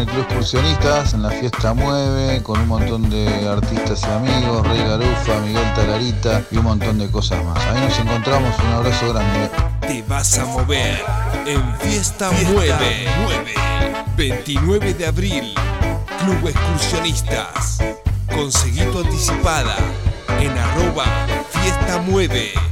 [0.00, 4.78] el Club Excursionistas, en la fiesta Mueve, con un montón de artistas y amigos, Rey
[4.78, 7.58] Garufa, Miguel Talarita y un montón de cosas más.
[7.66, 9.50] Ahí nos encontramos, un abrazo grande.
[9.80, 11.04] Te vas a mover
[11.46, 13.08] en Fiesta, Mueve.
[13.22, 13.54] Mueve.
[14.16, 15.54] 29 de abril,
[16.20, 17.80] Club Excursionistas.
[18.34, 19.76] Conseguí anticipada
[20.40, 21.04] en arroba
[21.50, 22.69] Fiesta Mueve.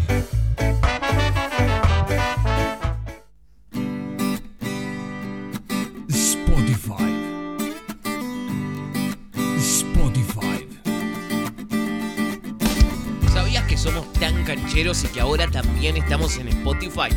[14.89, 17.11] Y que ahora también estamos en Spotify?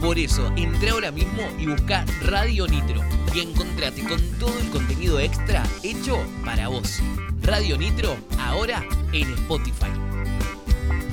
[0.00, 3.02] Por eso, entra ahora mismo y busca Radio Nitro
[3.34, 7.00] y encontrate con todo el contenido extra hecho para vos.
[7.42, 9.90] Radio Nitro, ahora en Spotify.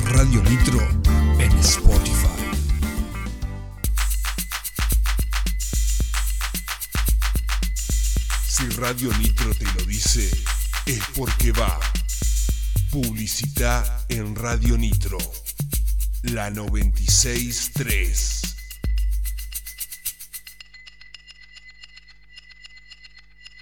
[0.05, 0.79] Radio Nitro
[1.39, 2.27] en Spotify.
[8.47, 10.29] Si Radio Nitro te lo dice,
[10.85, 11.79] es porque va.
[12.91, 15.17] Publicidad en Radio Nitro.
[16.31, 18.41] La 963.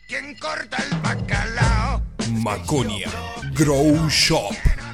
[0.08, 2.02] ¿Quién corta el bacalao?
[2.32, 3.12] Maconia
[3.54, 4.54] Grow Shop.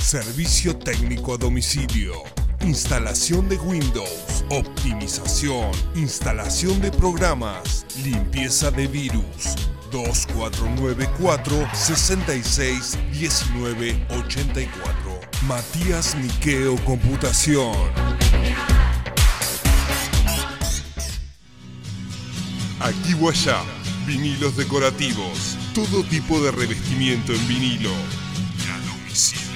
[0.00, 2.14] Servicio técnico a domicilio.
[2.62, 4.44] Instalación de Windows.
[4.48, 5.70] Optimización.
[5.94, 7.84] Instalación de programas.
[8.02, 9.54] Limpieza de virus.
[9.92, 15.20] 2494 66 19 84.
[15.46, 17.76] Matías Miqueo Computación.
[22.80, 23.62] Aquí allá,
[24.06, 27.90] vinilos decorativos, todo tipo de revestimiento en vinilo.
[28.86, 29.49] Domicilio.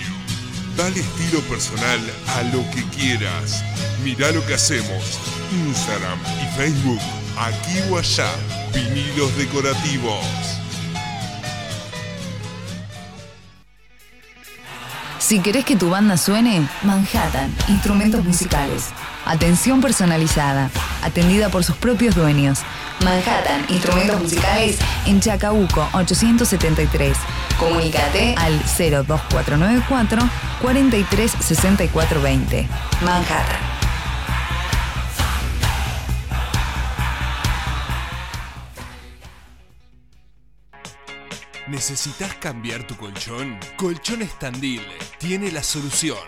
[0.76, 2.00] Dale estilo personal
[2.36, 3.62] a lo que quieras.
[4.02, 5.20] Mirá lo que hacemos.
[5.68, 7.00] Instagram y Facebook.
[7.38, 8.30] Aquí o allá,
[8.72, 10.24] vinilos decorativos.
[15.20, 18.90] Si querés que tu banda suene, Manhattan, instrumentos musicales.
[19.24, 20.70] Atención personalizada,
[21.02, 22.58] atendida por sus propios dueños.
[23.02, 27.16] Manhattan, instrumentos musicales en Chacabuco 873.
[27.58, 30.28] Comunícate al 02494
[30.60, 32.68] 436420.
[33.02, 33.60] Manhattan.
[41.68, 43.58] ¿Necesitas cambiar tu colchón?
[43.76, 44.82] Colchones Tandil
[45.18, 46.18] tiene la solución.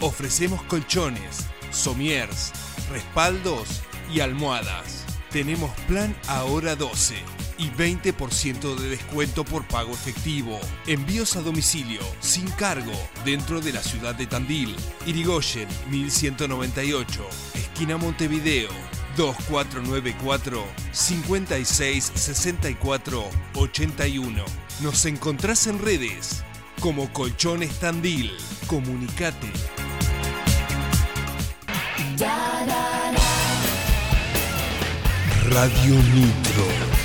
[0.00, 2.52] Ofrecemos colchones, somiers,
[2.90, 5.04] respaldos y almohadas.
[5.30, 10.58] Tenemos plan ahora 12 y 20% de descuento por pago efectivo.
[10.86, 12.92] Envíos a domicilio, sin cargo,
[13.24, 14.74] dentro de la ciudad de Tandil.
[15.06, 18.70] Irigoyen 1198, esquina Montevideo.
[19.16, 24.44] 2494 56 64 81.
[24.80, 26.42] Nos encontrás en redes
[26.80, 28.32] como Colchones Tandil.
[28.66, 29.50] Comunicate.
[35.50, 36.99] Radio Nitro.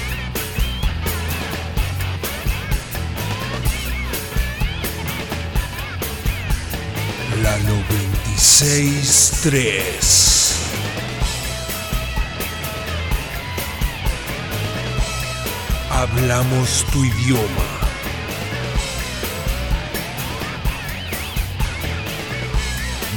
[7.41, 10.55] La 963.
[15.89, 17.75] Hablamos tu idioma.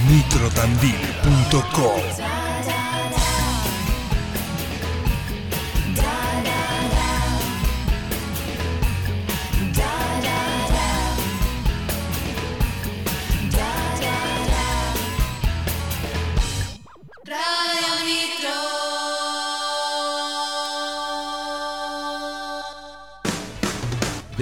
[0.08, 2.37] nitrotandil.com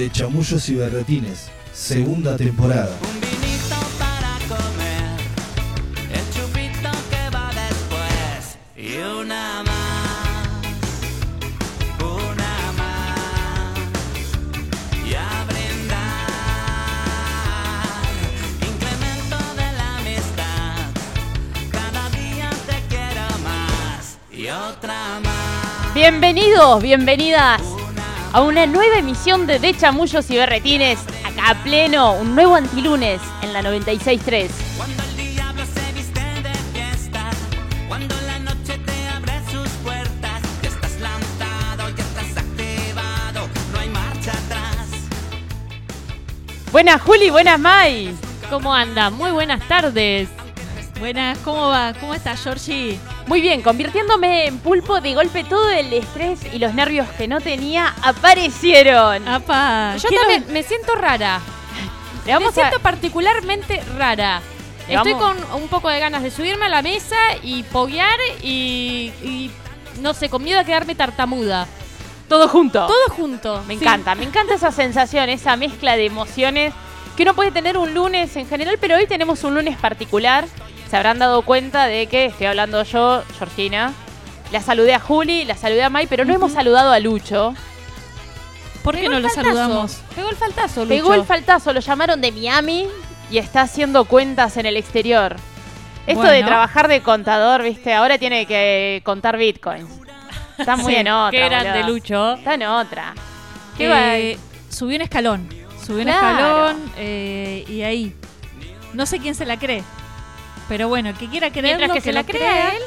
[0.06, 2.97] De Chamullos y Berretines, segunda temporada.
[3.12, 5.19] Un vinito para comer,
[6.12, 10.62] el chupito que va después y una más,
[11.99, 13.19] una más
[15.05, 16.29] y a brindar.
[18.62, 20.87] Incremento de la amistad,
[21.73, 25.94] cada día te quiero más y otra más.
[25.94, 27.75] Bienvenidos, bienvenidas
[28.37, 33.19] a una nueva emisión de De Chamullos y Berretines, acá a pleno, un nuevo antilunes
[33.41, 34.50] en la 96.3.
[34.77, 37.31] Cuando el diablo se viste de fiesta,
[37.88, 43.88] cuando la noche te abre sus puertas, ya estás lanzado, ya estás activado, no hay
[43.88, 44.87] marcha atrás.
[46.73, 48.15] Buenas Juli, buenas Mai.
[48.50, 49.09] ¿Cómo anda?
[49.09, 50.29] Muy buenas tardes.
[50.99, 51.94] Buenas, ¿cómo va?
[51.99, 52.99] ¿Cómo estás, Georgie?
[53.26, 57.40] Muy bien, convirtiéndome en pulpo de golpe todo el estrés y los nervios que no
[57.40, 59.26] tenía aparecieron.
[59.26, 61.40] Apa, Yo quiero- también me siento rara.
[62.25, 64.40] Le vamos me a- siento particularmente rara.
[64.88, 68.19] Le Estoy vamos- con un poco de ganas de subirme a la mesa y poguear
[68.43, 69.50] y, y,
[70.00, 71.67] no sé, con miedo a quedarme tartamuda.
[72.28, 72.87] Todo junto.
[72.87, 73.62] Todo junto.
[73.67, 73.82] Me Sí.
[73.84, 76.73] encanta, me encanta esa sensación, esa mezcla de emociones
[77.17, 80.44] que uno puede tener un lunes en general, pero hoy tenemos un lunes particular.
[80.91, 83.93] Se habrán dado cuenta de que estoy hablando yo, Georgina.
[84.53, 87.55] La saludé a Juli, la saludé a Mai, pero no hemos saludado a Lucho.
[88.85, 89.49] ¿Por qué Pegó no lo faltazo.
[89.49, 90.00] saludamos?
[90.15, 90.88] Pegó el faltazo, Lucho.
[90.94, 92.87] Pegó el faltazo, lo llamaron de Miami
[93.33, 95.35] y está haciendo cuentas en el exterior.
[96.06, 99.91] Esto de trabajar de contador, viste, ahora tiene que contar bitcoins.
[100.56, 101.31] Está muy Sí, en otra.
[101.33, 101.88] qué grande, boludo.
[101.94, 102.35] Lucho.
[102.35, 103.15] Está en otra.
[103.77, 103.91] ¿Qué
[104.33, 104.38] Eh?
[104.71, 105.49] Subí un escalón.
[105.85, 108.15] Subí un escalón eh, y ahí.
[108.93, 109.83] No sé quién se la cree.
[110.68, 112.82] Pero bueno, el que quiera creerlo, Mientras que, se la crea él.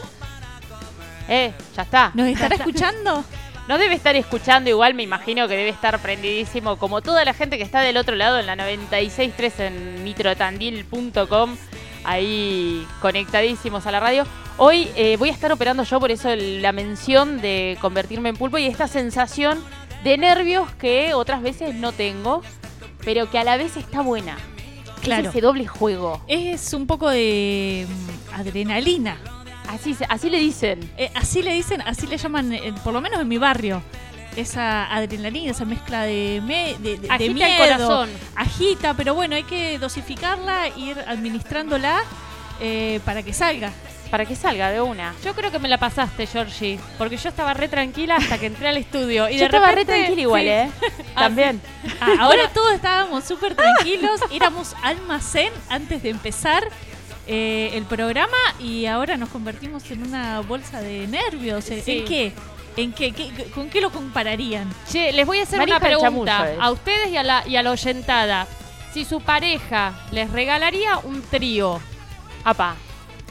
[1.27, 2.11] Eh, ya está.
[2.13, 3.23] ¿Nos estará escuchando?
[3.69, 7.59] No debe estar escuchando igual, me imagino que debe estar prendidísimo, como toda la gente
[7.59, 11.55] que está del otro lado en la 96.3 en nitrotandil.com,
[12.03, 14.25] ahí conectadísimos a la radio.
[14.57, 18.57] Hoy eh, voy a estar operando yo, por eso la mención de convertirme en pulpo
[18.57, 19.63] y esta sensación
[20.03, 22.41] de nervios que otras veces no tengo,
[23.05, 24.35] pero que a la vez está buena.
[24.99, 25.29] Es Claro.
[25.29, 26.21] ese doble juego.
[26.27, 29.17] Es un poco de mm, adrenalina.
[29.67, 30.79] Así, así le dicen.
[30.97, 33.81] Eh, así le dicen, así le llaman, eh, por lo menos en mi barrio.
[34.35, 37.57] Esa adrenalina, esa mezcla de, me- de, de- de Agita el miedo.
[37.57, 38.09] corazón.
[38.35, 42.01] Agita, pero bueno, hay que dosificarla, ir administrándola
[42.61, 43.71] eh, para que salga.
[44.11, 45.13] Para que salga de una.
[45.23, 48.67] Yo creo que me la pasaste, Georgie, porque yo estaba re tranquila hasta que entré
[48.67, 49.29] al estudio.
[49.29, 50.47] Y Yo de estaba re repente- tranquila igual, sí.
[50.49, 50.69] ¿eh?
[51.15, 51.61] Ah, También.
[51.85, 51.91] sí.
[52.01, 56.67] Ah, ahora todos estábamos súper tranquilos, éramos almacén antes de empezar
[57.27, 61.69] eh, el programa y ahora nos convertimos en una bolsa de nervios.
[61.69, 62.03] ¿En Sí.
[62.07, 62.33] qué?
[62.77, 63.11] ¿En qué?
[63.11, 64.73] ¿Qué- ¿Con qué lo compararían?
[64.91, 66.57] Che, les voy a hacer una pregunta eh.
[66.59, 68.47] a ustedes y a, la, y a la oyentada.
[68.93, 71.79] Si su pareja les regalaría un trío,
[72.43, 72.75] Apa.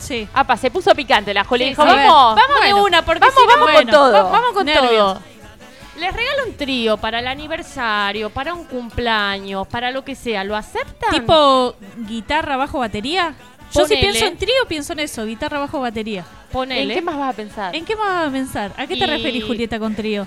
[0.01, 0.29] Sí.
[0.35, 1.65] Apa, se puso picante la Juli.
[1.65, 1.89] Sí, Dijo, sí.
[1.89, 2.37] vamos.
[2.37, 4.13] Vamos de Bueno, una, porque vamos, si no, vamos con bueno, todo.
[4.13, 4.91] va- vamos con Nervios.
[4.91, 5.23] todo.
[5.99, 10.45] Les regalo un trío para el aniversario, para un cumpleaños, para lo que sea.
[10.45, 11.11] ¿Lo aceptan?
[11.11, 11.75] Tipo
[12.07, 13.35] guitarra, bajo, batería.
[13.75, 14.01] Yo si Ponele.
[14.01, 16.21] pienso en trío, pienso en eso, guitarra, bajo, batería.
[16.21, 16.95] ¿En Ponele.
[16.95, 17.75] qué más vas a pensar?
[17.75, 18.73] ¿En qué más vas a pensar?
[18.77, 20.27] ¿A qué te Y- referís, Julieta, con trío?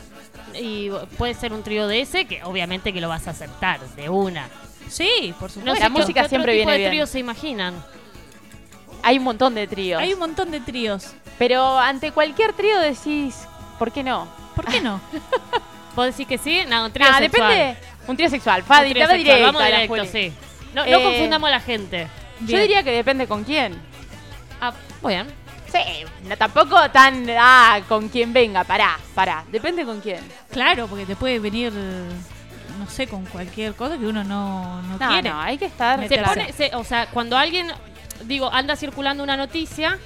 [0.54, 4.10] Y puede ser un trío de ese, que obviamente que lo vas a aceptar, de
[4.10, 4.48] una.
[4.90, 5.76] Sí, por No supuesto.
[5.76, 6.90] sé La música siempre otro tipo viene de bien.
[6.92, 7.74] tríos se imaginan.
[9.04, 10.02] Hay un montón de tríos.
[10.02, 11.14] Hay un montón de tríos.
[11.38, 13.48] Pero ante cualquier trío decís,
[13.80, 14.28] ¿por qué no?
[14.56, 15.00] ¿Por qué no?
[15.96, 16.62] ¿Puedo decir que sí?
[16.70, 17.50] No, un trío ah, sexual.
[17.50, 17.78] depende.
[18.08, 18.62] Un trío sexual.
[18.62, 19.38] Un Fadi, trío te va sexual.
[19.38, 20.34] directa Vamos directo, sí.
[20.74, 22.08] No, no Eh, confundamos a la gente.
[22.42, 22.62] Yo Bien.
[22.62, 23.80] diría que depende con quién.
[24.62, 24.74] Ah,
[25.06, 25.28] bien.
[25.72, 25.80] Sí,
[26.28, 29.44] no, tampoco tan, ah, con quien venga, pará, pará.
[29.52, 30.20] Depende con quién.
[30.52, 35.08] Claro, porque te puede venir, no sé, con cualquier cosa que uno no, no, No,
[35.10, 35.30] quiere.
[35.30, 36.06] no, hay que estar.
[36.08, 37.72] Se pone, se- o sea, cuando alguien,
[38.24, 39.98] digo, anda circulando una noticia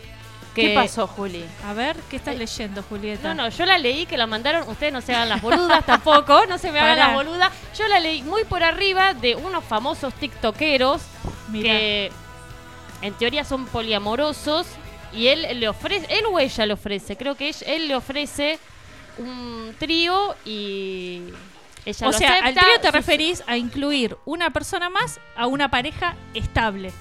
[0.53, 0.69] que...
[0.69, 1.43] ¿Qué pasó, Juli?
[1.67, 3.33] A ver, ¿qué estás leyendo, Julieta?
[3.33, 6.45] No, no, yo la leí que la mandaron, ustedes no se hagan las boludas tampoco,
[6.47, 7.51] no se me hagan las boludas.
[7.77, 11.01] Yo la leí muy por arriba de unos famosos tiktokeros
[11.49, 11.71] Mirá.
[11.71, 12.11] que
[13.01, 14.65] en teoría son poliamorosos
[15.13, 18.57] y él le ofrece, él o ella le ofrece, creo que ella- él le ofrece
[19.17, 21.21] un trío y
[21.85, 25.69] ella O lo sea, al trío te referís a incluir una persona más a una
[25.69, 26.91] pareja estable.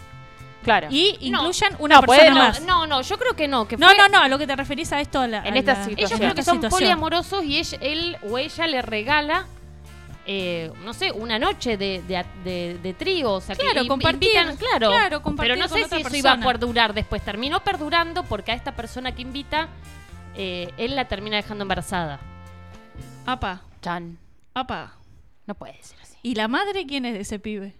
[0.65, 0.89] Claro.
[0.91, 1.41] Y No.
[1.41, 2.63] incluyan una No, persona puede- no, más.
[2.63, 3.69] no, no, yo creo que no.
[3.69, 5.55] Que No, fue- no, no, a lo que te referís a esto a la, En
[5.55, 6.07] a esta la- situación.
[6.09, 6.71] Ellos creo que son situación.
[6.81, 9.47] poliamorosos y ella- él o ella le regala,
[10.27, 13.33] eh, no sé, una noche de, de, de- de trío.
[13.33, 14.89] O sea, Claro, que compartir, invitan- claro.
[14.91, 16.53] claro, compartir Pero no con sé otra si eso iba a persona.
[16.53, 17.23] perdurar después.
[17.23, 19.69] Terminó perdurando porque a esta persona que invita,
[20.37, 22.21] eh, él la termina dejando embarazada.
[23.27, 24.19] Apa, Chan.
[24.55, 24.95] apa.
[25.47, 26.17] No puede ser así.
[26.23, 27.75] ¿Y la madre quién es de ese pibe?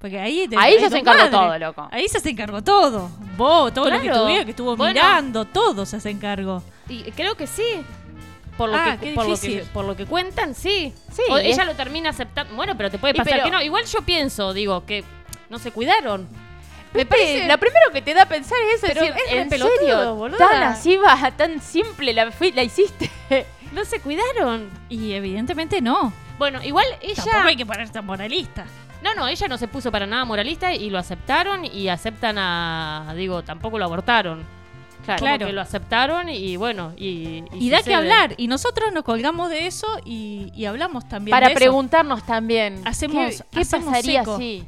[0.00, 1.88] Porque ahí, te- Ahí ya se encargó todo, loco.
[1.90, 3.10] Ahí se encargó todo.
[3.36, 4.26] Vos, todo lo que Claro.
[4.28, 4.92] estuvo, que estuvo Bueno.
[4.94, 6.62] mirando, todo se encargó.
[6.88, 7.64] Y creo que sí.
[8.56, 10.92] Por lo, Ah, que, por, lo que, por lo que cuentan, sí.
[11.12, 12.54] Sí, O es- ella lo termina aceptando.
[12.54, 13.60] Bueno, pero te puede pasar pero- que no.
[13.62, 15.04] Igual yo pienso, digo, que
[15.50, 16.26] no se cuidaron.
[16.94, 19.48] Me parece, lo primero que te da a pensar es eso, Pero decir, es ¿en
[19.50, 20.14] pelotudo, serio?
[20.14, 20.38] boluda.
[20.38, 23.10] Tan así va, tan simple la, fui- la hiciste.
[23.72, 24.70] No se cuidaron.
[24.88, 26.10] Y evidentemente no.
[26.38, 27.16] Bueno, igual ella.
[27.16, 28.64] Tampoco hay que ponerse moralista.
[29.02, 33.12] No, no, ella no se puso para nada moralista y lo aceptaron y aceptan a.
[33.16, 34.44] Digo, tampoco lo abortaron.
[35.04, 35.20] Claro.
[35.20, 35.46] Claro.
[35.46, 36.92] que lo aceptaron y bueno.
[36.96, 38.34] Y, Y da que hablar.
[38.38, 41.60] Y nosotros nos colgamos de eso y, y hablamos también Para de eso.
[41.60, 42.82] preguntarnos también.
[42.84, 44.36] Hacemos- ¿Qué, qué hacemos pasaría eco.
[44.38, 44.64] si?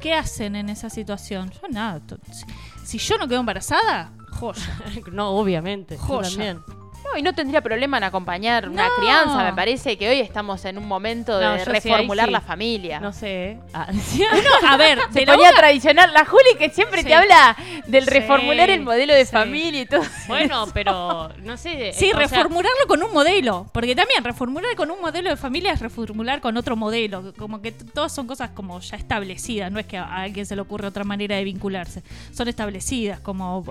[0.00, 1.50] ¿Qué hacen en esa situación?
[1.50, 2.00] Yo nada.
[2.32, 2.46] Si,
[2.84, 4.62] si yo no quedo embarazada, joya.
[5.12, 5.96] No, obviamente.
[5.96, 6.28] yo Joya.
[6.30, 6.60] también.
[7.04, 8.94] No, y no tendría problema en acompañar una No.
[8.98, 9.44] crianza.
[9.44, 12.32] Me parece que hoy estamos en un momento No, de sí, reformular sí.
[12.32, 12.98] la familia.
[13.00, 13.58] No sé.
[13.74, 16.12] Ah, Uno, a ver, Se de la tradicional.
[16.14, 17.08] La Juli que siempre Sí.
[17.08, 17.56] te habla
[17.86, 19.32] del Sí, reformular el modelo de sí.
[19.32, 20.02] familia y todo.
[20.28, 21.92] Bueno, pero no sé.
[21.92, 23.66] Sí, o sea, reformularlo con un modelo.
[23.72, 27.34] Porque también reformular con un modelo de familia es reformular con otro modelo.
[27.36, 29.70] Como que todas son cosas como ya establecidas.
[29.70, 32.02] No es que a alguien se le ocurre otra manera de vincularse.
[32.32, 33.62] Son establecidas, como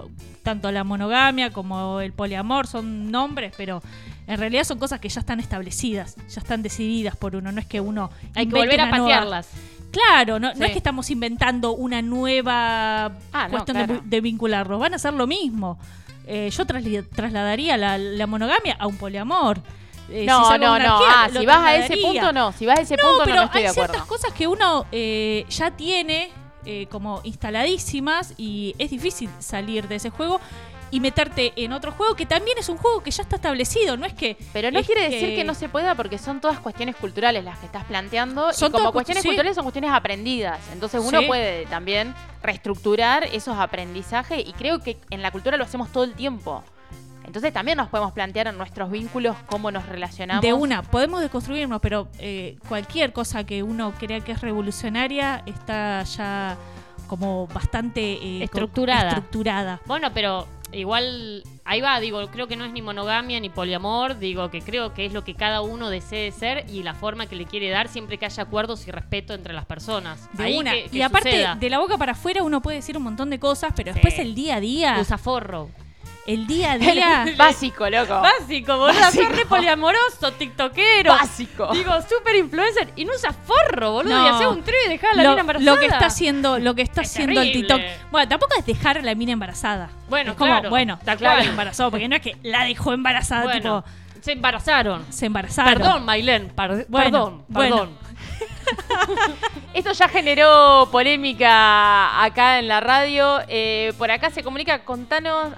[0.44, 2.68] tanto la monogamia como el poliamor.
[2.68, 3.82] Son nombres, pero
[4.28, 6.16] en realidad son cosas que ya están establecidas.
[6.30, 7.52] Ya están decididas por uno.
[7.52, 8.10] No es que uno.
[8.36, 9.48] hay que volver a nueva- patearlas.
[9.92, 13.94] Claro, no, no es que estamos inventando una nueva Ah, no, cuestión claro.
[13.96, 15.78] de, de vincularlos, van a hacer lo mismo.
[16.26, 19.60] Eh, yo trasladaría la, la monogamia a un poliamor.
[20.10, 21.00] Eh, No, si no, no.
[21.02, 22.52] Ah, si vas a ese punto, no.
[22.54, 23.94] Si vas a ese No, punto, no, pero no estoy hay de acuerdo.
[23.94, 26.30] ciertas cosas que uno eh, ya tiene
[26.66, 30.40] eh, como instaladísimas y es difícil salir de ese juego
[30.94, 34.06] y meterte en otro juego que también es un juego que ya está establecido, no
[34.06, 34.38] es que...
[34.54, 37.66] Pero no quiere decir que no se pueda porque son todas cuestiones culturales las que
[37.66, 38.54] estás planteando.
[38.54, 39.30] Son y como cuestiones sí.
[39.30, 40.60] culturales son cuestiones aprendidas.
[40.72, 41.26] Entonces uno Sí.
[41.26, 46.14] puede también reestructurar esos aprendizajes y creo que en la cultura lo hacemos todo el
[46.14, 46.64] tiempo.
[47.26, 50.44] Entonces también nos podemos plantear en nuestros vínculos cómo nos relacionamos.
[50.44, 56.04] De una, podemos deconstruirnos, pero eh, cualquier cosa que uno crea que es revolucionaria está
[56.04, 56.56] ya
[57.08, 59.82] como bastante eh, estructurada.
[59.88, 64.50] Bueno, pero igual, ahí va, digo, creo que no es ni monogamia ni poliamor, digo
[64.52, 67.46] que creo que es lo que cada uno desee ser y la forma que le
[67.46, 70.30] quiere dar siempre que haya acuerdos y respeto entre las personas.
[70.34, 70.72] De Ahí una.
[70.74, 71.56] que- que y aparte, suceda.
[71.56, 73.94] de la boca para afuera uno puede decir un montón de cosas, pero Sí.
[73.96, 75.70] después el día a día, Usa forro.
[76.26, 77.26] El día a día...
[77.38, 78.20] Básico, loco.
[78.22, 79.00] Básico, boludo.
[79.00, 79.24] Básico.
[79.26, 81.12] Sos re poliamoroso, tiktokero.
[81.12, 81.70] Básico.
[81.74, 84.14] Digo, super influencer y no usa forro, boludo.
[84.16, 84.26] No.
[84.26, 85.72] Y hace un trío y dejar a la lo, mina embarazada.
[85.74, 87.52] lo que está haciendo, lo que está Es haciendo el.
[87.52, 87.82] TikTok.
[88.12, 89.90] Bueno, tampoco es dejar a la mina embarazada.
[90.10, 91.46] Bueno, es como, claro, bueno, tal claro, cual.
[91.46, 95.06] la embarazó, porque no es que la dejó embarazada, Bueno, tipo, se embarazaron.
[95.10, 95.74] se embarazaron.
[95.74, 96.50] Perdón, Mailén.
[96.56, 97.76] par- Bueno, perdón, bueno.
[97.78, 98.04] perdón.
[99.74, 103.42] Esto ya generó polémica acá en la radio.
[103.48, 105.50] Eh, por acá se comunica, contanos,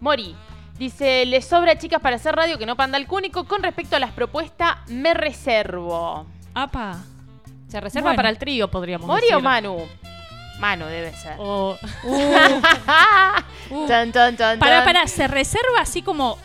[0.00, 0.34] Mori.
[0.78, 3.44] Dice, le sobra chicas para hacer radio que no panda el cúnico.
[3.44, 6.26] Con respecto a las propuestas, me reservo.
[6.54, 6.98] Apa.
[7.68, 8.16] Se reserva Bueno.
[8.16, 9.36] para el trío, podríamos ¿Mori decir.
[9.36, 9.78] o Manu?
[10.58, 11.36] Manu debe ser.
[11.38, 11.76] O-
[13.70, 14.84] Uh, Tan, tan, tan, Para, tan.
[14.84, 16.38] para, ¿se reserva así como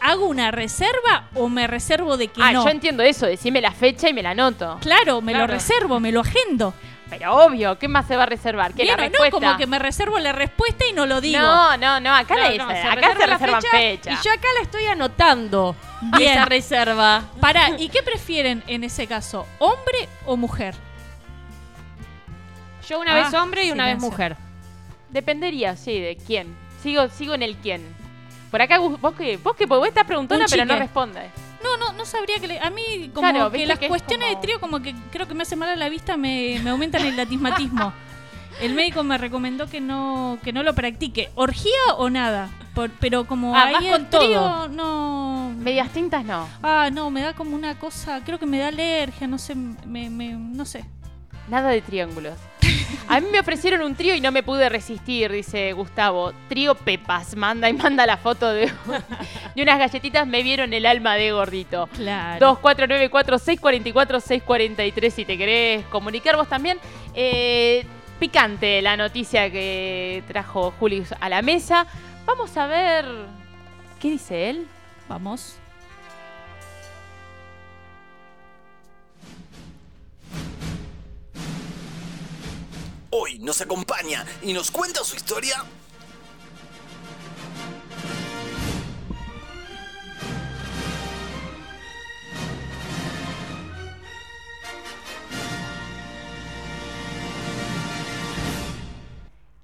[0.00, 2.64] hago una reserva o me reservo de que Ah, no?
[2.64, 3.26] yo entiendo eso.
[3.26, 4.78] Decime la fecha y me la anoto.
[4.80, 5.46] Claro, me Claro.
[5.46, 6.74] lo reservo, me lo agendo.
[7.18, 8.72] Pero obvio, ¿qué más se va a reservar?
[8.72, 9.26] Que la respuesta.
[9.40, 11.38] no como que me reservo la respuesta y no lo digo.
[11.40, 12.14] No, no, no.
[12.14, 14.10] Acá, No, la no, se acá reserva se la reservan fecha.
[14.12, 15.76] Y yo acá la estoy anotando.
[16.16, 16.32] Bien.
[16.32, 17.22] Esa reserva.
[17.40, 19.46] Pará, ¿y qué prefieren en ese caso?
[19.58, 20.74] ¿Hombre o mujer?
[22.88, 24.10] Yo una Ah, vez hombre y una vez silencio.
[24.10, 24.36] mujer.
[25.10, 26.56] Dependería, sí, de quién.
[26.82, 27.82] Sigo, sigo en el quién.
[28.50, 30.82] Por acá, vos vos que, vos que vos estás preguntando, Un pero no chique.
[30.84, 31.30] respondes.
[31.62, 34.40] No, no, no sabría que le- a mí como Claro, que las que cuestiones como-
[34.40, 37.04] de trío como que creo que me hace mal a la vista, me, me aumentan
[37.06, 37.92] el latismatismo.
[38.60, 41.30] El médico me recomendó que no que no lo practique.
[41.36, 42.50] ¿Orgía o nada?
[42.74, 44.20] Por- pero como Ah, ahí el con todo.
[44.20, 45.52] trío no...
[45.56, 46.46] Medias tintas no.
[46.62, 50.10] Ah, no, me da como una cosa, creo que me da alergia, no sé, me,
[50.10, 50.84] me- no sé.
[51.48, 52.34] Nada de triángulos.
[53.08, 56.32] A mí me ofrecieron un trío y no me pude resistir, dice Gustavo.
[56.48, 58.70] Trío Pepas, manda y manda la foto de,
[59.54, 60.26] de unas galletitas.
[60.26, 61.88] Me vieron el alma de gordito.
[61.94, 62.58] Claro.
[62.62, 66.78] 2494-644-643 si te querés comunicar vos también.
[67.14, 67.84] Eh,
[68.18, 71.86] picante la noticia que trajo Juli a la mesa.
[72.24, 73.04] Vamos a ver
[74.00, 74.66] qué dice él.
[75.08, 75.56] Vamos.
[83.14, 85.56] Hoy nos acompaña y nos cuenta su historia.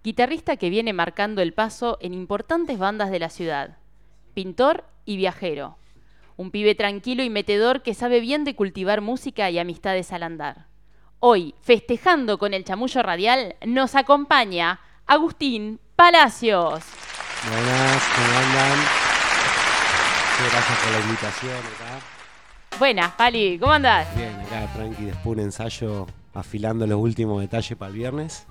[0.04, 3.78] Guitarrista que viene marcando el paso en importantes bandas de la ciudad.
[4.34, 5.78] Pintor y viajero.
[6.36, 10.66] Un pibe tranquilo y metedor que sabe bien de cultivar música y amistades al andar.
[11.20, 16.84] Hoy, festejando con el chamullo radial, nos acompaña Agustín Palacios.
[17.50, 18.78] Buenas, ¿cómo andan?
[20.30, 22.78] Muchas gracias por la invitación acá.
[22.78, 24.14] Buenas, Pali, ¿cómo andás?
[24.14, 28.46] Bien, acá tranqui, después un ensayo afilando los últimos detalles para el viernes.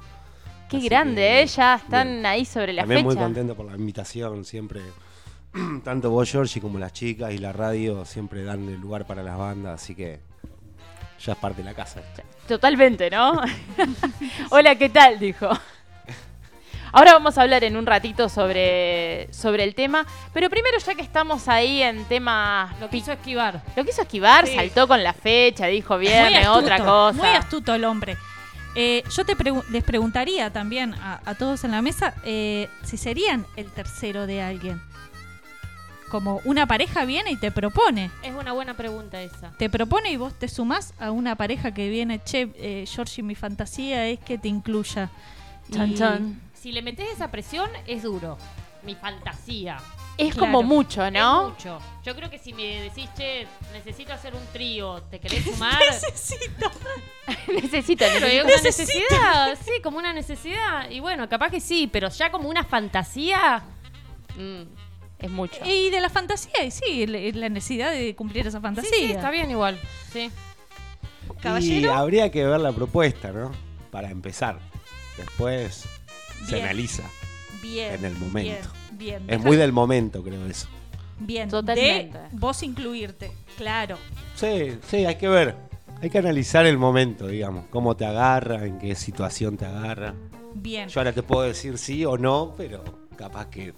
[0.69, 1.45] Qué Así grande, que, ¿eh?
[1.45, 3.15] Ya están ahí sobre la También fecha.
[3.15, 4.81] muy contento por la invitación, siempre.
[5.85, 9.37] Tanto vos, Georgie, como las chicas y la radio siempre dan el lugar para las
[9.37, 10.19] bandas, así que
[11.19, 12.01] ya es parte de la casa.
[12.47, 13.41] Totalmente, ¿no?
[14.49, 15.19] Hola, ¿qué tal?
[15.19, 15.49] Dijo.
[16.93, 21.01] Ahora vamos a hablar en un ratito sobre, sobre el tema, pero primero ya que
[21.01, 22.79] estamos ahí en temas...
[22.79, 23.61] Lo quiso esquivar.
[23.75, 24.55] Lo quiso esquivar, Sí.
[24.55, 27.13] saltó con la fecha, dijo viernes, astuto, otra cosa.
[27.17, 28.17] Muy astuto el hombre.
[28.73, 32.95] Eh, yo te pregu- les preguntaría también a, a todos en la mesa eh, si
[32.95, 34.81] serían el tercero de alguien.
[36.09, 38.09] Como una pareja viene y te propone.
[38.23, 39.51] Es una buena pregunta esa.
[39.57, 43.35] Te propone y vos te sumás a una pareja que viene, che, eh, Georgie, mi
[43.35, 45.09] fantasía es que te incluya.
[45.71, 46.41] Chan, Y- chan.
[46.53, 48.37] Si le metes esa presión, es duro.
[48.83, 49.77] Mi fantasía.
[50.17, 50.39] Es Claro.
[50.53, 51.47] como mucho, ¿no?
[51.49, 51.79] Es mucho.
[52.05, 55.77] Yo creo que si me decís, che, necesito hacer un trío, ¿te querés sumar?
[55.91, 56.71] necesito.
[57.61, 59.15] necesito, Pero es necesito.
[59.15, 60.89] una necesidad, sí, como una necesidad.
[60.89, 63.61] Y bueno, capaz que sí, pero ya como una fantasía.
[64.37, 64.63] Mm,
[65.19, 65.57] es mucho.
[65.65, 68.91] Y de la fantasía, y sí, la necesidad de cumplir esa fantasía.
[68.91, 69.79] Sí, sí, está bien igual.
[70.11, 70.29] Sí.
[71.29, 71.93] Y Caballero.
[71.93, 73.51] habría que ver la propuesta, ¿no?
[73.91, 74.59] Para empezar.
[75.17, 75.85] Después
[76.47, 77.03] se analiza
[77.61, 77.95] Bien.
[77.95, 78.69] en el momento.
[78.91, 79.39] Bien, bien.
[79.39, 80.67] Es muy del momento, creo eso.
[81.19, 82.17] Bien, Totalmente.
[82.17, 83.97] de vos incluirte, claro.
[84.35, 85.55] Sí, sí, hay que ver.
[85.99, 87.65] Hay que analizar el momento, digamos.
[87.71, 90.13] Cómo te agarra, en qué situación te agarra.
[90.53, 90.87] Bien.
[90.89, 92.83] Yo ahora te puedo decir sí o no, pero
[93.17, 93.73] capaz que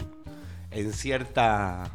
[0.72, 1.90] en cierta...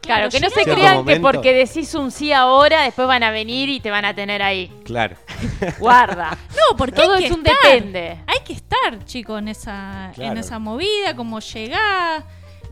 [0.00, 3.68] Claro, que no se crean que porque decís un sí ahora, después van a venir
[3.68, 4.66] y te van a tener ahí.
[4.84, 5.14] Claro.
[5.78, 6.30] Guarda.
[6.50, 7.54] No, porque Todo hay es un estar.
[7.62, 8.18] depende.
[8.26, 10.32] Hay que estar, chico, en esa, Claro.
[10.32, 12.24] en esa movida, como llegás,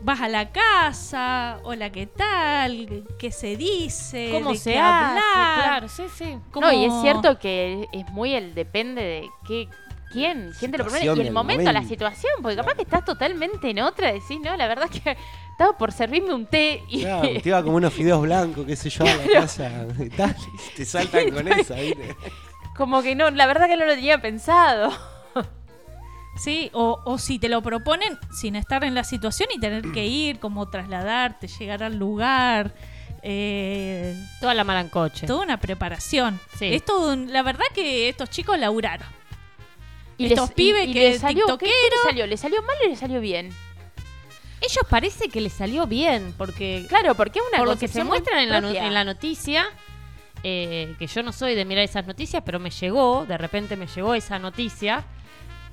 [0.03, 3.05] vas a la casa, hola, ¿qué tal?
[3.17, 4.29] ¿Qué se dice?
[4.33, 4.89] ¿Cómo ¿De se qué hace?
[5.19, 5.63] hablar?
[5.63, 6.37] Claro, sí, sí.
[6.51, 9.69] ¿Cómo- No, y es cierto que es muy el depende de qué,
[10.11, 13.69] quién, quién te lo propone y el momento, la situación, porque capaz que estás totalmente
[13.69, 15.17] en otra, decís, no, la verdad que
[15.51, 18.89] estaba por servirme un té y Claro, te iba como unos fideos blancos, qué sé
[18.89, 22.15] yo, a la casa y tal, y te saltan con esa, ¿viste?
[22.75, 24.91] como que no, la verdad que no lo tenía pensado.
[26.37, 30.05] Sí, o, o si te lo proponen sin estar en la situación y tener que
[30.07, 32.73] ir, como trasladarte, llegar al lugar.
[33.21, 35.27] eh, Toda la malancoche.
[35.27, 36.39] toda una preparación.
[36.57, 36.73] Sí.
[36.73, 39.07] Es todo un- la verdad que estos chicos laburaron.
[40.21, 42.03] Y Estos les- pibes y que salió, ¿qué- qué le tiktokeros.
[42.03, 42.27] salió?
[42.27, 43.49] ¿Le salió mal o le salió bien?
[44.61, 48.03] Ellos parece que les salió bien, porque Claro, porque es una por lo que se
[48.03, 48.85] muestran en la, no- propia.
[48.87, 49.65] en la noticia,
[50.43, 53.87] eh, que yo no soy de mirar esas noticias, pero me llegó, de repente me
[53.87, 55.03] llegó esa noticia,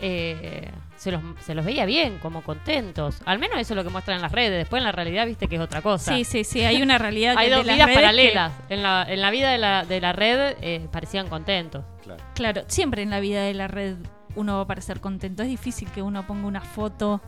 [0.01, 3.17] eh, se, los, se los veía bien, como contentos.
[3.27, 4.57] Al menos eso es lo que muestran en las redes.
[4.59, 6.15] Después en la realidad, viste que es otra cosa.
[6.15, 8.53] Sí, sí, sí, hay una realidad Hay de dos las vidas que- paralelas.
[8.71, 11.85] En, la, en la vida de la, de la red eh, parecían contentos.
[12.03, 12.25] Claro.
[12.35, 13.97] Claro, siempre en la vida de la red
[14.37, 15.43] uno va a parecer contento.
[15.43, 17.21] Es difícil que uno ponga una foto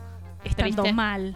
[0.43, 0.93] estando Triste.
[0.93, 1.35] mal.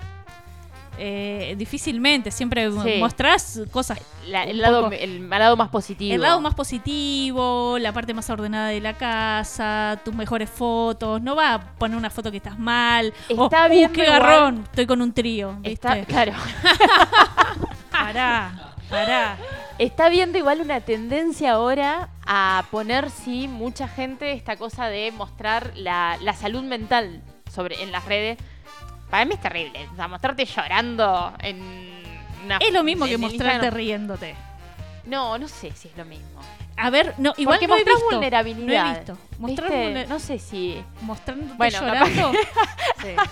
[0.98, 2.96] Eh, difícilmente, siempre Sí.
[3.00, 4.00] mostrás cosas.
[4.28, 6.16] La- el, lado, poco- el lado más positivo.
[6.16, 11.22] El lado más positivo, la parte más ordenada de la casa, tus mejores fotos.
[11.22, 13.14] No va a poner una foto que estás mal.
[13.28, 15.58] Está "Uh, viendo qué igual- garrón, estoy con un trío.
[15.64, 16.32] Está, claro.
[17.92, 19.38] Pará, pará.
[19.78, 25.74] Está viendo igual una tendencia ahora a poner, sí, mucha gente esta cosa de mostrar
[25.76, 27.22] la, la salud mental
[27.54, 28.38] sobre en las redes.
[29.10, 29.88] Para mí es terrible.
[29.92, 31.62] O sea, mostrarte llorando en
[32.46, 33.74] una Es lo mismo que mostrarte Instagram.
[33.76, 34.36] riéndote.
[35.06, 36.40] No, no sé si es lo mismo.
[36.78, 38.84] A ver, no, igual Porque no he mostrás visto, vulnerabilidad.
[38.86, 39.18] No he visto.
[39.40, 40.82] Mostrar vulner- No sé si.
[41.02, 42.32] mostrándote Bueno, llorando.
[43.02, 43.16] Pero Entré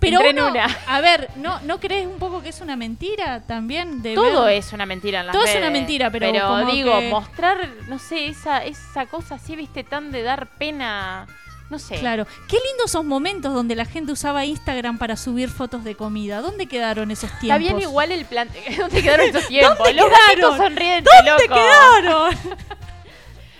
[0.00, 0.52] en uno-
[0.86, 4.02] a ver, ¿no, ¿no crees un poco que es una mentira también?
[4.02, 5.62] De Todo ver- es una mentira en las Todo es redes.
[5.62, 10.10] una mentira, pero como digo, que- mostrar, no sé, esa, esa cosa así, viste, tan
[10.12, 11.26] de dar pena.
[11.70, 11.96] No sé.
[11.98, 12.26] Claro.
[12.48, 16.40] Qué lindos esos momentos donde la gente usaba Instagram para subir fotos de comida.
[16.40, 17.42] ¿Dónde quedaron esos tiempos?
[17.42, 18.48] Está bien igual el plan.
[18.78, 19.76] ¿Dónde quedaron esos tiempos?
[19.76, 20.56] ¿Dónde Los quedaron?
[20.56, 21.54] sonrientes, ¿Dónde loco.
[21.60, 22.34] quedaron?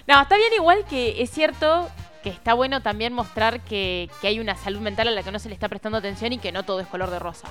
[0.07, 1.91] No, está bien igual que es cierto
[2.23, 5.39] que está bueno también mostrar que, que hay una salud mental a la que no
[5.39, 7.49] se le está prestando atención y que no todo es color de rosa.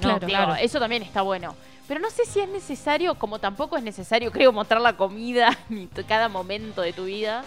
[0.00, 0.54] No, Claro, digo, claro.
[0.56, 1.54] Eso también está bueno.
[1.86, 5.86] Pero no sé si es necesario, como tampoco es necesario, creo, mostrar la comida ni
[5.86, 7.44] cada momento de tu vida.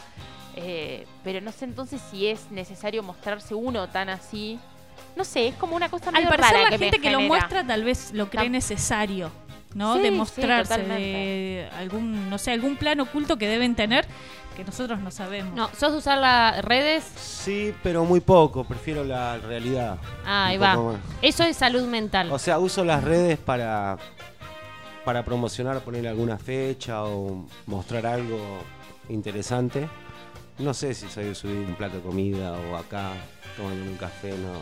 [0.56, 4.60] Eh, pero no sé entonces si es necesario mostrarse uno tan así.
[5.16, 7.22] No sé, es como una cosa Al medio parecer rara la que gente que lo
[7.22, 9.32] muestra tal vez lo cree necesario,
[9.76, 9.96] ¿no?
[9.96, 14.08] Sí, de sí, mostrarse de algún, no sé, algún plan oculto que deben tener
[14.58, 15.54] que nosotros no sabemos.
[15.56, 17.04] No, ¿sos de usar las redes?
[17.16, 20.00] Sí, pero muy poco, prefiero la realidad.
[20.26, 20.76] Ah, ahí va.
[20.76, 20.96] más.
[21.22, 22.32] Eso es salud mental.
[22.32, 23.98] O sea, uso las redes para
[25.06, 28.40] para promocionar, poner alguna fecha o mostrar algo
[29.10, 29.88] interesante.
[30.58, 33.12] No sé si soy de subir un plato de comida o acá
[33.56, 34.54] tomando un café, no.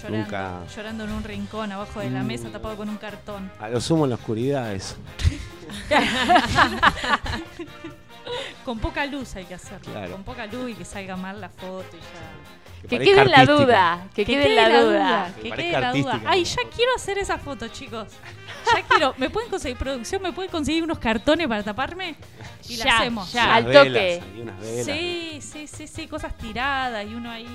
[0.00, 0.60] Llorando, Nunca.
[0.74, 2.26] llorando en un rincón abajo de la Mm.
[2.26, 3.50] mesa tapado con un cartón.
[3.60, 4.96] A lo sumo en la oscuridad eso.
[8.64, 9.92] con poca luz hay que hacerlo.
[9.92, 10.12] Claro.
[10.12, 12.61] Con poca luz y que salga mal la foto y ya.
[12.88, 14.08] Que parezca quede en la duda.
[14.14, 15.32] Que, quede en la duda.
[15.36, 16.20] Que Que quede la duda.
[16.26, 18.08] Ay, ya quiero hacer esa foto, chicos.
[18.74, 19.14] Ya quiero.
[19.18, 20.20] ¿Me pueden conseguir producción?
[20.22, 22.16] ¿Me pueden conseguir unos cartones para taparme?
[22.68, 23.32] Y la Ya, hacemos.
[23.32, 23.54] ya.
[23.54, 24.22] Al velas, toque.
[24.42, 24.86] unas velas.
[24.86, 27.46] Sí, sí, sí, sí, cosas tiradas y uno ahí.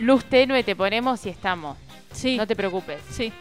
[0.00, 1.76] Luz tenue te ponemos y estamos.
[2.12, 2.36] Sí.
[2.36, 3.00] No te preocupes.
[3.10, 3.32] Sí.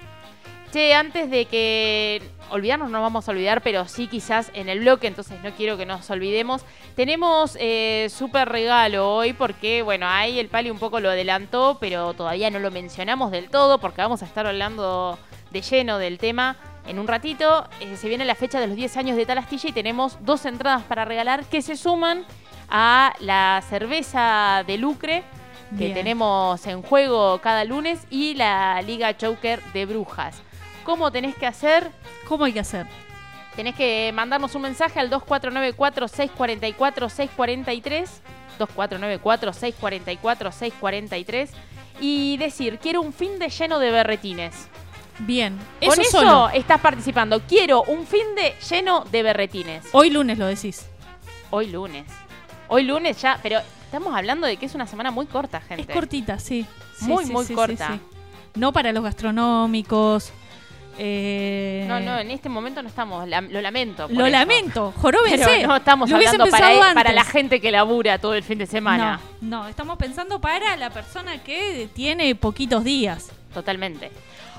[0.74, 4.80] Che, antes de que olvidarnos, no nos vamos a olvidar, pero sí quizás en el
[4.80, 6.66] bloque, entonces no quiero que nos olvidemos.
[6.96, 12.16] Tenemos eh, súper regalo hoy porque, bueno, ahí el Pali un poco lo adelantó, pero
[12.16, 15.20] todavía no lo mencionamos del todo porque vamos a estar hablando
[15.52, 16.58] de lleno del tema
[16.88, 17.68] en un ratito.
[17.80, 20.82] Eh, se viene la fecha de los 10 años de Talastilla y tenemos dos entradas
[20.82, 22.26] para regalar que se suman
[22.68, 25.24] a la cerveza de Lucre
[25.78, 25.94] que Bien.
[25.94, 30.42] tenemos en juego cada lunes y la Liga Joker de Brujas.
[30.84, 31.92] ¿Cómo tenés que hacer?
[32.28, 32.88] ¿Cómo hay que hacer?
[33.56, 38.08] Tenés que mandarnos un mensaje al 2494-644-643.
[38.60, 41.50] 2494-644-643.
[42.00, 44.68] Y decir, quiero un fin de lleno de berretines.
[45.20, 45.58] Bien.
[45.86, 46.50] Con Eso, solo.
[46.50, 47.40] estás participando.
[47.42, 49.86] Quiero un fin de lleno de berretines.
[49.92, 50.88] Hoy lunes lo decís.
[51.52, 52.06] Hoy lunes.
[52.68, 55.84] Hoy lunes ya, pero estamos hablando de que es una semana muy corta, gente.
[55.84, 56.66] Es cortita, sí.
[56.98, 57.94] Sí, Muy, sí, muy sí, sí, corta.
[57.94, 58.00] sí.
[58.56, 60.32] No para los gastronómicos.
[60.98, 63.28] Eh, No, no, en este momento no estamos.
[63.28, 64.08] la- lo lamento.
[64.10, 64.32] Lo eso.
[64.32, 65.66] lamento, joróbense.
[65.68, 69.20] No estamos Lo hablando para, para la gente que labura todo el fin de semana.
[69.42, 73.32] No, no, estamos pensando para la persona que tiene poquitos días.
[73.54, 74.12] Totalmente.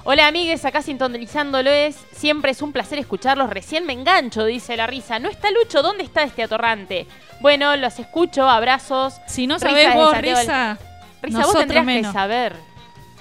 [0.07, 1.97] Hola amigues, acá sintonizándolo es.
[2.13, 3.49] Siempre es un placer escucharlos.
[3.49, 5.19] Recién me engancho, dice la risa.
[5.19, 5.83] ¿No está Lucho?
[5.83, 7.07] ¿Dónde está este atorrante?
[7.41, 9.15] Bueno, los escucho, abrazos.
[9.27, 10.79] Si no sabés vos, Risa,
[11.23, 12.13] Risa, vos tendrías menos.
[12.13, 12.55] que saber.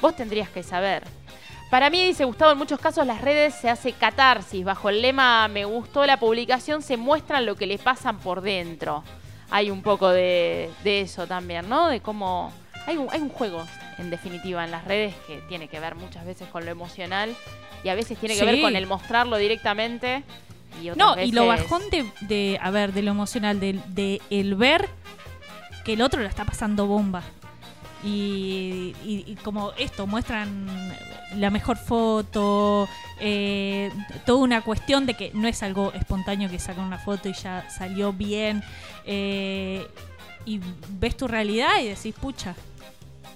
[0.01, 1.03] Vos tendrías que saber.
[1.73, 4.63] Para mí, dice Gustavo, en muchos casos las redes se hace catarsis.
[4.63, 9.03] Bajo el lema me gustó la publicación, se muestran lo que le pasan por dentro.
[9.49, 11.87] Hay un poco de, de eso también, ¿no?
[11.87, 12.53] De cómo...
[12.85, 13.65] Hay un, hay un juego,
[13.97, 17.35] en definitiva, en las redes que tiene que ver muchas veces con lo emocional
[17.83, 20.21] y a veces tiene que ver con el mostrarlo directamente.
[20.79, 21.29] Y No, veces...
[21.29, 24.89] y lo bajón de, de, a ver, de lo emocional, de, de el ver
[25.83, 27.23] que el otro lo está pasando bomba.
[28.03, 30.67] Y, y- y como esto, muestran
[31.37, 32.87] la mejor foto,
[33.19, 33.91] eh,
[34.25, 37.69] toda una cuestión de que no es algo espontáneo que sacan una foto y ya
[37.69, 38.63] salió bien.
[39.05, 39.87] eh,
[40.45, 40.59] y
[40.99, 42.53] ves tu realidad y decís, pucha,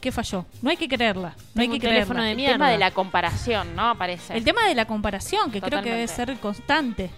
[0.02, 0.46] ¿qué falló?
[0.62, 1.34] No hay que creerla.
[1.54, 2.24] No hay que un teléfono creerla.
[2.26, 2.54] de El mierda.
[2.56, 3.90] tema de la comparación, ¿no?
[3.92, 4.36] Aparece.
[4.36, 7.10] El tema de la comparación, que creo que debe ser constante.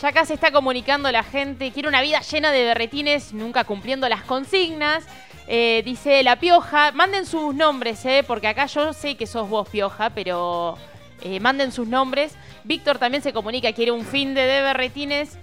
[0.00, 4.08] Ya acá se está comunicando la gente, quiere una vida llena de berretines, nunca cumpliendo
[4.08, 5.04] las consignas.
[5.46, 9.68] Eh, dice la pioja, manden sus nombres, eh, porque acá yo sé que sos vos
[9.68, 10.76] pioja, pero
[11.22, 12.34] eh, manden sus nombres.
[12.64, 15.38] Víctor también se comunica, quiere un fin de, de berretines.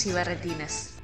[0.00, 0.94] Chamullos y Berretines.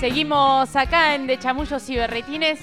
[0.00, 2.60] Seguimos acá en De Chamullos y Berretines.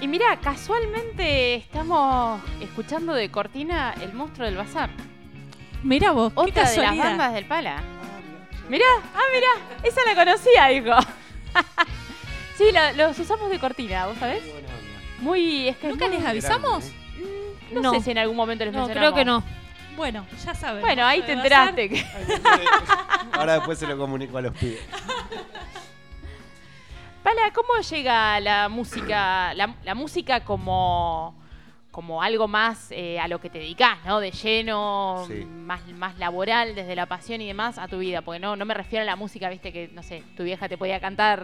[0.00, 4.90] Y mira, casualmente estamos escuchando de cortina El monstruo del bazar.
[5.82, 7.82] Mira vos, qué Otra de las bandas del Pala.
[8.68, 10.94] Mirá, ah, mirá, esa la conocía, dijo.
[12.58, 14.42] sí, la- los usamos de cortina, ¿vos sabés?
[15.20, 16.84] Muy, es que ¿Nunca muy- les avisamos?
[17.72, 17.92] No, No.
[17.94, 19.12] sé si en algún momento les No, mencionamos.
[19.12, 19.42] creo que no.
[19.96, 20.80] Bueno, ya saben.
[20.80, 21.88] Bueno, ahí te enteraste.
[21.88, 22.04] Que-
[23.32, 24.80] Ahora después se lo comunico a los pibes.
[27.22, 31.34] Pala, ¿cómo llega la música, la, la música como,
[31.90, 34.20] como algo más eh, a lo que te dedicas, ¿no?
[34.20, 35.44] De lleno, Sí.
[35.44, 38.22] más, más laboral, desde la pasión y demás, a tu vida.
[38.22, 40.78] Porque no, no me refiero a la música, viste, que, no sé, tu vieja te
[40.78, 41.42] podía cantar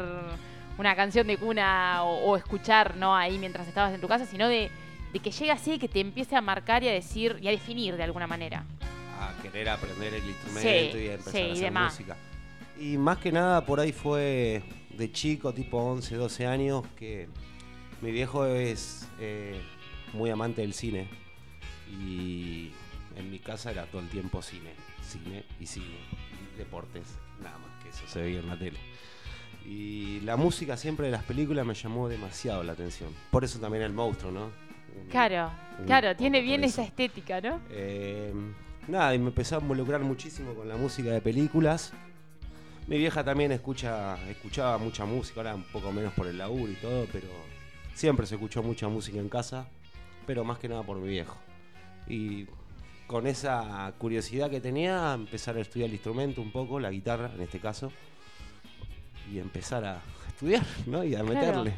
[0.78, 3.14] una canción de cuna o, o escuchar, ¿no?
[3.16, 4.70] Ahí mientras estabas en tu casa, sino de,
[5.12, 7.96] de que llega así, que te empiece a marcar y a decir y a definir
[7.96, 8.64] de alguna manera.
[9.20, 11.92] a querer aprender el instrumento Sí, y a empezar sí, a y hacer demás.
[11.92, 12.16] música.
[12.78, 17.28] Y más que nada por ahí fue de chico, tipo 11, 12 años, que
[18.00, 19.60] mi viejo es eh,
[20.12, 21.08] muy amante del cine.
[21.90, 22.72] Y
[23.16, 25.96] en mi casa era todo el tiempo cine, cine y cine.
[26.54, 27.04] Y deportes,
[27.40, 28.78] nada más que eso se veía en la tele.
[29.64, 33.10] Y la música siempre de las películas me llamó demasiado la atención.
[33.30, 34.50] Por eso también el monstruo, ¿no?
[35.10, 37.60] Claro, un claro, tiene bien esa estética, ¿no?
[37.70, 38.32] Eh,
[38.88, 41.92] nada, y me empecé a involucrar muchísimo con la música de películas.
[42.86, 46.76] Mi vieja también escucha, escuchaba mucha música, ahora un poco menos por el laburo y
[46.76, 47.28] todo, pero
[47.94, 49.66] siempre se escuchó mucha música en casa,
[50.26, 51.36] pero más que nada por mi viejo.
[52.06, 52.46] Y
[53.06, 57.40] con esa curiosidad que tenía, empezar a estudiar el instrumento un poco, la guitarra en
[57.40, 57.90] este caso,
[59.32, 61.04] y empezar a estudiar, ¿no?
[61.04, 61.34] Y a Claro.
[61.34, 61.74] meterle.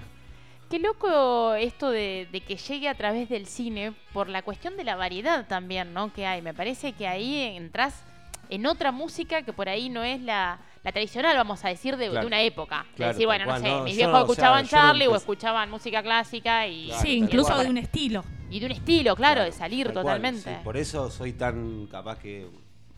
[0.70, 4.82] Qué loco esto de, de que llegue a través del cine por la cuestión de
[4.82, 6.12] la variedad también, ¿no?
[6.12, 6.42] Que hay.
[6.42, 8.02] Me parece que ahí entras
[8.48, 12.10] en otra música que por ahí no es la, la tradicional, vamos a decir, de,
[12.10, 12.84] una época.
[12.96, 15.06] Claro, decir, bueno, no cual, sé, no, mis viejos no, o sea, escuchaban no Charlie
[15.06, 16.86] o escuchaban música clásica y...
[16.88, 17.64] Claro, Sí, incluso cual.
[17.64, 18.24] de un estilo.
[18.50, 20.42] Y de un estilo, claro, de salir cual, totalmente.
[20.50, 22.46] sí, por eso soy tan capaz que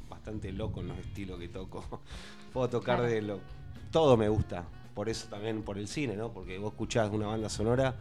[0.08, 2.00] bastante loco en los estilos que toco.
[2.54, 3.10] Puedo tocar Claro.
[3.12, 3.40] de lo.
[3.90, 4.64] Todo me gusta.
[4.94, 6.32] Por eso también por el cine, ¿no?
[6.32, 7.94] Porque vos escuchás una banda sonora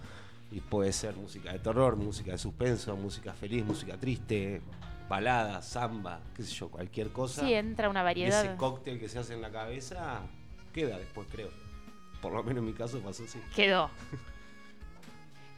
[0.52, 4.62] y puede ser música de terror, música de suspenso, música feliz, música triste,
[5.08, 7.42] balada, samba, qué sé yo, cualquier cosa.
[7.42, 8.46] Sí, entra una Y variedad.
[8.46, 10.22] ese cóctel que se hace en la cabeza
[10.74, 11.50] queda después, creo.
[12.22, 13.40] Por lo menos en mi caso pasó así.
[13.56, 13.90] Quedó.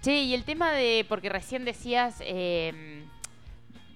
[0.01, 3.03] Che, y el tema de, porque recién decías eh,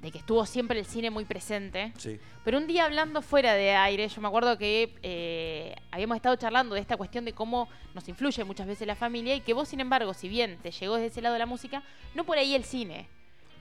[0.03, 1.93] de que estuvo siempre el cine muy presente.
[1.97, 2.19] Sí.
[2.43, 6.75] Pero un día hablando fuera de aire, yo me acuerdo que eh, habíamos estado charlando
[6.75, 9.79] de esta cuestión de cómo nos influye muchas veces la familia y que vos, sin
[9.79, 11.81] embargo, si bien te llegó desde ese lado de la música,
[12.13, 13.07] no por ahí el cine.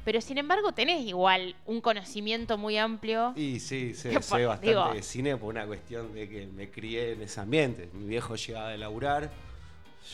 [0.04, 3.32] Pero sin embargo tenés igual un conocimiento muy amplio.
[3.36, 7.12] Y sí, sé, sé bastante digo- de cine por una cuestión de que me crié
[7.12, 7.88] en ese ambiente.
[7.92, 9.30] Mi viejo llegaba de laburar,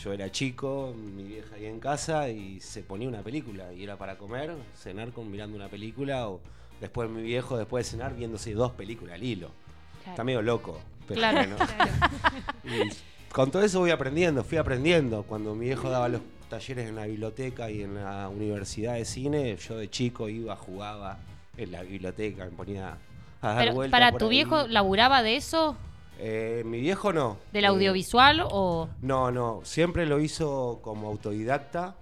[0.03, 3.96] Yo era chico, mi vieja ahí en casa y se ponía una película y era
[3.96, 6.40] para comer, cenar con mirando una película o
[6.81, 9.48] después mi viejo después de cenar viéndose dos películas al hilo.
[9.98, 10.11] Claro.
[10.11, 10.79] Está medio loco.
[11.07, 11.38] Pero Claro.
[11.38, 11.57] bueno.
[12.64, 15.22] Y con todo eso voy aprendiendo, fui aprendiendo.
[15.22, 16.20] Cuando mi viejo daba los
[16.51, 21.18] talleres en la biblioteca y en la universidad de cine, yo de chico iba, jugaba
[21.57, 22.98] en la biblioteca, me ponía
[23.40, 24.31] a dar Pero, vueltas ¿Para tu ahí.
[24.31, 25.77] viejo laburaba de eso?
[26.18, 27.38] Eh, mi viejo no.
[27.52, 28.88] ¿Del Eh, audiovisual o...?
[29.02, 31.94] no, no, siempre lo hizo como autodidacta,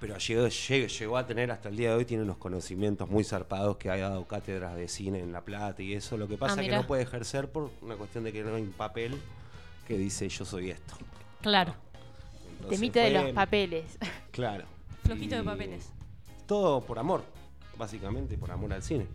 [0.00, 3.24] pero llegó, llegó, llegó a tener hasta el día de hoy, tiene unos conocimientos muy
[3.24, 6.16] zarpados que ha dado cátedras de cine en La Plata y eso.
[6.16, 8.54] Lo que pasa es que Ah, no puede ejercer por una cuestión de que no
[8.54, 9.18] hay un papel
[9.86, 10.94] que dice yo soy esto.
[11.42, 11.74] Claro.
[12.52, 13.98] Entonces Temita de los papeles.
[14.30, 14.64] Claro.
[15.04, 15.90] Flojito de papeles.
[16.46, 17.22] Todo por amor,
[17.76, 19.06] básicamente por amor al cine.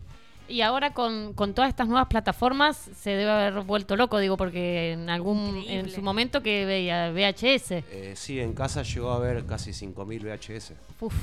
[0.50, 4.92] Y ahora con, con todas estas nuevas plataformas se debe haber vuelto loco, digo, porque
[4.92, 7.70] en algún en su momento que veía VHS.
[7.90, 10.72] Eh, sí, en casa llegó a haber casi 5.000 VHS.
[11.00, 11.14] Uf.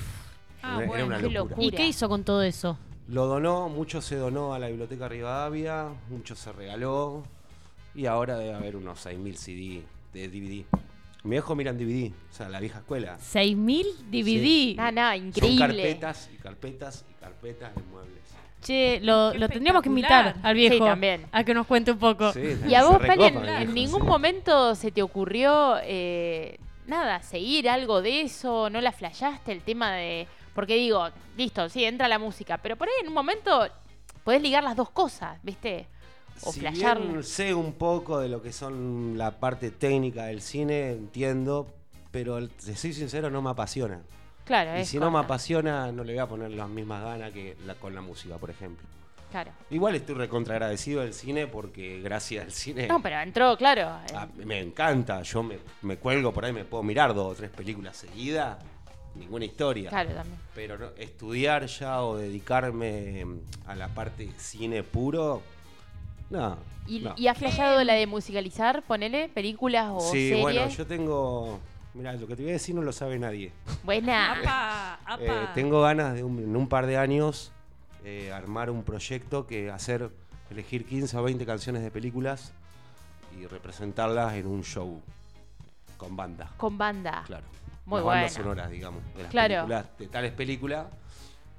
[0.63, 1.55] Ah, Era- una locura.
[1.59, 2.77] ¿Y qué hizo con todo eso?
[3.09, 7.23] Lo donó, mucho se donó a la Biblioteca Rivadavia, mucho se regaló
[7.95, 9.81] y ahora debe haber unos 6.000 CD
[10.13, 10.65] de DVD.
[11.23, 13.17] Mi viejo mira en DVD, o sea, la vieja escuela.
[13.19, 14.75] 6.000 DVD.
[14.77, 15.57] No, no, Son increíble.
[15.83, 18.17] carpetas y carpetas y carpetas de muebles.
[18.61, 21.25] Che, lo, tendríamos que invitar al viejo Sí, también.
[21.31, 22.33] a que nos cuente un poco.
[22.33, 24.07] Sí, Y a se vos, Pali, en, recopa, en viejo, ningún sí.
[24.07, 29.91] momento se te ocurrió, eh, nada, seguir algo de eso, no la flashaste el tema
[29.93, 30.27] de...
[30.55, 33.67] Porque digo, listo, sí, entra la música, pero por ahí en un momento
[34.23, 35.87] podés ligar las dos cosas, ¿viste?
[36.41, 36.99] O si flashear.
[36.99, 41.67] bien sé un poco de lo que son la parte técnica del cine, entiendo,
[42.11, 44.01] pero te soy sincero, no me apasiona.
[44.47, 47.55] Claro, Y si no me apasiona, no le voy a poner las mismas ganas que
[47.65, 48.87] la, con la música, por ejemplo.
[49.29, 49.51] Claro.
[49.69, 53.81] Igual estoy recontra agradecido del cine porque gracias al cine No, pero entró, claro.
[53.81, 55.21] eh, ah, me encanta.
[55.23, 58.57] Yo me, me cuelgo por ahí, me puedo mirar dos o tres películas seguidas,
[59.15, 59.89] ninguna historia.
[59.89, 60.39] Claro, también.
[60.55, 65.41] Pero no- estudiar ya o dedicarme mm, a la parte cine puro,
[66.29, 66.57] no.
[66.87, 67.13] ¿Y, no.
[67.17, 70.41] y has flasheado la de musicalizar, ponele, películas o Sí, series?
[70.41, 71.59] bueno, yo tengo.
[71.97, 73.51] Mira, lo que te voy a decir no lo sabe nadie.
[73.83, 74.33] Buena.
[74.39, 75.23] Apa, apa.
[75.23, 77.51] Eh, tengo ganas de un- en un par de años
[78.05, 80.09] eh, armar un proyecto que hacer,
[80.51, 82.53] elegir 15 o 20 canciones de películas
[83.37, 85.01] y representarlas en un show
[85.97, 86.51] con banda.
[86.57, 87.23] Con banda.
[87.25, 87.45] Claro.
[87.85, 88.43] Muy Las bandas bueno.
[88.43, 89.53] sonoras, digamos, de las Claro.
[89.55, 90.87] películas, de tales películas,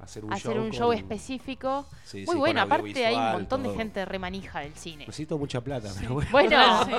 [0.01, 0.63] hacer un Hacer show.
[0.63, 1.87] un con- show específico.
[2.05, 5.07] Sí, Muy sí, bueno, aparte hay un montón de gente remanija del cine.
[5.07, 6.31] Necesito mucha plata, pero bueno.
[6.31, 6.93] Bueno, Sí.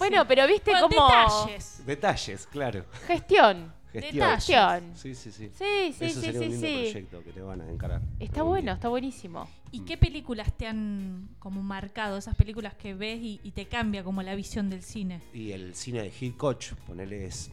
[0.00, 1.82] Bueno, pero viste Con como detalles.
[1.86, 2.84] Detalles, claro.
[3.06, 3.72] gestión.
[3.92, 4.14] Gestión.
[4.14, 4.46] Detalles.
[4.46, 4.92] Gestión.
[4.96, 5.50] Sí, sí, sí.
[5.52, 6.74] Sí, sí, Eso sí, sería sí, un lindo sí.
[6.90, 8.02] proyecto que te van a encarar.
[8.18, 8.72] Está bueno, día.
[8.74, 9.48] está buenísimo.
[9.72, 12.16] ¿Y qué películas te han como marcado?
[12.16, 15.20] Esas películas que ves y, y te cambia como la visión del cine.
[15.32, 17.50] Y el cine de Hitchcock, ponele, es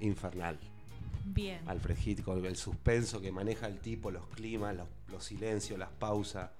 [0.00, 0.58] infernal.
[1.24, 1.60] Bien.
[1.66, 6.50] Alfred Hitchcock, el suspenso que maneja el tipo, los climas, los, los silencios, las pausas.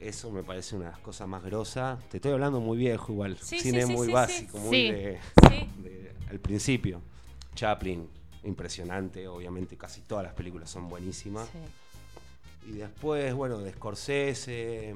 [0.00, 1.98] Eso me parece una de las cosas más grosas.
[2.08, 3.36] Te estoy hablando muy viejo igual.
[3.38, 4.64] Sí, Cine sí, sí, muy sí, básico, sí.
[4.64, 4.90] muy Sí.
[4.92, 5.68] de, Sí.
[5.82, 7.00] de- al principio.
[7.54, 8.08] Chaplin,
[8.44, 11.48] impresionante, obviamente casi todas las películas son buenísimas.
[11.48, 12.70] Sí.
[12.70, 14.94] Y después, bueno, de Scorsese,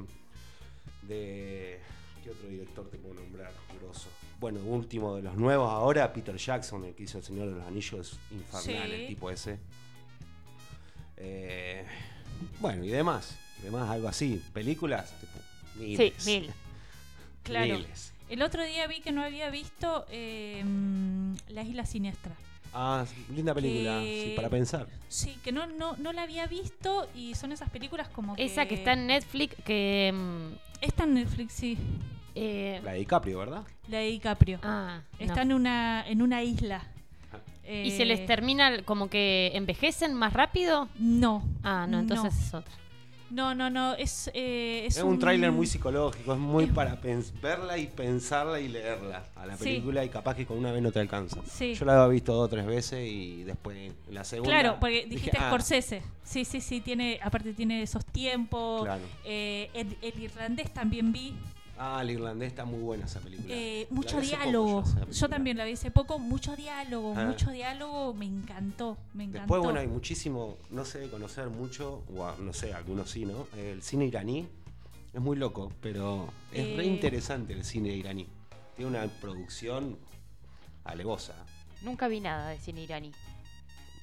[1.03, 1.81] de...
[2.23, 3.53] ¿Qué otro director te puedo nombrar?
[3.81, 4.09] Grosso.
[4.38, 7.67] Bueno, último de los nuevos ahora, Peter Jackson, el que hizo El Señor de los
[7.67, 8.95] Anillos, infernal Sí.
[8.95, 9.59] el tipo ese.
[11.17, 11.85] Eh,
[12.61, 13.37] bueno, y demás.
[13.63, 14.42] Demás, algo así.
[14.52, 15.38] Películas, tipo,
[15.77, 16.15] miles.
[16.19, 16.50] Sí, mil.
[17.42, 17.77] Claro.
[17.79, 18.13] Miles.
[18.29, 20.65] El otro día vi que no había visto eh,
[21.48, 22.33] La Isla Siniestra.
[22.75, 23.04] Ah,
[23.35, 24.87] linda película, Que- sí, para pensar.
[25.08, 28.44] Sí, que no, no, no la había visto y son esas películas como que...
[28.44, 30.10] Esa que está en Netflix que...
[30.15, 31.77] mm, Está en Netflix, sí.
[32.35, 33.63] eh, La de DiCaprio, ¿verdad?
[33.88, 34.58] La de DiCaprio.
[34.63, 35.25] ah, no.
[35.27, 36.83] Está en una, en una isla.
[37.71, 40.88] ¿Y se les Eh, termina como que envejecen más rápido?
[40.98, 41.44] No.
[41.63, 42.40] Ah, no, entonces No.
[42.40, 42.73] es otra.
[43.33, 43.95] No, no, no.
[43.95, 48.61] Es, eh, es, Es, un tráiler muy psicológico, es muy para pens- verla y pensarla
[48.61, 49.65] y leerla a la Sí.
[49.65, 51.41] película y capaz que con una vez no te alcanza.
[51.47, 51.73] Sí.
[51.75, 54.51] Yo la había visto dos o tres veces y después la segunda.
[54.53, 56.03] Claro, porque dije, dijiste ah, Scorsese.
[56.23, 58.83] Sí, sí, sí, tiene, aparte tiene esos tiempos.
[58.85, 59.03] Claro.
[59.25, 61.35] Eh, el, el irlandés también vi.
[61.85, 63.53] Ah, el irlandés está muy buena esa película.
[63.53, 64.85] Eh, mucho poco diálogo.
[65.11, 66.19] yo también la vi hace poco.
[66.21, 67.25] Mucho diálogo, Ah.
[67.25, 68.15] mucho diálogo.
[68.15, 69.41] Me encantó, me encantó.
[69.41, 73.49] Después, bueno, hay muchísimo, no se debe conocer mucho, o no sé, algunos sí, ¿no?
[73.57, 74.47] El cine iraní
[75.13, 76.87] es muy loco, pero es re Eh.
[76.87, 78.29] interesante el cine iraní.
[78.77, 79.99] Tiene una producción
[80.85, 81.35] alevosa.
[81.83, 83.11] Nunca vi nada de cine iraní.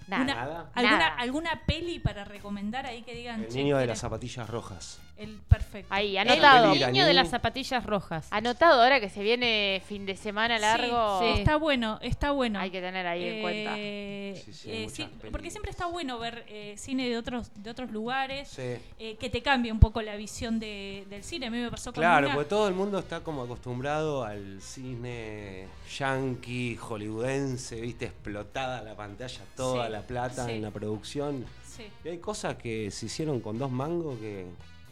[0.09, 0.23] Nada.
[0.23, 0.71] Una- Nada.
[0.73, 1.07] ¿Alguna, Nada.
[1.15, 3.41] ¿Alguna peli para recomendar ahí que digan?
[3.43, 3.91] El "Che, niño de quiero-"?
[3.91, 4.99] las zapatillas rojas.
[5.19, 5.93] El perfecto.
[5.93, 6.73] Ahí, El anotado.
[6.73, 8.27] niño de las zapatillas rojas.
[8.31, 11.19] Anotado ahora que se viene fin de semana largo.
[11.19, 12.57] Sí, está bueno, está bueno.
[12.59, 13.73] Hay que tener ahí en cuenta.
[13.77, 17.69] Eh, Sí, sí, eh, sí, porque siempre está bueno ver eh, cine de otros de
[17.69, 18.77] otros lugares, Sí.
[18.99, 21.47] eh, que te cambie un poco la visión de- del cine.
[21.47, 24.61] A mí me pasó con Claro, una- porque todo el mundo está como acostumbrado al
[24.61, 25.67] cine
[25.97, 30.51] yankee, hollywoodense, viste, explotada la pantalla, toda Sí, la plata sí.
[30.53, 31.45] en la producción.
[31.65, 31.83] Sí.
[32.05, 34.45] Y hay cosas que se hicieron con dos mangos que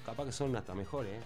[0.08, 1.12] capaz que son hasta mejores.
[1.12, 1.22] ¿eh?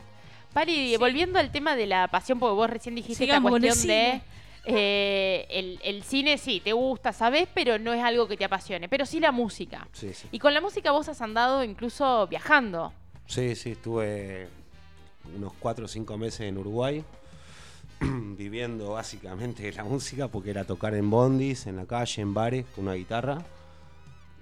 [0.54, 4.22] Pari, volviendo al tema de la pasión, porque vos recién dijiste el cuestión de
[4.66, 8.90] eh, el, el cine sí, te gusta, sabes, pero no es algo que te apasione,
[8.90, 9.88] pero sí la música.
[9.94, 10.28] Sí, sí.
[10.32, 12.92] Y con la música vos has andado incluso viajando.
[13.28, 14.48] Sí, sí, estuve
[15.36, 17.04] unos cuatro o cinco meses en Uruguay,
[18.02, 22.66] viviendo básicamente de la música, porque era tocar en bondis, en la calle, en bares,
[22.76, 23.38] con una guitarra.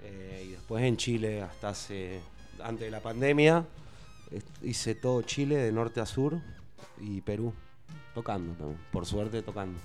[0.02, 2.22] Eh, y después en Chile, hasta hace,
[2.64, 3.66] antes de la pandemia,
[4.62, 6.40] hice todo Chile, de norte a sur,
[7.00, 7.54] y Perú,
[8.14, 9.80] tocando también, por suerte tocando.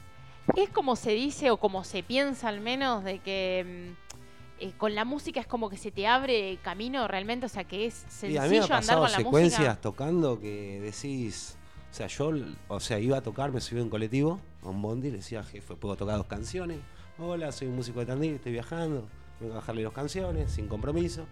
[0.57, 4.95] Es como se dice o como se piensa al menos de que mm, eh, con
[4.95, 8.37] la música es como que se te abre camino realmente, o sea que es Y
[8.37, 9.81] a mí me sencillo ha andar pasado con la secuencias música.
[9.81, 11.57] tocando que decís,
[11.91, 12.33] o sea, yo,
[12.69, 15.75] o sea, iba a tocar, me subí en colectivo a un bondi, le decía, jefe,
[15.77, 16.79] puedo tocar dos canciones.
[17.19, 19.09] Hola, soy un músico de Tandil, estoy viajando,
[19.41, 21.27] vengo a bajarle dos canciones, sin compromiso.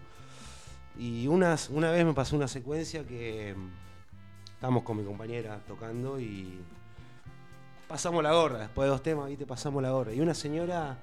[0.97, 6.19] Y unas, una vez me pasó una secuencia que mm, estábamos con mi compañera tocando
[6.19, 6.59] y
[7.87, 10.13] pasamos la gorra, después de dos temas, viste, pasamos la gorra.
[10.13, 10.97] Y una señora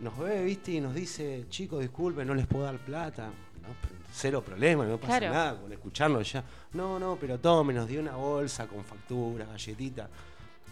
[0.00, 3.26] nos ve, viste, y nos dice, chicos, disculpen, no les puedo dar plata.
[3.26, 3.68] No,
[4.12, 5.34] cero problema, no pasa Claro.
[5.34, 6.44] nada con escucharlo ya.
[6.72, 10.08] No, no, pero tome, nos dio una bolsa con facturas, galletitas.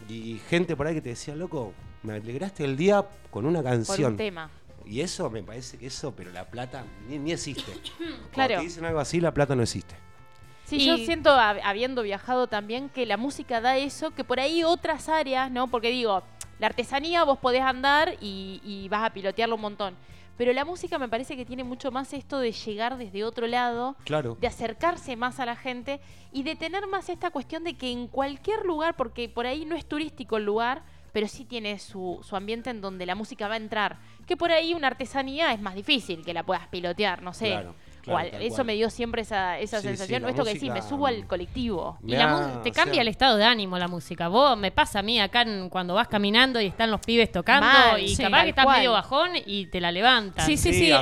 [0.09, 3.71] Y gente por ahí que te decía, loco, me alegraste el día con una Por
[3.71, 4.13] canción.
[4.13, 4.51] un tema.
[4.91, 7.73] Y eso me parece que eso, pero la plata ni, ni existe.
[7.99, 8.57] Cuando Claro.
[8.57, 9.95] te dicen algo así, la plata no existe.
[10.65, 14.41] Sí, Y- yo siento, hab- habiendo viajado también, que la música da eso, que por
[14.41, 15.69] ahí otras áreas, ¿no?
[15.69, 16.25] Porque digo,
[16.59, 19.95] la artesanía vos podés andar y, y vas a pilotearlo un montón.
[20.37, 23.95] Pero la música me parece que tiene mucho más esto de llegar desde otro lado,
[24.05, 24.37] Claro.
[24.41, 26.01] de acercarse más a la gente
[26.33, 29.77] y de tener más esta cuestión de que en cualquier lugar, porque por ahí no
[29.77, 30.83] es turístico el lugar,
[31.13, 33.99] pero sí tiene su, su ambiente en donde la música va a entrar.
[34.31, 37.49] Que por ahí una artesanía es más difícil que la puedas pilotear, no sé.
[37.49, 38.67] Claro, O claro, al- tal eso cual.
[38.69, 40.25] me dio siempre esa, esa Sí, sí, sensación.
[40.25, 41.99] o esto que sí, me subo al colectivo.
[42.07, 44.29] Y la te cambia el estado de ánimo la música.
[44.29, 47.67] Vos me pasa a mí acá en- cuando vas caminando y están los pibes tocando
[47.67, 48.77] Mal, y sí, capaz que estás cual.
[48.79, 50.45] medio bajón y te la levantan.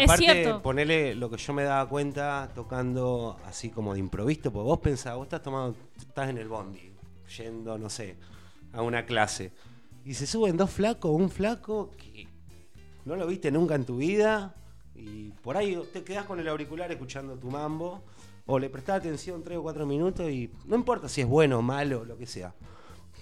[0.04, 4.78] aparte, Ponele lo que yo me daba cuenta tocando así como de improviso, porque vos
[4.78, 6.92] pensás, vos estás tomando, estás en el bondi,
[7.36, 8.16] yendo, no sé,
[8.72, 9.52] a una clase.
[10.04, 12.07] Y se suben dos flacos, un flaco que
[13.08, 14.54] no lo viste nunca en tu vida.
[14.94, 18.04] Y por ahí te quedás con el auricular escuchando tu mambo.
[18.46, 21.62] O le prestás atención tres o cuatro minutos y no importa si es bueno o
[21.62, 22.54] malo, lo que sea.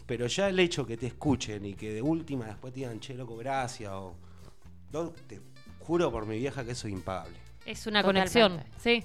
[0.06, 3.14] Pero ya el hecho que te escuchen y que de última después te digan, che,
[3.14, 3.90] loco, gracias.
[3.92, 4.14] O,
[4.92, 5.40] no, te
[5.80, 7.36] juro por mi vieja que eso es impagable.
[7.64, 8.40] Es una Totalmente.
[8.40, 9.02] conexión, sí.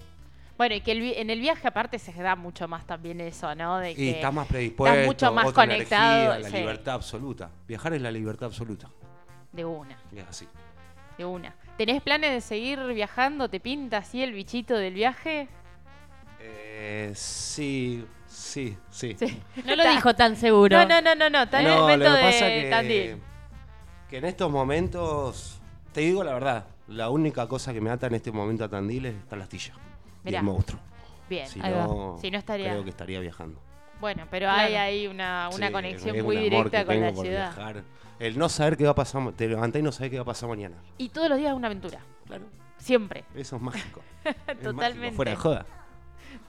[0.58, 3.80] Bueno, y que el en el viaje aparte se da mucho más también eso, ¿no?
[3.80, 6.14] De Y que estás más predispuesto, estás mucho más otra conectado.
[6.22, 7.50] energía, la sí, libertad absoluta.
[7.68, 8.88] Viajar es la libertad absoluta.
[9.52, 10.48] de una, Y es así.
[11.22, 11.56] De una.
[11.78, 13.50] ¿Tenés planes de seguir viajando?
[13.50, 15.48] ¿Te pinta así el bichito del viaje?
[16.40, 19.16] Eh, sí, sí, sí.
[19.66, 20.78] No lo dijo tan seguro.
[20.78, 21.46] No, no, no, no, no.
[21.64, 23.18] No, momento lo que de que, Tandil.
[24.10, 25.60] que en estos momentos,
[25.94, 29.06] te digo la verdad, la única cosa que me ata en este momento a Tandil
[29.06, 29.74] es esta astilla.
[30.24, 30.40] Y Mirá.
[30.40, 30.80] el monstruo.
[31.30, 33.60] Bien, Si no, Si no estaría- creo que estaría viajando.
[34.02, 34.62] Bueno, pero Claro.
[34.68, 37.54] hay ahí una, una Sí, conexión muy un directa con la ciudad.
[37.56, 37.84] viajar.
[38.20, 40.26] El no saber qué va a pasar, te levantás y no sabés qué va a
[40.26, 40.76] pasar mañana.
[40.98, 42.00] Y todos los días es una aventura.
[42.28, 42.44] Claro.
[42.78, 43.24] Siempre.
[43.36, 44.02] Eso es mágico.
[44.26, 45.16] Es mágico, Totalmente.
[45.16, 45.66] fuera de joda.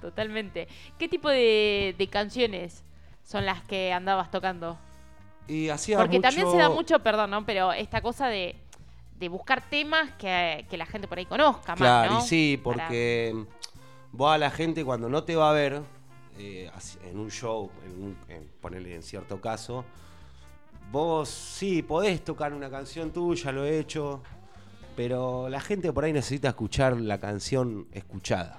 [0.00, 0.68] Totalmente.
[0.98, 2.82] ¿Qué tipo de, de canciones
[3.22, 4.78] son las que andabas tocando?
[5.48, 7.44] Y hacía Porque también se da mucho- perdón, ¿no?
[7.46, 8.56] Pero esta cosa de,
[9.18, 12.24] de buscar temas que, que la gente por ahí conozca Claro, más, ¿no?
[12.26, 13.44] y sí, Para- porque
[14.12, 15.82] vos a la gente cuando no te va a ver
[16.38, 16.70] eh,
[17.04, 19.84] en un show, en un- en- ponele en cierto caso,
[20.90, 24.22] vos sí podés tocar una canción tuya, lo he hecho,
[24.96, 28.58] pero la gente por ahí necesita escuchar la canción escuchada.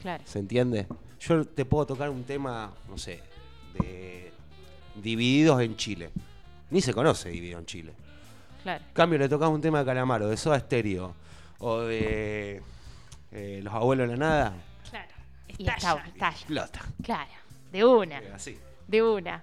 [0.00, 0.22] Claro.
[0.26, 0.86] ¿Se entiende?
[1.20, 3.20] Yo te puedo tocar un tema, no sé,
[3.80, 4.32] de
[4.96, 6.10] Divididos en Chile.
[6.70, 7.92] Ni se conoce Dividido en Chile.
[8.62, 8.84] Claro.
[8.86, 11.14] En cambio, le tocamos un tema de Calamaro, de Soda Stereo,
[11.58, 12.60] o de
[13.30, 14.54] eh, Los Abuelos de la Nada.
[15.64, 15.78] Claro.
[15.78, 16.36] Y estalla, estalla.
[16.36, 16.80] Explota.
[17.02, 17.30] Claro,
[17.70, 18.18] de una.
[18.18, 18.58] Eh, Así.
[18.86, 19.42] De una.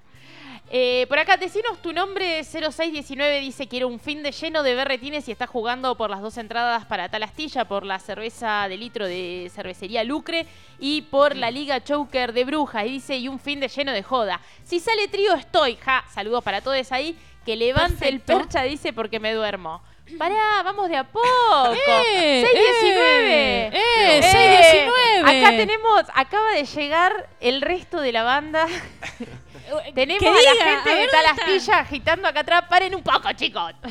[0.71, 5.27] Eh, por acá, decinos tu nombre 0619 dice quiero un fin de lleno de berretines
[5.27, 9.07] y está jugando por las dos entradas para tal astilla, por la cerveza de litro
[9.07, 10.45] de cervecería Lucre
[10.77, 12.85] y por la Liga Choker de Brujas.
[12.85, 14.39] Y dice, y un fin de lleno de joda.
[14.63, 17.17] Si sale trío estoy, ja, saludos para todos ahí.
[17.43, 19.81] Que levante el percha, dice, porque me duermo.
[20.17, 21.73] Pará, vamos de a poco.
[22.13, 22.43] ¡Eh!
[22.45, 23.67] 619.
[23.67, 24.21] ¡Eh!
[24.21, 25.39] 619.
[25.39, 28.67] Acá tenemos, acaba de llegar el resto de la banda.
[29.95, 32.63] tenemos que a la diga, gente a de ver, tal ¿dónde astilla agitando acá atrás.
[32.69, 33.73] Paren un poco, chicos.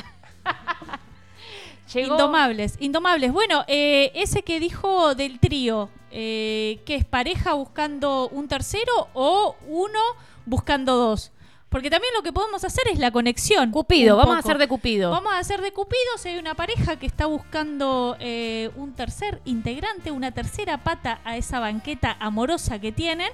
[1.93, 3.31] Llegó- Indomables, indomables.
[3.31, 9.55] Bueno, eh, ese que dijo del trío, eh, ¿qué es pareja buscando un tercero o
[9.67, 9.99] uno
[10.45, 11.31] buscando dos?
[11.69, 13.69] Porque también lo que podemos hacer es la conexión.
[13.71, 15.11] Cupido, vamos a hacer de Cupido.
[15.11, 19.39] Vamos a hacer de Cupido si hay una pareja que está buscando eh, un tercer
[19.45, 23.31] integrante, una tercera pata a esa banqueta amorosa que tienen.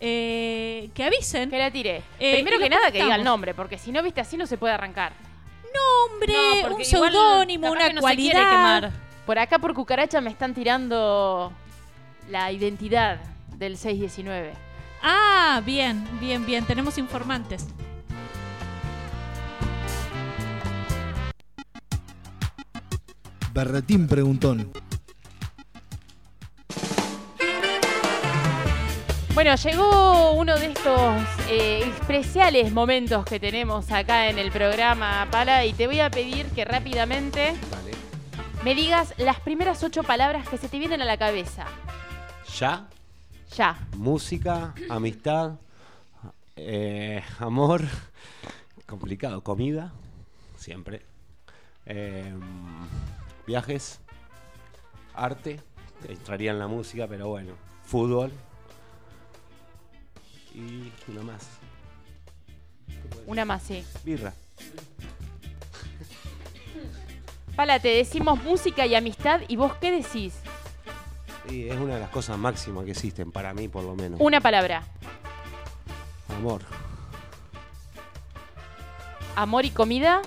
[0.00, 1.50] eh, que avisen.
[1.50, 2.02] Que la tire.
[2.18, 4.56] Eh, Primero que nada que diga el nombre, porque si no, viste, así no se
[4.58, 5.12] puede arrancar.
[5.74, 6.32] Nombre,
[6.68, 8.50] No, un seudónimo, una que no se cualidad.
[8.50, 8.90] quemar.
[9.26, 11.52] Por acá por cucaracha me están tirando
[12.28, 13.18] la identidad
[13.56, 14.52] del 619.
[15.06, 16.64] Ah, bien, bien, bien.
[16.64, 17.66] Tenemos informantes.
[23.52, 24.72] Berretín Preguntón.
[29.34, 35.66] Bueno, llegó uno de estos eh, especiales momentos que tenemos acá en el programa, Pala,
[35.66, 37.54] y te voy a pedir que rápidamente
[38.64, 41.66] me digas las primeras ocho palabras que se te vienen a la cabeza.
[42.58, 42.86] Ya,
[43.56, 43.78] Ya.
[43.96, 45.52] música, amistad,
[46.56, 47.82] eh, amor,
[48.86, 49.92] complicado, comida,
[50.56, 51.02] siempre,
[51.86, 52.32] eh,
[53.46, 54.00] viajes,
[55.14, 55.60] arte,
[56.08, 57.52] entraría en la música, pero bueno,
[57.84, 58.32] fútbol
[60.54, 61.48] y una más,
[63.26, 63.84] Una más, sí.
[64.04, 64.32] birra.
[67.56, 70.34] Pala, te decimos música y amistad, ¿y vos qué decís?
[71.50, 74.20] Y es una de las cosas máximas que existen, para mí por lo menos.
[74.20, 74.82] Una palabra.
[76.38, 76.62] Amor,
[79.36, 80.22] Amor y comida.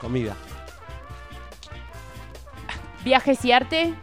[0.00, 0.34] comida.
[3.04, 3.94] Viajes y arte.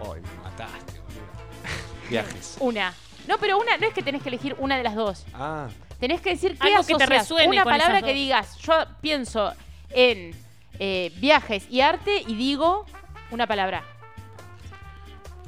[0.00, 2.08] Ay, me mataste, boludo.
[2.10, 2.56] Viajes.
[2.60, 2.92] Una.
[3.26, 5.24] No, pero una, no es que tenés que elegir una de las dos.
[5.34, 7.20] Ah, Tenés que decir qué Algo que te asocias.
[7.22, 8.56] resuene Una con palabra esas que digas.
[8.58, 9.52] Yo pienso
[9.90, 10.34] en
[10.78, 12.84] eh, viajes y arte y digo
[13.30, 13.82] una palabra.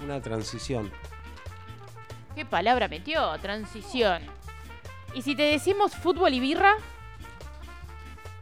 [0.02, 0.90] Una transición.
[2.34, 3.32] ¿Qué palabra metió?
[3.38, 4.22] Transición.
[5.14, 6.74] Y si te decimos fútbol y birra,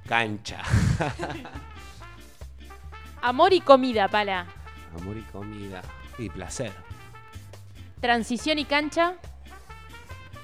[0.09, 0.61] Cancha.
[3.23, 4.47] amor y comida, pala.
[5.01, 5.81] Amor y comida.
[6.19, 6.73] Y placer.
[8.01, 9.15] Transición y cancha.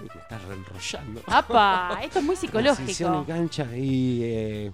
[0.01, 1.23] Uy, me estás reenrollando.
[1.27, 1.99] ¡Apa!
[2.03, 3.23] Esto es muy Transición psicológico.
[3.23, 4.21] y cancha y.
[4.25, 4.73] eh,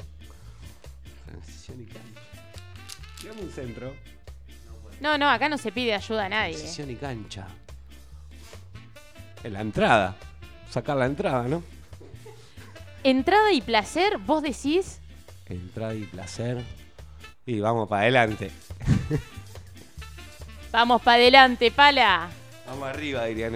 [1.27, 2.21] transición y cancha.
[3.21, 3.95] Tirame un centro.
[5.01, 6.55] No, no, acá no se pide ayuda a nadie.
[6.55, 7.47] Transición y cancha.
[9.45, 10.17] En la entrada.
[10.71, 11.63] Sacar la entrada, ¿no?
[13.03, 15.01] Entrada y placer, vos decís.
[15.47, 16.63] Entrada y placer.
[17.45, 18.51] Y vamos para adelante.
[20.73, 22.29] Vamos para adelante, pala.
[22.67, 23.51] Vamos arriba, diría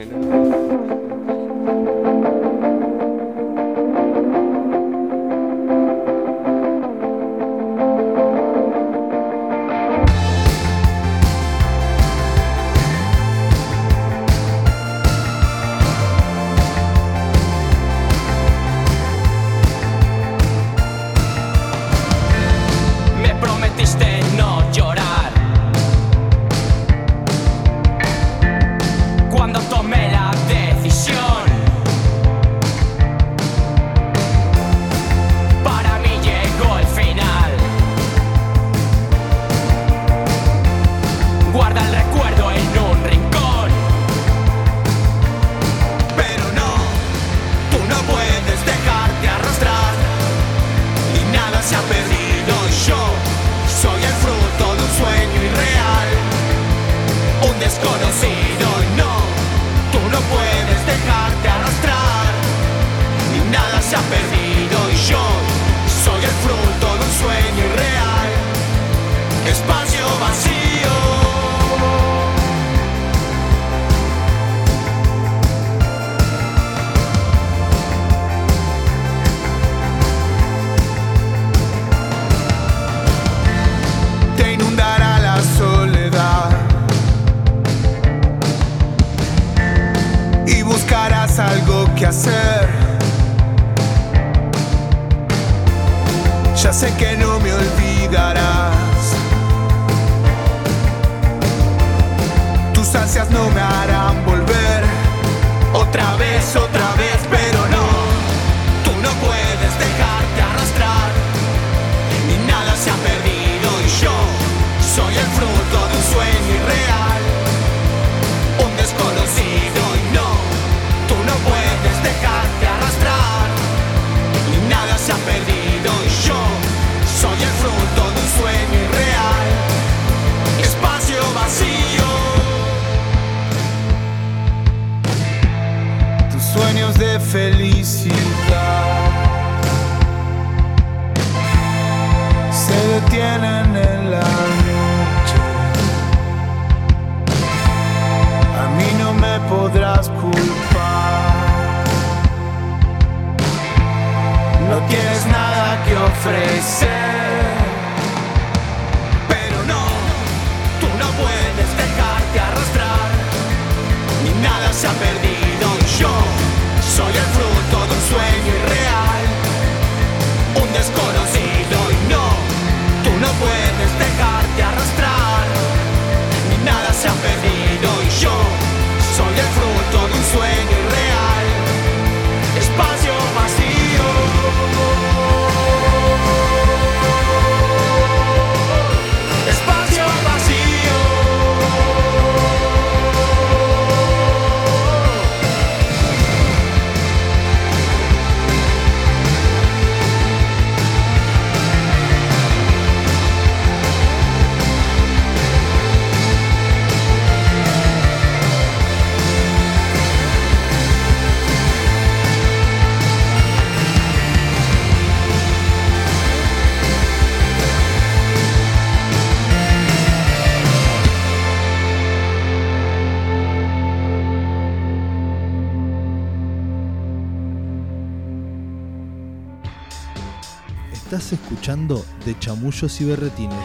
[232.30, 233.58] De Chamullos y Berretines.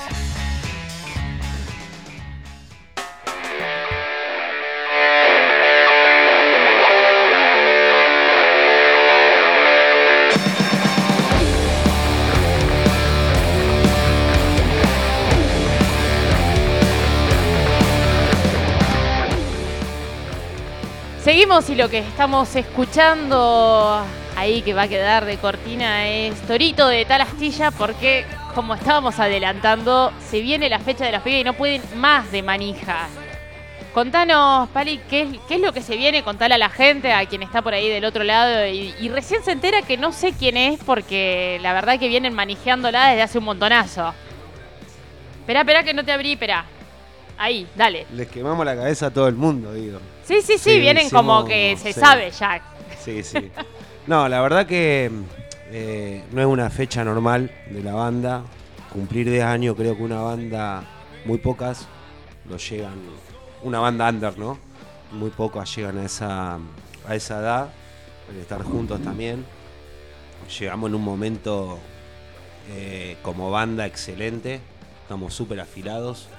[21.24, 24.04] Seguimos y lo que estamos escuchando
[24.36, 28.26] ahí que va a quedar de cortina es Torito de tal astilla porque
[28.56, 32.42] como estábamos adelantando, se viene la fecha de las pibes y no pueden más de
[32.42, 33.08] manija.
[33.94, 36.24] Contanos, Pali, ¿qué es, qué es lo que se viene?
[36.24, 39.44] Contale a la gente, a quien está por ahí del otro lado y, y recién
[39.44, 43.38] se entera que no sé quién es porque la verdad que vienen manijeándola desde hace
[43.38, 44.14] un montonazo.
[45.42, 46.66] Esperá, esperá que no te abrí, esperá.
[47.38, 48.06] Ahí, dale.
[48.14, 50.00] Les quemamos la cabeza a todo el mundo, digo.
[50.24, 52.00] Sí, sí, sí, Sí, vienen hicimos- como que se sí.
[52.00, 52.62] sabe ya.
[53.04, 53.52] Sí, sí.
[54.08, 55.10] No, la verdad que
[55.78, 58.46] eh, no es una fecha normal de la banda.
[58.94, 60.86] Cumplir 10 años, creo que una banda,
[61.26, 61.86] muy pocas
[62.50, 62.94] lo llegan.
[63.62, 64.58] Una banda under, ¿no?
[65.12, 66.60] Muy pocas llegan a esa,
[67.06, 67.70] a esa edad.
[68.32, 69.46] El estar juntos también.
[70.58, 71.78] Llegamos en un momento
[72.70, 74.62] eh, como banda excelente.
[75.02, 76.30] Estamos súper afilados.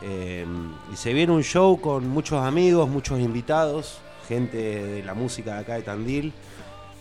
[0.00, 0.46] Eh,
[0.92, 3.98] y se viene un show con muchos amigos, muchos invitados,
[4.28, 6.32] gente de la música de acá de Tandil,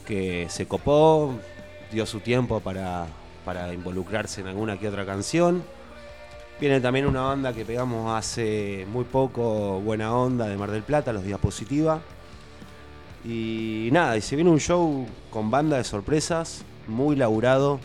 [0.03, 1.33] que se copó,
[1.91, 3.07] dio su tiempo para,
[3.45, 5.63] para involucrarse en alguna que otra canción.
[6.59, 11.11] Viene también una banda que pegamos hace muy poco, Buena Onda, de Mar del Plata,
[11.11, 12.01] Los Diapositiva.
[13.25, 17.79] Y nada, y se viene un show con banda de sorpresas, muy laburado.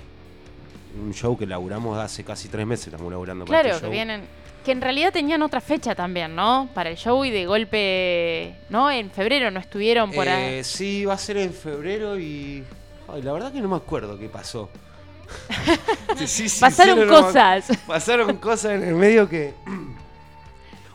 [1.00, 4.22] Un show que laburamos hace casi tres meses, estamos laburando para Claro, este que vienen.
[4.68, 6.68] Que en realidad tenían otra fecha también, ¿no?
[6.74, 8.90] Para el show y de golpe, ¿no?
[8.90, 10.56] En febrero no estuvieron por ahí.
[10.56, 12.62] Eh, sí, va a ser en febrero y.
[13.10, 14.68] Ay, la verdad que no me acuerdo qué pasó.
[16.18, 17.70] Sí, sí, sí, Pasaron no, cosas.
[17.86, 19.54] Pasaron cosas en el medio que.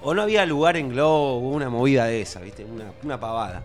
[0.03, 2.63] O no había lugar en Globo, hubo una movida de esa, ¿viste?
[2.63, 3.63] Una, una pavada.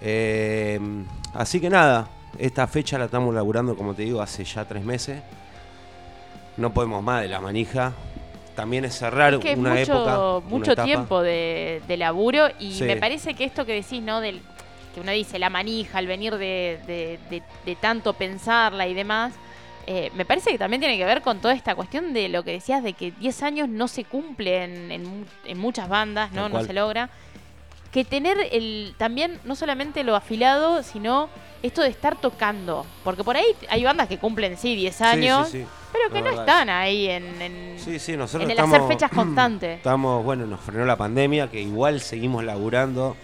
[0.00, 0.80] Eh,
[1.34, 2.08] así que nada,
[2.38, 5.20] esta fecha la estamos laburando, como te digo, hace ya tres meses.
[6.56, 7.92] No podemos más de la manija.
[8.58, 9.92] También es cerrar Es que una mucho,
[10.40, 10.48] época.
[10.48, 12.82] mucho tiempo de, de laburo y Sí.
[12.82, 14.20] me parece que esto que decís, ¿no?
[14.20, 14.40] Del,
[14.92, 19.32] que uno dice la manija, el venir de, de- de- de tanto pensarla y demás,
[19.86, 22.50] eh, me parece que también tiene que ver con toda esta cuestión de lo que
[22.50, 26.48] decías de que 10 años no se cumple en, en mu- en muchas bandas, ¿no?
[26.48, 27.10] No se logra.
[27.92, 31.28] Que tener el también no solamente lo afilado, sino
[31.62, 32.84] esto de estar tocando.
[33.04, 35.66] Porque por ahí hay bandas que cumplen, sí, 10 años, sí, sí.
[35.92, 39.10] pero que no están ahí en, en, Sí, sí, nosotros en el estamos, hacer fechas
[39.14, 39.78] constantes.
[39.78, 43.16] Estamos, bueno, nos frenó la pandemia, que igual seguimos laburando.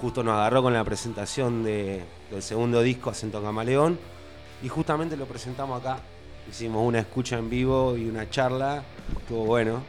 [0.00, 3.98] Justo nos agarró con la presentación de- del segundo disco, Acento Camaleón.
[4.62, 5.98] Y justamente lo presentamos acá.
[6.50, 8.82] Hicimos una escucha en vivo y una charla.
[9.20, 9.82] Estuvo bueno.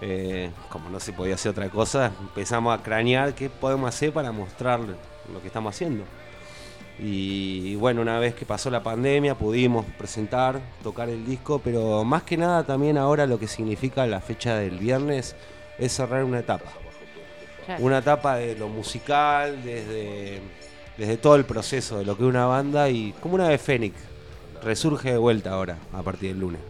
[0.00, 4.30] Eh, como no se podía hacer otra cosa, empezamos a cranear qué podemos hacer para
[4.30, 6.04] mostrar lo que estamos haciendo.
[6.98, 12.22] Y bueno, una vez que pasó la pandemia pudimos presentar, tocar el disco, pero más
[12.22, 15.36] que nada también ahora lo que significa la fecha del viernes
[15.78, 16.70] es cerrar una etapa.
[17.80, 20.40] Una etapa de lo musical, desde,
[20.96, 23.96] desde todo el proceso de lo que es una banda y como una ave fénix,
[24.62, 26.60] resurge de vuelta ahora, a partir del lunes.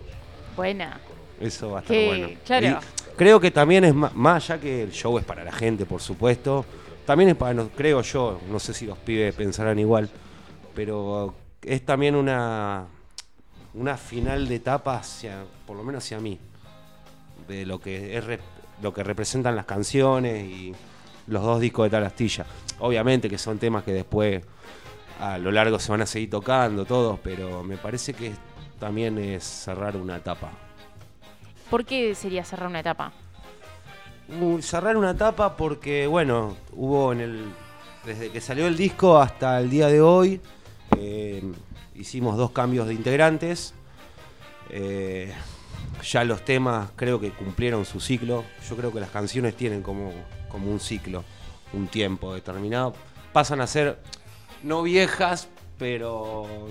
[0.57, 0.99] Buena.
[1.39, 2.29] Eso va a estar bueno.
[2.47, 2.67] claro.
[2.67, 5.87] Y creo que también es ma- más, allá que el show es para la gente,
[5.87, 6.65] por supuesto.
[7.05, 10.09] También es para, nos- creo yo, no sé si los pibes pensarán igual,
[10.75, 12.87] pero es también una,
[13.75, 16.39] una final de etapa hacia, por lo menos hacia mí,
[17.49, 18.25] de lo que es
[18.83, 20.75] lo que representan las canciones y
[21.29, 22.45] los dos discos de Tal Astilla.
[22.81, 24.43] Obviamente que son temas que después
[25.21, 28.33] a lo largo se van a seguir tocando todos, pero me parece que
[28.79, 30.51] también es cerrar una etapa.
[31.71, 33.13] ¿Por qué sería cerrar una etapa?
[34.61, 37.45] Cerrar una etapa porque, bueno, hubo en el.
[38.05, 40.41] Desde que salió el disco hasta el día de hoy,
[40.97, 41.43] eh,
[41.95, 43.75] hicimos dos cambios de integrantes.
[44.71, 45.33] Eh,
[46.03, 48.45] ya los temas creo que cumplieron su ciclo.
[48.69, 50.13] Yo creo que las canciones tienen como,
[50.49, 51.25] como un ciclo,
[51.73, 52.95] un tiempo determinado.
[53.33, 53.99] Pasan a ser
[54.63, 55.49] no viejas,
[55.79, 56.69] pero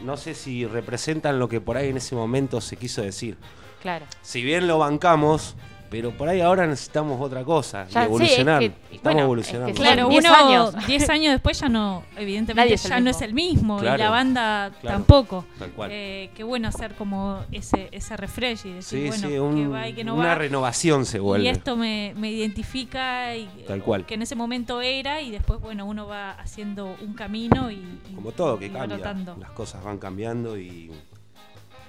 [0.00, 3.36] no sé si representan lo que por ahí en ese momento se quiso decir.
[3.80, 4.06] Claro.
[4.22, 5.56] Si bien lo bancamos,
[5.90, 8.62] pero por ahí ahora necesitamos otra cosa, Ya, y sí, evolucionar.
[8.62, 9.68] es que- Estamos bueno, evolucionando.
[9.70, 10.74] es que Claro, 10 uno años.
[10.86, 13.16] 10 años después ya no, evidentemente Nadie es el ya no mismo.
[13.16, 15.44] es el mismo y la banda claro, tampoco.
[15.58, 15.90] tal cual.
[15.92, 19.72] Eh, qué bueno hacer como ese, ese refresh y decir, Sí, bueno, sí, que un-
[19.72, 20.34] va y que no una va.
[20.34, 21.44] renovación se vuelve.
[21.44, 24.04] Y esto me, me identifica y Tal cual.
[24.06, 27.74] que en ese momento era y después, bueno, uno va haciendo un camino y,
[28.10, 29.36] y- Como todo que cambia, rotando.
[29.38, 30.90] las cosas van cambiando y...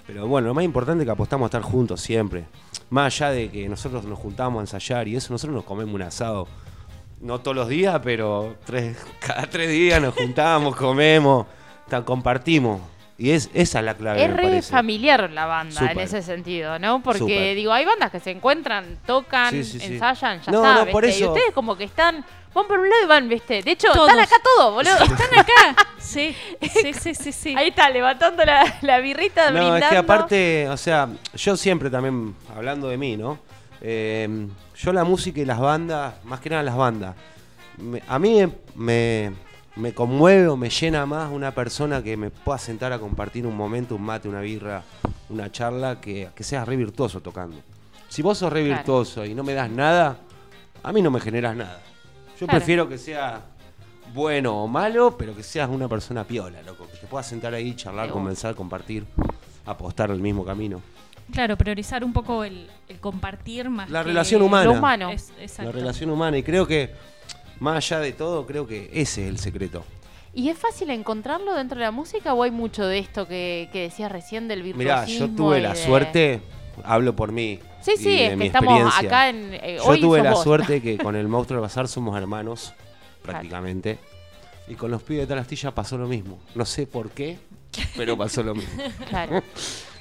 [0.07, 2.45] Pero bueno, lo más importante es que apostamos a estar juntos siempre.
[2.89, 6.01] Más allá de que nosotros nos juntamos a ensayar y eso, nosotros nos comemos un
[6.03, 6.47] asado.
[7.21, 11.47] No todos los días, pero tres, cada tres días nos juntamos, comemos,
[12.05, 12.81] compartimos.
[13.17, 14.71] Y es, esa es la clave, Es me re parece.
[14.73, 17.01] familiar la banda en ese sentido, ¿no?
[17.01, 19.93] Porque digo, hay bandas que se encuentran, tocan, Sí, sí, sí.
[19.93, 21.19] ensayan, ya No, está, no, por ¿viste?
[21.19, 23.61] Y eso- ustedes como que están, van por un lado y van, ¿viste?
[23.63, 24.09] De hecho, Todos.
[24.09, 24.97] están acá todos, boludo.
[24.97, 25.87] Están acá.
[25.97, 27.55] Sí, sí, sí, sí, sí.
[27.57, 29.85] Ahí está, levantando la, la birrita, No, brindando.
[29.85, 33.39] es que aparte, o sea, yo siempre también, hablando de mí, ¿no?
[33.81, 37.15] Eh, yo la música y las bandas, más que nada las bandas,
[37.77, 39.31] me- a mí me, me
[39.93, 43.95] conmueve o me llena más una persona que me pueda sentar a compartir un momento,
[43.95, 44.83] un mate, una birra,
[45.29, 47.57] una charla, que, que seas re virtuoso tocando.
[48.07, 48.75] Si vos sos re Claro.
[48.77, 50.17] virtuoso y no me das nada,
[50.83, 51.81] a mí no me generas nada.
[52.39, 52.59] Yo Claro.
[52.59, 53.41] prefiero que sea
[54.13, 56.87] bueno o malo, pero que seas una persona piola, loco.
[56.91, 59.05] Que te puedas sentar ahí, charlar, Me conversar, compartir,
[59.65, 60.81] apostar al mismo camino.
[61.33, 64.65] Claro, priorizar un poco el, el compartir más La que relación humana.
[64.65, 65.09] lo humano.
[65.09, 66.37] Es- La relación humana.
[66.37, 66.93] Y creo que,
[67.59, 69.83] más allá de todo, creo que ese es el secreto.
[70.33, 73.83] ¿Y es fácil encontrarlo dentro de la música o hay mucho de esto que, que
[73.83, 75.27] decías recién del Mirá, virtuosismo?
[75.27, 76.41] yo tuve la de- suerte,
[76.83, 77.59] hablo por mí.
[77.81, 80.31] Sí, y sí, de es que mi estamos acá en- eh, yo hoy tuve la
[80.31, 80.43] vos.
[80.43, 82.73] suerte que con el monstruo del bazar somos hermanos,
[83.21, 83.97] prácticamente.
[84.67, 86.39] Y con los pibes de Talastilla pasó lo mismo.
[86.55, 87.37] No sé por qué,
[87.95, 88.83] pero pasó lo mismo.
[89.09, 89.41] Claro.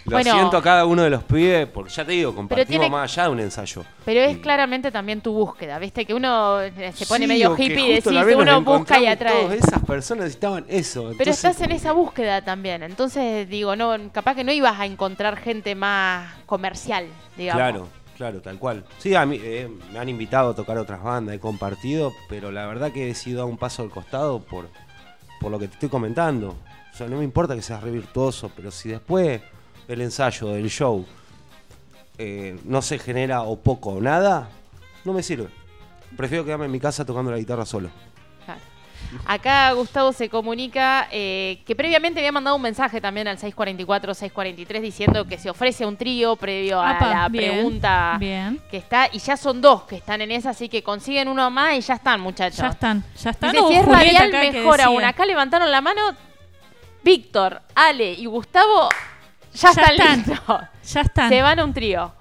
[0.07, 0.33] Lo Bueno.
[0.35, 3.23] siento a cada uno de los pibes, porque ya te digo, compartimos tiene- más allá
[3.25, 3.85] de un ensayo.
[4.05, 6.05] Pero es claramente también tu búsqueda, ¿viste?
[6.05, 9.43] Que uno eh, se pone Sí, medio hippie y decís, uno busca y atrae.
[9.45, 11.11] Todas esas personas necesitaban eso.
[11.17, 15.37] Pero estás en esa búsqueda también, entonces digo, no, capaz que no ibas a encontrar
[15.39, 17.07] gente más comercial,
[17.39, 17.63] digamos.
[17.63, 17.89] Claro,
[18.19, 18.85] claro, tal cual.
[18.99, 22.67] Sí, a mí eh, me han invitado a tocar otras bandas, he compartido, pero la
[22.67, 24.69] verdad que he decidido dar un paso al costado por,
[25.41, 26.59] por lo que te estoy comentando.
[26.93, 29.41] O sea, no me importa que seas re virtuoso, pero si después
[29.89, 31.05] del ensayo, del show,
[32.19, 34.49] eh, no se genera o poco o nada,
[35.05, 35.49] no me sirve.
[36.17, 37.91] Prefiero quedarme en mi casa tocando la guitarra solo.
[38.45, 38.61] Claro.
[39.27, 45.27] Acá Gustavo se comunica eh, que previamente había mandado un mensaje también al 644-643 diciendo
[45.27, 48.61] que se ofrece un trío previo a Apa, la bien, pregunta bien.
[48.71, 49.09] que está.
[49.13, 51.95] Y ya son dos que están en esa, así que consiguen uno más y ya
[51.95, 52.59] están, muchachos.
[52.59, 53.53] Ya están, ya están.
[53.53, 55.05] Dice, si es radial, mejor aún.
[55.05, 56.01] Acá levantaron la mano
[57.03, 58.89] Víctor, Ale y Gustavo.
[59.55, 60.17] Ya, Ya están, están.
[60.19, 60.61] listos.
[60.93, 61.29] Ya están.
[61.31, 62.13] Se van a un trío.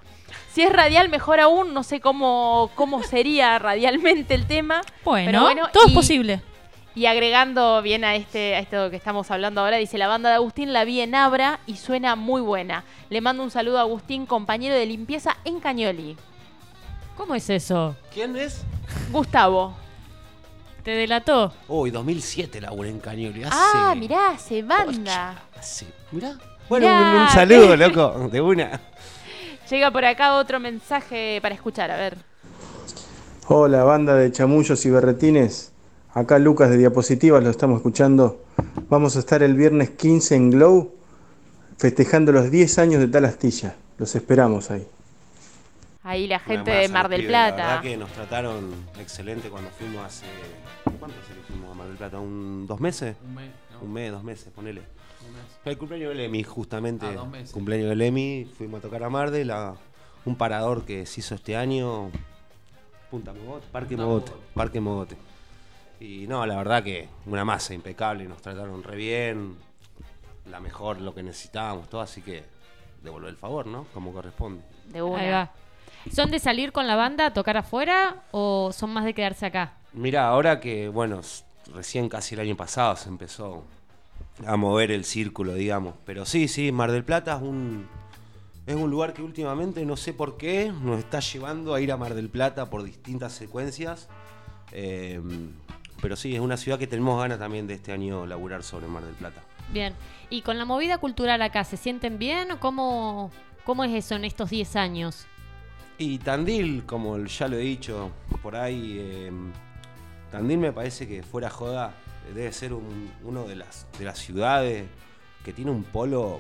[0.54, 1.74] Si es radial, mejor aún.
[1.74, 4.82] No sé cómo, cómo sería radialmente el tema.
[5.04, 6.42] Bueno, pero bueno todo es y- posible.
[6.96, 10.36] Y agregando bien a este a esto que estamos hablando ahora, dice la banda de
[10.36, 12.84] Agustín la vi en Abra y suena muy buena.
[13.10, 16.16] Le mando un saludo a Agustín, compañero de limpieza en Cañoli.
[17.18, 17.96] ¿Cómo es eso?
[18.14, 18.62] ¿Quién es?
[19.12, 19.74] Gustavo.
[20.84, 21.52] ¿Te delató?
[21.68, 23.44] Uy, 2007 laburé en Cañoli.
[23.44, 25.42] Hace, Ah, mirá, hace banda.
[25.58, 26.36] hace- mirá.
[26.70, 28.80] Bueno, un, un saludo, loco, de una.
[29.70, 32.18] Llega por acá otro mensaje para escuchar, a ver.
[33.48, 35.72] Hola, banda de chamullos y berretines.
[36.14, 38.44] Acá Lucas de Diapositivas, lo estamos escuchando.
[38.90, 40.94] Vamos a estar el viernes 15 en Glow,
[41.78, 43.76] festejando los 10 años de tal astilla.
[43.98, 44.88] Los esperamos ahí.
[46.04, 47.68] Ahí la gente de Mar del pibes, La Plata.
[47.68, 50.26] verdad que nos trataron excelente cuando fuimos hace.
[51.00, 52.20] ¿Cuánto hace que fuimos a Mar del Plata?
[52.20, 53.16] ¿Un, ¿Dos meses?
[53.26, 53.86] Un mes, no.
[53.86, 54.82] Un mes, dos meses, ponele.
[55.66, 57.06] El cumpleaños de Lemi, justamente.
[57.06, 57.52] Ah, dos meses.
[57.52, 59.76] Cumpleaños de Lemi, fuimos a tocar a Mar del a
[60.26, 62.12] un parador que se hizo este año.
[63.10, 64.48] Punta Mogote, Parque Punta Mogote, Mogote.
[64.54, 65.18] Parque Mogote.
[66.00, 69.56] Y no, la verdad que una masa impecable, nos trataron re bien,
[70.50, 72.44] la mejor, lo que necesitábamos, todo, así que
[73.02, 73.86] devolver el favor, ¿no?
[73.94, 74.62] Como corresponde.
[74.90, 75.32] De Ahí una.
[75.32, 75.52] va.
[76.12, 79.78] ¿Son de salir con la banda a tocar afuera o son más de quedarse acá?
[79.94, 81.22] Mira, ahora que, bueno,
[81.74, 83.64] recién casi el año pasado se empezó
[84.46, 85.96] a mover el círculo, digamos.
[86.06, 87.88] Pero sí, sí, Mar del Plata es un,
[88.66, 91.98] es un lugar que últimamente, no sé por qué, nos está llevando a ir a
[91.98, 94.08] Mar del Plata por distintas secuencias.
[94.72, 95.22] Eh,
[96.02, 99.06] pero sí, es una ciudad que tenemos ganas también de este año laburar sobre Mar
[99.06, 99.42] del Plata.
[99.72, 99.94] Bien.
[100.30, 103.32] ¿Y con la movida cultural acá, se sienten bien o cómo,
[103.64, 105.28] cómo es eso en estos 10 años?
[105.98, 108.12] Y Tandil, como ya lo he dicho
[108.42, 109.32] por ahí, eh,
[110.32, 111.94] Tandil me parece que fuera joda,
[112.34, 114.86] debe ser un- uno de las, de las ciudades
[115.44, 116.40] que tiene un polo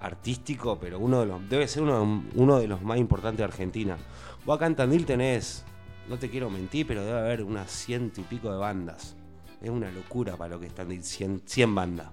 [0.00, 3.96] artístico, pero uno de los, debe ser uno, uno de los más importantes de Argentina.
[4.44, 5.64] Vos acá en Tandil tenés,
[6.08, 9.16] no te quiero mentir, pero debe haber unas ciento y pico de bandas.
[9.62, 12.08] Es una locura para lo que es Tandil, 100, 100 bandas.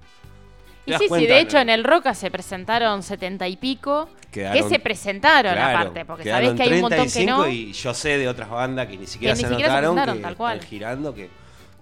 [0.86, 1.62] ¿Te Y sí, sí, de hecho no?
[1.62, 4.08] en el Roca se presentaron setenta y pico.
[4.32, 7.48] Quedaron- que se presentaron Claro, aparte, porque sabés que hay un montón que 35 no.
[7.48, 10.18] y yo sé de otras bandas que ni siquiera ni se siquiera se anotaron, presentaron,
[10.18, 10.58] que tal cual.
[10.58, 11.30] están girando, que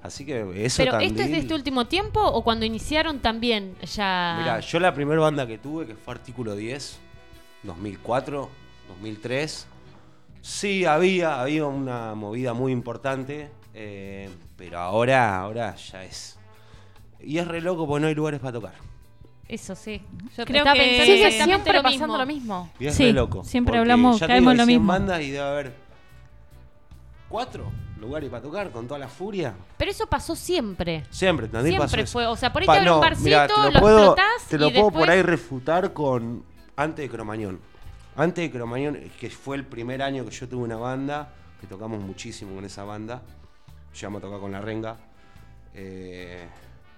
[0.04, 1.12] así que eso ¿Pero también.
[1.12, 4.36] esto es de este último tiempo o cuando iniciaron también ya...?
[4.40, 7.00] Mira, yo la primera banda que tuve, que fue Artículo 10,
[7.64, 8.50] 2004,
[8.90, 9.68] 2003,
[10.42, 16.38] sí había, había una movida muy importante, eh, pero ahora, ahora ya es...
[17.22, 18.74] Y es re loco porque no hay lugares para tocar.
[19.48, 20.02] Eso sí.
[20.38, 22.18] Yo Creo estaba que- pensando Sigue siempre lo pasando mismo.
[22.18, 22.70] lo mismo.
[22.80, 23.44] Y es Sí, re loco.
[23.46, 24.92] siempre hablamos, caemos en lo hay 100 mismo.
[24.92, 25.74] bandas y debe haber
[27.30, 27.72] cuatro
[28.04, 29.54] lugares para tocar con toda la furia.
[29.78, 31.04] Pero eso pasó siempre.
[31.10, 32.12] Siempre, pasó Siempre eso.
[32.14, 32.26] fue.
[32.28, 34.44] O sea, por ahí Pa- te abre un barcito, mirá, te lo, lo puedo, explotás
[34.50, 35.02] te lo y puedo después...
[35.06, 36.44] por ahí refutar con
[36.76, 37.60] antes de Cromañón.
[38.16, 42.00] Antes de Cromañón, que fue el primer año que yo tuve una banda, que tocamos
[42.02, 43.22] muchísimo con esa banda.
[43.94, 44.98] Llegamos a tocar con la renga.
[45.74, 46.46] Eh,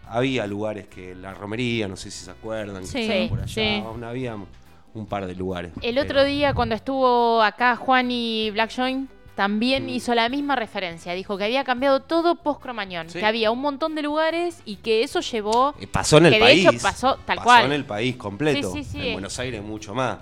[0.09, 3.47] había lugares que la romería, no sé si se acuerdan, que Sí, estaba por allá.
[3.53, 3.83] sí.
[3.85, 4.35] aún había
[4.93, 5.71] un par de lugares.
[5.81, 9.89] El pero- otro día cuando estuvo acá Juan y Black Joint también Mm.
[9.89, 11.13] hizo la misma referencia.
[11.13, 13.19] Dijo que había cambiado todo post Cromañón, Sí.
[13.19, 16.39] que había un montón de lugares y que eso llevó Eh, pasó en el que
[16.39, 16.63] país.
[16.63, 17.65] de hecho pasó tal pasó cual.
[17.65, 18.71] en el país completo.
[18.73, 19.07] Sí, sí, sí.
[19.07, 20.17] En Buenos Aires mucho más.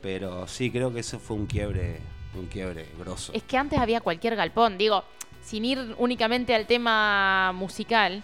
[0.00, 1.98] Pero sí, creo que eso fue un quiebre,
[2.36, 3.32] un quiebre grosso.
[3.32, 5.02] Es que antes había cualquier galpón, digo,
[5.42, 8.22] sin ir únicamente al tema musical.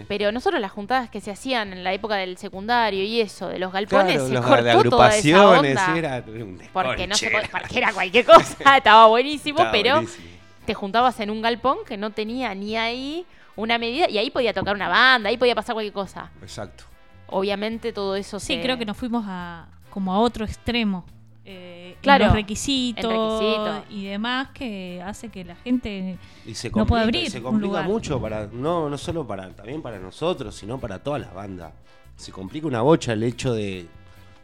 [0.00, 0.04] Sí.
[0.08, 3.58] Pero nosotros las juntadas que se hacían en la época del secundario y eso, de
[3.58, 5.98] los galpones, Claro, se los- cortó de toda esa agrupaciones, onda.
[5.98, 8.24] era un porque no se porque era cualquier
[8.56, 10.26] cosa, estaba buenísimo, Estaba pero buenísimo.
[10.66, 13.24] te juntabas en un galpón que no tenía ni ahí
[13.56, 16.30] una medida y ahí podía tocar una banda, ahí podía pasar cualquier cosa.
[16.42, 16.84] Exacto.
[17.28, 21.04] Obviamente todo eso Sí, se- creo que nos fuimos a como a otro extremo.
[21.44, 21.71] eh,
[22.02, 23.84] Claro, los requisitos requisito.
[23.90, 27.44] y demás que hace que la gente Y se no complica, pueda abrir se un
[27.44, 27.86] complica lugar.
[27.86, 31.72] mucho para no no solo para también para nosotros, sino para todas las bandas.
[32.16, 33.86] Se complica una bocha el hecho de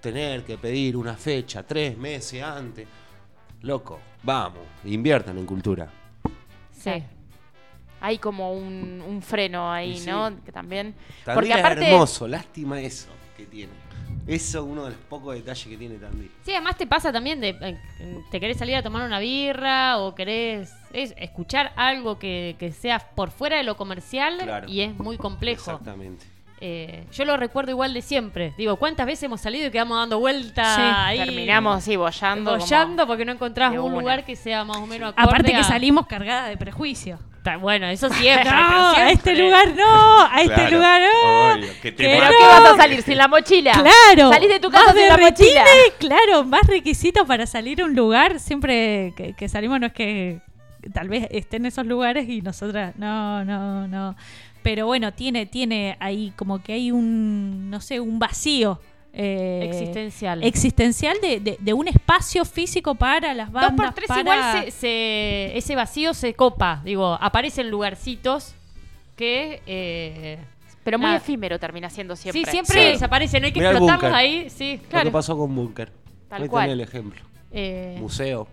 [0.00, 2.86] tener que pedir una fecha tres meses antes.
[3.62, 5.88] Loco, vamos, inviertan en cultura.
[6.72, 7.02] Sí.
[8.00, 10.10] Hay como un, un freno ahí, Y sí.
[10.10, 10.30] ¿no?
[10.44, 10.94] Que también.
[11.24, 11.90] Tandil Porque es aparte.
[11.90, 13.72] hermoso, lástima eso que tiene.
[14.28, 16.30] Eso es uno de los pocos detalles que tiene Tandil.
[16.44, 17.48] Sí, además te pasa también de.
[17.60, 17.78] eh,
[18.30, 22.98] te querés salir a tomar una birra o querés es, escuchar algo que, que sea
[22.98, 24.68] por fuera de lo comercial Claro.
[24.68, 25.70] y es muy complejo.
[25.70, 26.26] Exactamente.
[26.60, 28.52] Eh, yo lo recuerdo igual de siempre.
[28.58, 31.18] Digo, ¿cuántas veces hemos salido y quedamos dando vueltas Sí, ahí?
[31.18, 32.50] terminamos así bollando.
[32.50, 35.56] como- Bollando porque no encontrás un lugar que sea más o menos acorde Aparte que
[35.56, 37.18] a- salimos cargadas de prejuicio.
[37.56, 38.50] Bueno, eso siempre.
[38.50, 41.52] No, a este lugar no, a este Claro, lugar no.
[41.54, 43.72] obvio, que te ¿Pero qué vas a salir sin la mochila?
[43.72, 44.30] Claro.
[44.32, 45.64] Salís de tu casa más sin la mochila.
[45.98, 48.38] Claro, más requisitos para salir a un lugar.
[48.38, 50.40] Siempre que, que salimos no es que
[50.92, 54.16] tal vez estén esos lugares y nosotras, no, no, no.
[54.62, 58.80] Pero bueno, tiene, tiene ahí como que hay un, no sé, un vacío.
[59.20, 60.44] Eh, Existencial.
[60.44, 63.86] Existencial de, de- de un espacio físico para las Dos bandas.
[63.86, 66.80] por tres para- igual se, se- ese vacío se copa.
[66.84, 68.54] Digo, aparecen lugarcitos
[69.16, 69.60] que...
[69.66, 70.38] eh,
[70.84, 72.44] Pero muy efímero termina siendo siempre.
[72.44, 72.88] Sí, siempre Sí.
[72.92, 73.44] desaparecen.
[73.44, 74.48] Hay que Mirá explotarlos ahí.
[74.50, 75.04] Sí, Lo claro.
[75.06, 75.90] que pasó con Bunker.
[76.28, 76.70] Tal Ahí cual.
[76.70, 77.20] el ejemplo.
[77.50, 78.46] Eh, Museo.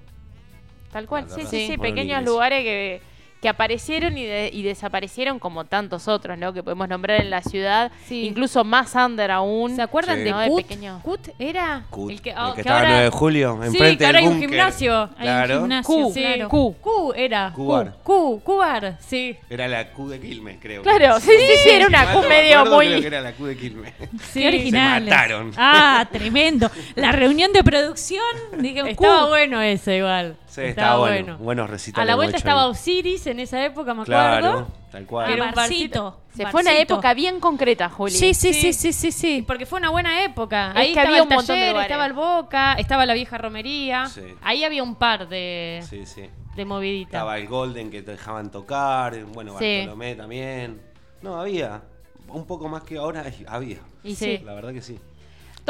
[0.92, 3.02] Tal cual, sí, sí, sí, pequeños lugares que,
[3.46, 6.52] que aparecieron y, de- y desaparecieron como tantos otros, ¿no?
[6.52, 9.76] Que podemos nombrar en la ciudad, incluso más under aún.
[9.76, 10.24] ¿Se acuerdan Sí.
[10.24, 10.40] de ¿no?
[10.40, 10.62] de Cut?
[10.64, 11.00] pequeño.
[11.04, 13.60] Cut era Cut, el que, el ah, que que estaba ahora- el 9 de julio,
[13.62, 14.94] sí, enfrente que ahora del hay un gimnasio.
[14.96, 15.60] Hay un Claro.
[15.60, 16.50] gimnasio, Q, sí, claro.
[16.50, 17.52] Q, Q era.
[17.56, 17.94] Cubar.
[18.02, 19.38] Q, Cubar, sí.
[19.48, 20.82] Era la Q de Quilmes, creo.
[20.82, 23.58] Claro, sí, sí, sí, era una Q medio muy- Creo que era la Q de
[23.58, 23.94] Quilmes.
[24.32, 24.44] Sí.
[24.48, 25.08] originales.
[25.10, 25.52] Se mataron.
[25.56, 26.72] Ah, tremendo.
[26.96, 28.24] La reunión de producción.
[28.58, 30.36] Dije, Estaba bueno ese igual.
[30.56, 31.38] Sí, estaba bueno.
[31.38, 32.02] Buenos recitales.
[32.04, 32.70] A la vuelta estaba ahí.
[32.72, 34.68] Osiris en esa época, me Claro, acuerdo.
[34.92, 35.32] tal cual.
[35.34, 36.22] Era un Barcito.
[36.34, 38.12] Se fue una época bien concreta, Juli.
[38.14, 39.44] Sí, sí, sí, sí, sí, sí.
[39.46, 40.72] Porque fue una buena época.
[40.72, 43.14] Es Ahí que estaba había el un montón de taller, estaba el Boca, estaba la
[43.14, 44.06] vieja romería.
[44.08, 44.22] Sí.
[44.42, 46.24] Ahí había un par de, Sí, sí.
[46.56, 47.14] de moviditas.
[47.14, 49.22] Estaba el Golden que te dejaban tocar.
[49.26, 49.80] Bueno, Sí.
[49.80, 50.82] Bartolomé también.
[51.22, 51.82] No, había.
[52.30, 53.80] Un poco más que ahora había.
[54.04, 54.40] Y sí.
[54.46, 55.00] La verdad que sí.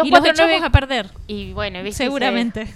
[0.03, 1.09] Y los echamos a perder.
[1.25, 2.67] Y bueno, viste, Seguramente.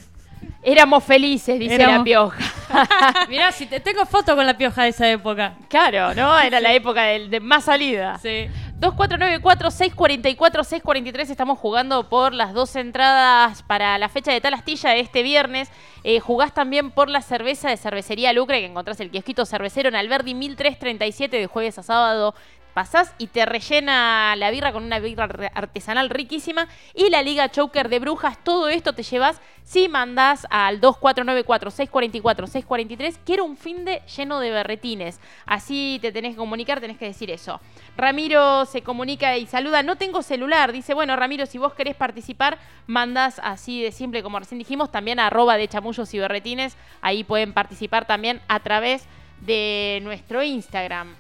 [0.61, 2.37] Éramos felices, dice Éramos- la pioja.
[3.29, 5.53] Mirá, si te tengo foto con la pioja de esa época.
[5.69, 6.37] Claro, ¿no?
[6.39, 8.17] Era la época de, más salida.
[8.19, 8.47] Sí.
[8.79, 11.29] 2494-644-643.
[11.29, 15.69] Estamos jugando por las dos entradas para la fecha de tal astilla de este viernes.
[16.03, 19.95] Eh, jugás también por la cerveza de Cervecería Lucre, que encontrás el kiosquito cervecero en
[19.95, 22.35] Alberdi 1337 de jueves a sábado.
[22.80, 26.69] Pasás y te rellena la birra con una birra artesanal riquísima.
[26.93, 28.41] Y la Liga Choker de Brujas.
[28.41, 33.17] Todo esto te llevas si mandás al 2494-644-643.
[33.25, 35.19] Quiero un fin de lleno de berretines.
[35.45, 37.59] Así te tenés que comunicar, tenés que decir eso.
[37.97, 39.84] Ramiro se comunica y saluda.
[39.84, 40.71] No tengo celular.
[40.71, 45.19] Dice, bueno, Ramiro, si vos querés participar, mandás así de simple como recién dijimos, también
[45.19, 46.77] a arroba de chamullos y berretines.
[47.01, 49.05] Ahí pueden participar también a través
[49.41, 51.13] de nuestro Instagram.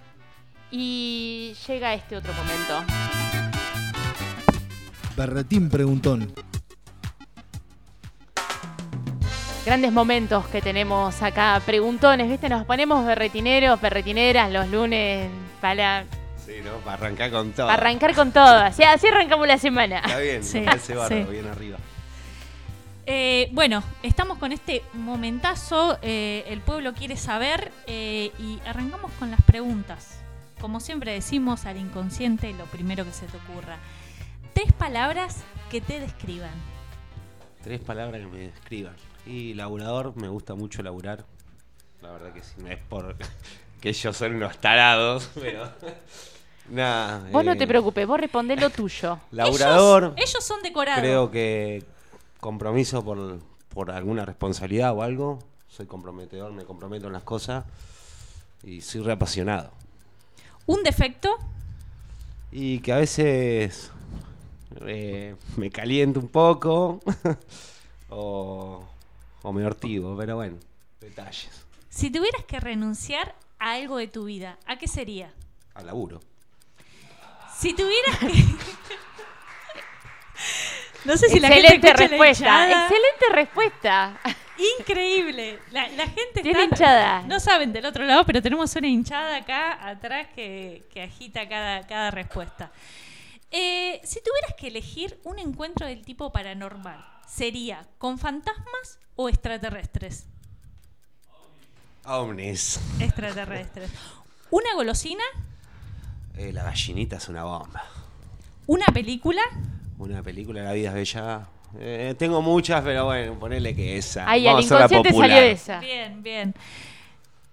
[0.71, 2.83] Y llega este otro momento.
[5.15, 6.31] Berretín preguntón.
[9.65, 12.49] Grandes momentos que tenemos acá, preguntones, ¿viste?
[12.49, 15.29] Nos ponemos berretineros, berretineras los lunes
[15.61, 16.05] para,
[16.43, 16.71] Sí, ¿no?
[16.83, 17.67] Para arrancar con todo.
[17.67, 18.45] para arrancar con todo.
[18.63, 19.99] Así, así arrancamos la semana.
[19.99, 21.23] Está bien, Sí, parece sí.
[21.31, 21.77] bien arriba.
[23.05, 25.99] Eh, bueno, estamos con este momentazo.
[26.01, 30.18] eh, el pueblo quiere saber eh, y arrancamos con las preguntas.
[30.59, 33.77] Como siempre decimos al inconsciente, lo primero que se te ocurra.
[34.53, 36.51] Tres palabras que te describan.
[37.63, 38.95] Tres palabras que me describan.
[39.25, 41.25] Y laburador, me gusta mucho laburar.
[42.01, 43.15] La verdad que sí, no es por
[43.81, 45.71] que ellos son unos tarados, pero.
[46.69, 47.27] Nada.
[47.31, 49.17] Vos no eh, te preocupes, vos respondés lo tuyo.
[49.31, 50.13] Laburador.
[50.17, 50.99] Ellos, ellos son decorados.
[50.99, 51.83] Creo que
[52.39, 53.39] compromiso por,
[53.69, 55.39] por alguna responsabilidad o algo.
[55.67, 57.65] Soy comprometedor, me comprometo en las cosas.
[58.63, 59.71] Y soy reapasionado.
[60.69, 61.35] Un defecto.
[62.51, 63.89] Y que a veces
[64.85, 66.99] eh, me caliento un poco.
[68.09, 68.87] o,
[69.41, 70.57] o me hortivo, pero bueno,
[71.01, 71.65] detalles.
[71.89, 75.33] Si tuvieras que renunciar a algo de tu vida, ¿a qué sería?
[75.73, 76.19] Al laburo.
[77.57, 78.27] Si tuvieras que.
[81.05, 82.45] no sé si la gente la respuesta.
[82.45, 82.83] hinchada.
[82.83, 84.19] Excelente respuesta.
[84.79, 85.59] Increíble.
[85.71, 86.63] La, la gente Tiene está.
[86.63, 87.21] hinchada.
[87.23, 91.85] No saben del otro lado, pero tenemos una hinchada acá atrás que, que agita cada,
[91.87, 92.71] cada respuesta.
[93.51, 100.27] Eh, si tuvieras que elegir un encuentro del tipo paranormal, ¿sería con fantasmas o extraterrestres?
[102.05, 102.79] Omnis.
[102.99, 103.91] Extraterrestres.
[104.49, 105.23] ¿Una golosina?
[106.37, 107.83] Eh, la gallinita es una bomba.
[108.67, 109.41] ¿Una película?
[109.97, 111.47] Una película, La vida es bella.
[111.77, 114.29] Eh, tengo muchas, pero bueno, ponele que esa.
[114.29, 115.29] Ahí, al Vamos a hacer la inconsciente popular.
[115.29, 115.79] salió esa.
[115.79, 116.55] Bien, bien.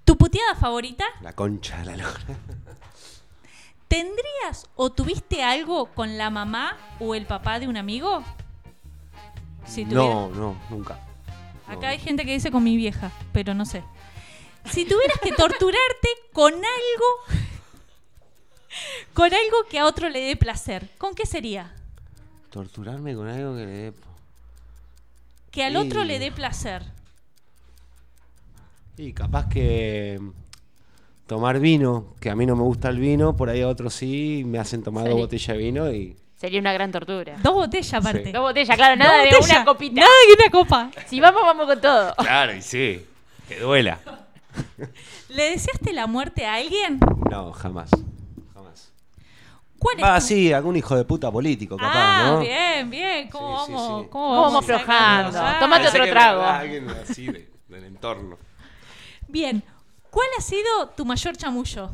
[0.05, 1.05] ¿Tu puteada favorita?
[1.21, 2.21] La concha de la lora.
[3.89, 8.23] ¿Tendrías o tuviste algo con la mamá o el papá de un amigo?
[9.65, 10.99] Si tuviera- no, no, nunca.
[11.69, 13.83] Acá hay gente que dice con mi vieja, pero no sé.
[14.71, 17.45] Si tuvieras que torturarte con algo,
[19.15, 21.73] con algo que a otro le dé placer, ¿con qué sería?
[22.51, 23.93] Torturarme con algo que le dé.
[25.51, 26.83] Que al otro Y- le dé placer.
[28.97, 30.21] Y capaz que.
[31.27, 34.45] tomar vino, que a mí no me gusta el vino, por ahí a otros sí,
[34.47, 35.21] me hacen tomar dos Sí.
[35.21, 37.37] botellas de vino y Sería una gran tortura.
[37.43, 38.31] Dos botellas aparte.
[38.31, 40.01] Dos botellas, claro, nada de botellas, una copita.
[40.03, 40.91] Nada de una copa.
[41.07, 42.15] Si vamos, vamos con todo.
[42.17, 43.05] Claro, y sí,
[43.49, 43.99] que duela.
[45.31, 47.01] ¿Le deseaste la muerte a alguien?
[47.31, 47.91] No, jamás.
[49.79, 52.41] ¿Cuál es Ah, tu- sí, algún hijo de puta político, capaz, Ah, ¿no?
[52.41, 53.29] bien, bien.
[53.29, 54.03] ¿Cómo Sí, sí, vamos?
[54.05, 54.09] sí.
[54.11, 55.39] ¿Cómo ¿Cómo vamos aflojando?
[55.41, 55.59] Ah.
[55.83, 56.43] Pensé otro trago.
[56.43, 58.39] Alguien así de- del entorno.
[59.29, 59.63] Bien.
[60.11, 61.91] ¿Cuál ha sido tu mayor chamullo?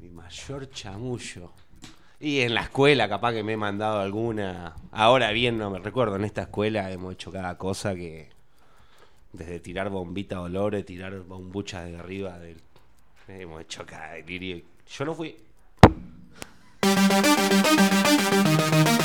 [0.00, 1.52] Mi mayor chamullo.
[2.18, 4.74] Y en la escuela, capaz que me he mandado alguna.
[4.90, 6.16] Ahora bien, no me recuerdo.
[6.16, 8.30] En esta escuela hemos hecho cada cosa que.
[9.32, 12.60] Desde tirar bombita de olores, tirar bombuchas de arriba del.
[13.28, 14.62] Hemos hecho cada delirio.
[14.88, 15.36] Yo no fui.
[16.84, 17.00] フフフ
[18.98, 19.03] フ。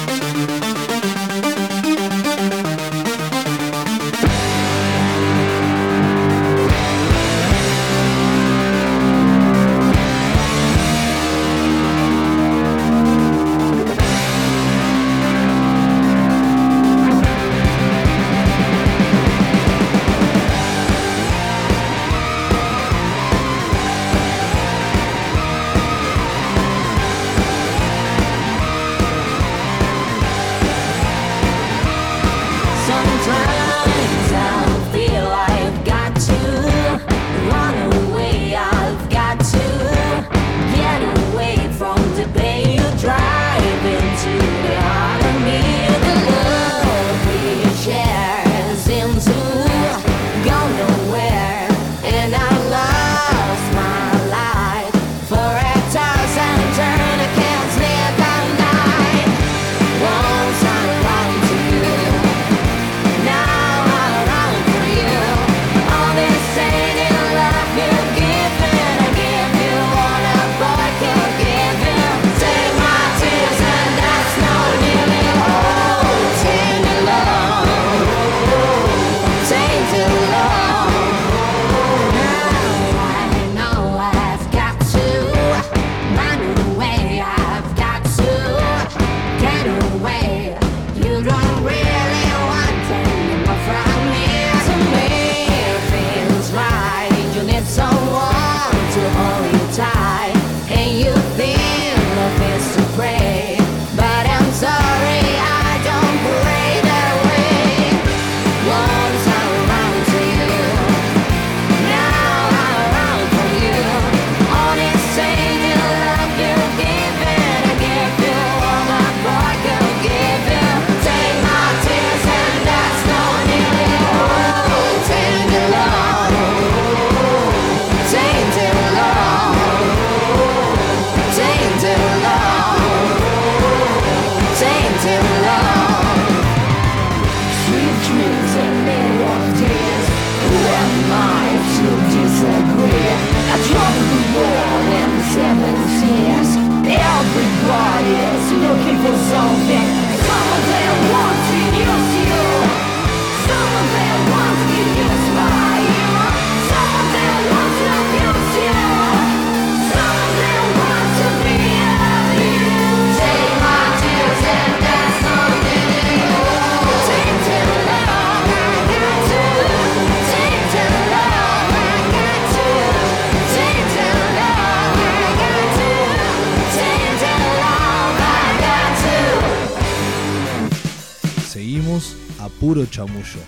[182.80, 183.42] Puro chamullo.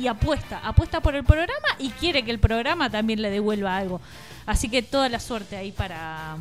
[0.00, 4.00] y apuesta, apuesta por el programa y quiere que el programa también le devuelva algo.
[4.46, 6.36] Así que toda la suerte ahí para,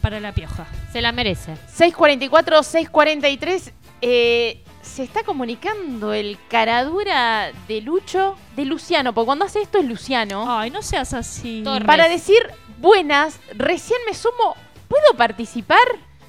[0.00, 0.66] para la pioja.
[0.92, 1.54] Se la merece.
[1.68, 3.72] 644, 643.
[4.00, 9.84] eh, se está comunicando el caradura de Lucho, de Luciano, porque cuando hace esto es
[9.84, 10.44] Luciano.
[10.48, 11.64] Ay, no seas así.
[11.86, 12.38] Para decir
[12.78, 14.56] buenas, recién me sumo.
[14.88, 15.78] ¿Puedo participar?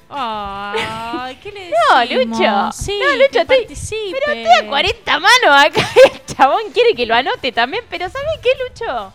[0.08, 2.38] Ay, ¿qué le No, decimos?
[2.38, 2.72] Lucho.
[2.72, 4.18] Sí, no, Lucho, que estoy, participe.
[4.24, 5.88] pero estoy a 40 manos acá.
[6.12, 9.12] El chabón quiere que lo anote también, pero ¿sabes qué, Lucho?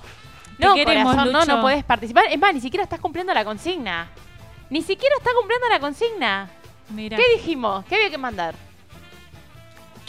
[0.58, 1.56] No, queremos, corazón, no, Lucho.
[1.56, 2.26] no podés participar.
[2.30, 4.10] Es más, ni siquiera estás cumpliendo la consigna.
[4.70, 6.50] Ni siquiera estás cumpliendo la consigna.
[6.90, 7.16] Mira.
[7.18, 7.86] ¿Qué dijimos?
[7.86, 8.56] ¿Qué había que mandar?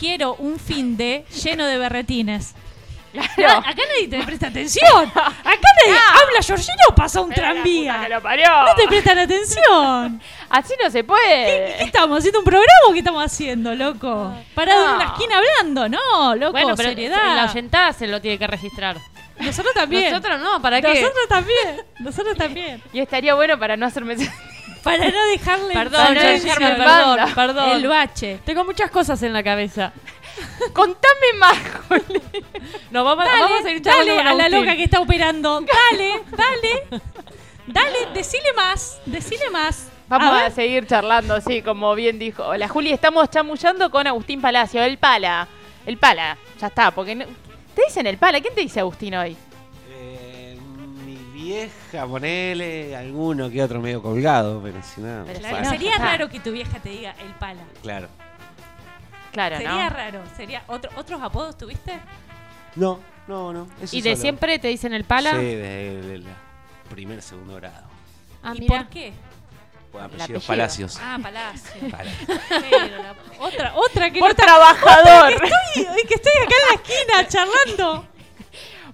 [0.01, 2.55] Quiero un fin de lleno de berretines.
[3.13, 3.59] Claro.
[3.59, 5.09] acá nadie te presta atención.
[5.09, 8.09] Acá nadie habla Georgino o pasa un tranvía.
[8.09, 10.23] No te prestan atención.
[10.49, 11.45] Así no se puede.
[11.45, 14.33] ¿Qué, qué estamos haciendo un programa o qué estamos haciendo, loco?
[14.55, 17.37] Parado en una esquina hablando, no, loco, Bueno, pero seriedad.
[17.37, 18.97] la oyentada se lo tiene que registrar.
[19.39, 20.11] Nosotros también.
[20.13, 20.89] Nosotros no, ¿para qué?
[20.89, 21.83] Nosotros también.
[21.99, 22.83] Nosotros también.
[22.93, 24.17] Y estaría bueno para no hacerme.
[24.83, 26.87] Para no dejarle Perdón, para no dejarle perdón,
[27.17, 27.35] banda.
[27.35, 27.71] perdón.
[27.71, 28.41] El bache.
[28.45, 29.93] Tengo muchas cosas en la cabeza.
[30.73, 31.57] Contame más,
[32.91, 35.61] No, vamos, Dale, vamos a seguir charlando dale a la loca que está operando.
[35.91, 37.03] Dale, dale.
[37.67, 39.01] Dale, decile más.
[39.07, 39.89] Decile más.
[40.09, 42.43] Vamos A seguir charlando, así como bien dijo.
[42.45, 45.47] Hola, Juli, estamos chamullando con Agustín Palacio, el Pala.
[45.87, 47.27] El Pala, ya está, porque no-
[47.75, 48.41] te dicen el Pala.
[48.41, 49.37] ¿Quién te dice Agustín hoy?
[51.43, 55.25] Vieja, ponele alguno que otro medio colgado, pero si nada.
[55.25, 57.63] Claro, bueno, sería raro que tu vieja te diga el pala.
[57.83, 58.09] Claro.
[59.33, 59.91] Claro, Sería ¿no?
[59.91, 60.23] raro.
[60.37, 61.99] Sería otro, ¿Otros apodos tuviste?
[62.77, 62.99] No,
[63.29, 63.69] no, no.
[63.93, 64.23] ¿Y de solo.
[64.23, 65.31] siempre te dicen el pala?
[65.31, 66.25] Sí, desde el
[66.91, 67.87] primer, segundo grado.
[68.43, 68.79] Ah, ¿Y mira.
[68.79, 69.13] por qué?
[69.99, 70.41] Apellido.
[70.41, 70.99] Palacios.
[71.03, 71.81] Ah, Palacio.
[71.91, 72.11] Pala.
[72.71, 75.33] Pero la- otra, otra que Por no trabajador.
[75.35, 78.07] otra que estoy, que estoy acá en la esquina charlando.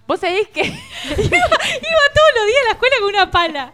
[0.06, 0.76] Vos sabés que Iba,
[1.18, 3.72] iba todos los días a la escuela con una pala.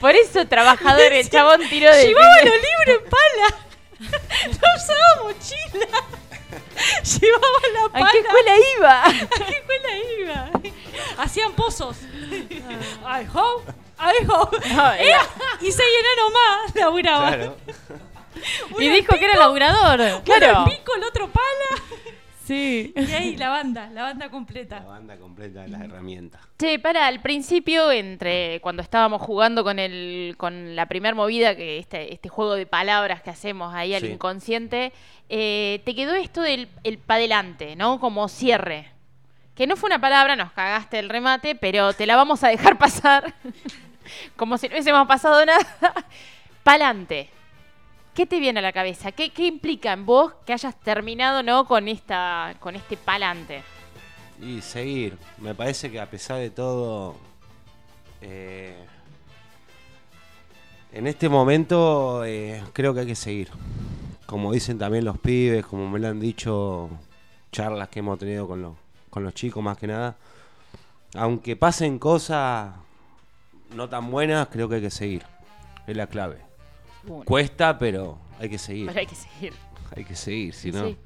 [0.00, 2.06] por eso trabajador el chabón tiró de.
[2.08, 3.56] Llevaba los libros en pala.
[4.46, 5.86] No usaba mochila.
[7.02, 8.06] Llevaba la pala.
[8.06, 9.04] ¿A qué escuela iba?
[9.06, 9.88] ¿A qué escuela
[10.20, 10.50] iba?
[11.18, 11.96] Hacían pozos.
[12.00, 14.56] I hope, I hope.
[14.68, 15.26] No, Era,
[15.60, 17.34] y seis enanos más laburaban.
[17.34, 17.56] Claro.
[18.78, 19.98] Y dijo que era laburador.
[20.00, 20.58] Uno Claro.
[20.58, 21.17] en pico, el otro pala.
[22.48, 22.92] Sí.
[22.96, 24.80] Y ahí la banda, la banda La completa.
[24.80, 26.40] banda completa de las herramientas.
[26.58, 31.78] Che, para, al principio, entre cuando estábamos jugando con el con la primer movida, que
[31.78, 34.08] este, este juego de palabras que hacemos ahí al Sí.
[34.08, 34.92] inconsciente,
[35.28, 38.00] eh, te quedó esto del el pa' adelante, ¿no?
[38.00, 38.86] Como cierre.
[39.54, 42.78] Que no fue una palabra, nos cagaste el remate, pero te la vamos a dejar
[42.78, 43.34] pasar.
[44.36, 45.66] Como si no hubiésemos pasado nada.
[46.62, 47.28] Pa'lante.
[48.18, 49.12] ¿Qué te viene a la cabeza?
[49.12, 51.66] ¿Qué, implica en vos que hayas terminado, ¿no?
[51.66, 53.62] Con esta, con este pa'lante.
[54.42, 55.16] Y seguir.
[55.40, 57.14] Me parece que a pesar de todo,
[58.20, 58.74] eh,
[60.92, 63.50] en este momento eh, creo que hay que seguir.
[64.26, 66.90] Como dicen también los pibes, como me lo han dicho,
[67.52, 68.74] charlas que hemos tenido con los,
[69.10, 70.16] con los chicos más que nada.
[71.14, 72.74] Aunque pasen cosas
[73.76, 75.22] no tan buenas, creo que hay que seguir.
[75.86, 76.47] Es la clave.
[77.24, 78.86] Cuesta, pero hay que seguir.
[78.86, 79.52] pero hay que seguir.
[79.96, 80.86] Hay que seguir, si no...
[80.86, 80.96] Sí.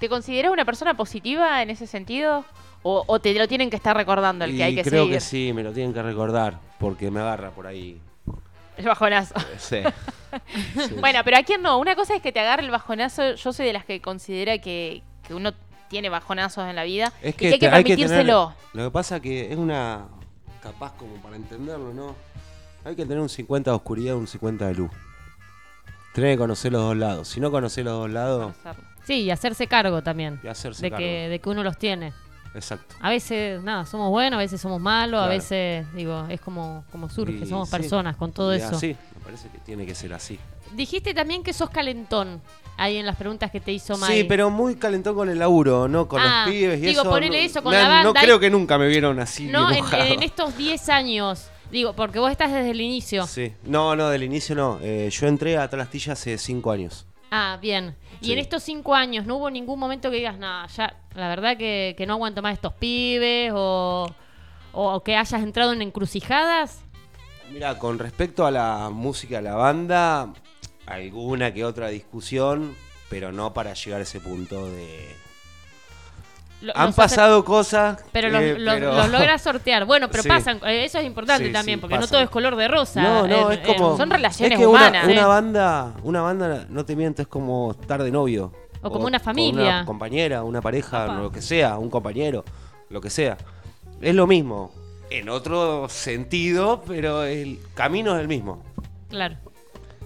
[0.00, 2.44] ¿Te consideras una persona positiva en ese sentido?
[2.82, 5.14] ¿O, o te lo tienen que estar recordando el Y que hay que creo seguir?
[5.16, 7.98] que sí, me lo tienen que recordar, porque me agarra por ahí.
[8.76, 9.34] El bajonazo.
[9.58, 9.78] Sí.
[10.74, 10.94] Sí.
[11.00, 11.78] Bueno, pero a quién no.
[11.78, 13.34] Una cosa es que te agarre el bajonazo.
[13.36, 15.52] Yo soy de las que considera que, que uno
[15.88, 18.48] tiene bajonazos en la vida Es y que, que hay que permitírselo.
[18.72, 20.06] tener- lo que pasa que es una.
[20.60, 22.16] Capaz como para entenderlo, ¿no?
[22.84, 24.90] Hay que tener un 50 de oscuridad y un 50 de luz.
[26.14, 27.28] Tenés que conocer los dos lados.
[27.28, 28.54] Si no conocés los dos lados,
[29.04, 30.40] Sí, y hacerse cargo también.
[30.42, 31.04] Y hacerse de cargo.
[31.04, 32.14] Que, de que uno los tiene.
[32.54, 32.94] exacto.
[33.00, 37.10] A veces, nada, somos buenos, a veces somos malos, a veces, digo, es como, como
[37.10, 38.76] surge, Y somos sí, personas con todo y eso.
[38.76, 40.38] Así, me parece que tiene que ser así.
[40.72, 42.40] Dijiste también que sos calentón,
[42.78, 44.20] ahí en las preguntas que te hizo Mai.
[44.20, 46.08] Sí, pero muy calentón con el laburo, ¿no?
[46.08, 47.10] Con Ah, los pibes y digo, eso.
[47.10, 49.46] ponele no- eso con me la No banda y- creo que nunca me vieron así.
[49.48, 53.26] No, en estos 10 años, digo, porque vos estás desde el inicio.
[53.26, 53.52] Sí.
[53.64, 54.78] No, no, del inicio no.
[54.80, 57.06] Eh, yo entré a Talastilla hace 5 años.
[57.30, 57.96] Ah, bien.
[58.20, 58.32] Y Sí.
[58.32, 61.94] en estos 5 años, ¿no hubo ningún momento que digas, nada, ya, la verdad que,
[61.98, 64.06] que no aguanto más estos pibes o,
[64.72, 66.80] o que hayas entrado en encrucijadas?
[67.52, 70.32] Mira, con respecto a la música de la banda,
[70.86, 72.74] alguna que otra discusión,
[73.10, 75.14] pero no para llegar a ese punto de
[76.64, 78.02] Lo- Han pasado cosas.
[78.12, 79.84] Pero los, eh, los- pero- los logras sortear.
[79.84, 80.28] Bueno, pero Sí.
[80.28, 80.60] pasan.
[80.66, 83.02] eh, Eso es importante Sí, también, porque no todo es color de rosa.
[83.02, 83.92] No, no, en- es como.
[83.92, 85.04] en- son relaciones es que una- humanas.
[85.06, 85.24] Una, eh.
[85.24, 88.52] banda, una banda, no te miento, es como estar de novio.
[88.82, 89.62] O como una con familia.
[89.78, 92.44] Una compañera, una pareja, lo que sea, un compañero,
[92.90, 93.36] lo que sea.
[94.00, 94.72] Es lo mismo.
[95.10, 98.62] En otro sentido, pero el camino es el mismo.
[99.08, 99.36] Claro.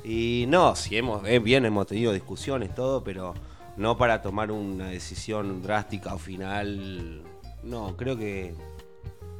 [0.05, 3.35] Y no, si hemos, eh, bien hemos tenido discusiones, todo, pero
[3.78, 7.22] no para tomar una decisión drástica o final.
[7.62, 8.55] No, creo que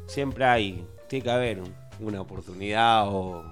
[0.07, 3.45] siempre hay, tiene que haber un- una oportunidad o,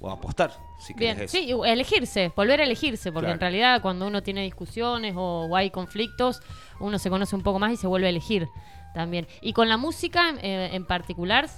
[0.00, 1.28] o apostar, si Bien, eso.
[1.36, 3.34] sí, elegirse, volver a elegirse, porque Claro.
[3.34, 6.40] en realidad cuando uno tiene discusiones o, o hay conflictos,
[6.80, 8.48] uno se conoce un poco más y se vuelve a elegir
[8.94, 9.26] también.
[9.42, 11.48] Y con la música eh, en particular,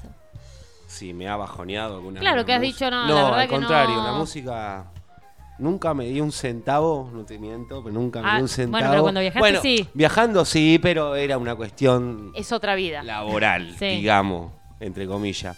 [0.88, 2.86] Si me ha bajoneado alguna Claro, que has música.
[2.86, 4.04] dicho, no, la verdad al que contrario, no.
[4.04, 4.90] la música
[5.60, 8.48] nunca me di un centavo, no te miento, pero nunca me Ah, di un bueno,
[8.48, 8.90] centavo.
[8.90, 9.88] pero cuando viajaste, Bueno, sí.
[9.94, 13.02] Viajando sí, pero era una cuestión Es otra vida.
[13.02, 13.86] laboral, Sí.
[13.86, 15.56] digamos, entre comillas.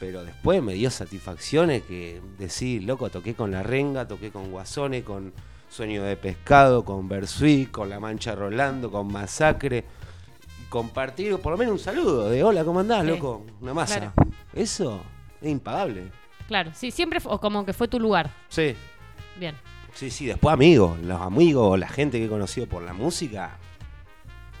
[0.00, 5.02] Pero después me dio satisfacciones que decir, loco, toqué con La Renga, toqué con Guasone,
[5.02, 5.32] con
[5.70, 9.84] Sueño de Pescado, con Bersuit, con La Mancha Rolando, con Masacre.
[10.68, 13.08] Compartir por lo menos un saludo de hola, ¿cómo andás, Sí.
[13.10, 13.46] loco?
[13.60, 14.12] Una masa.
[14.12, 14.30] Claro.
[14.52, 15.00] Eso
[15.40, 16.10] es impagable.
[16.48, 18.30] claro, sí, siempre o como que fue tu lugar.
[18.48, 18.74] Sí,
[19.36, 19.56] Bien.
[19.94, 20.26] sí, sí.
[20.26, 23.52] Después amigos, los amigos, la gente que he conocido por la música,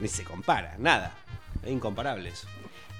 [0.00, 1.12] ni se compara, nada.
[1.62, 2.46] Es incomparable eso.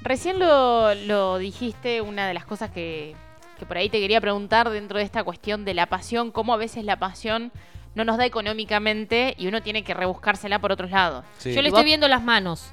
[0.03, 3.15] Recién lo, lo dijiste, una de las cosas que,
[3.59, 6.57] que por ahí te quería preguntar dentro de esta cuestión de la pasión, cómo a
[6.57, 7.53] veces la pasión
[7.95, 11.25] no nos da económicamente y uno tiene que rebuscársela por otros lados.
[11.45, 12.73] Yo le estoy viendo las manos.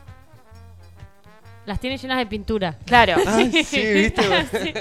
[1.66, 2.78] Las tiene llenas de pintura.
[2.86, 3.16] Claro.
[3.26, 3.50] Ah, sí,
[3.94, 4.24] ¿viste?
[4.52, 4.74] Sí.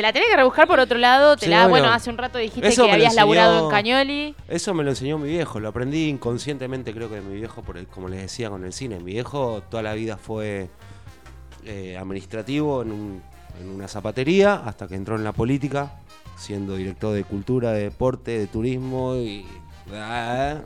[0.00, 1.36] Te la tenés que rebuscar por otro lado.
[1.36, 1.92] Te Sí, la, bueno, bueno.
[1.92, 4.34] hace un rato dijiste que habías laburado en enseñó- Cañoli.
[4.48, 7.76] Eso me lo enseñó mi viejo, lo aprendí inconscientemente creo que de mi viejo, por
[7.76, 8.96] el- como les decía con el cine.
[8.98, 10.70] Mi viejo toda la vida fue
[11.66, 13.22] eh, administrativo en, un-
[13.60, 15.92] en una zapatería hasta que entró en la política,
[16.38, 19.44] siendo director de cultura, de deporte, de turismo y...
[19.92, 20.60] ah,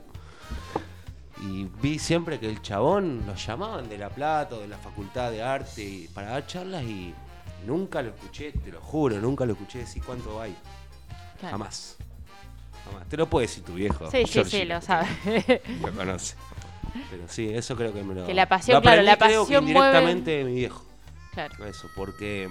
[1.42, 5.32] y vi siempre que el chabón lo llamaban de La Plata o de la Facultad
[5.32, 7.12] de Arte y- para dar charlas y
[7.66, 10.54] nunca lo escuché, te lo juro, nunca lo escuché decir cuánto hay.
[11.40, 11.58] Claro.
[11.58, 11.96] Jamás.
[12.84, 13.08] Jamás.
[13.08, 14.10] Te lo puede decir tu viejo.
[14.10, 15.08] Sí, sí, Georgie, sí, lo sabe.
[15.80, 16.36] Lo conoce.
[17.10, 18.26] Pero sí, eso creo que me lo.
[18.26, 20.84] Que la pasión, lo claro, aprendí, la creo que pasión mueve- indirectamente de mi viejo.
[21.32, 21.66] Claro.
[21.66, 22.48] Eso, porque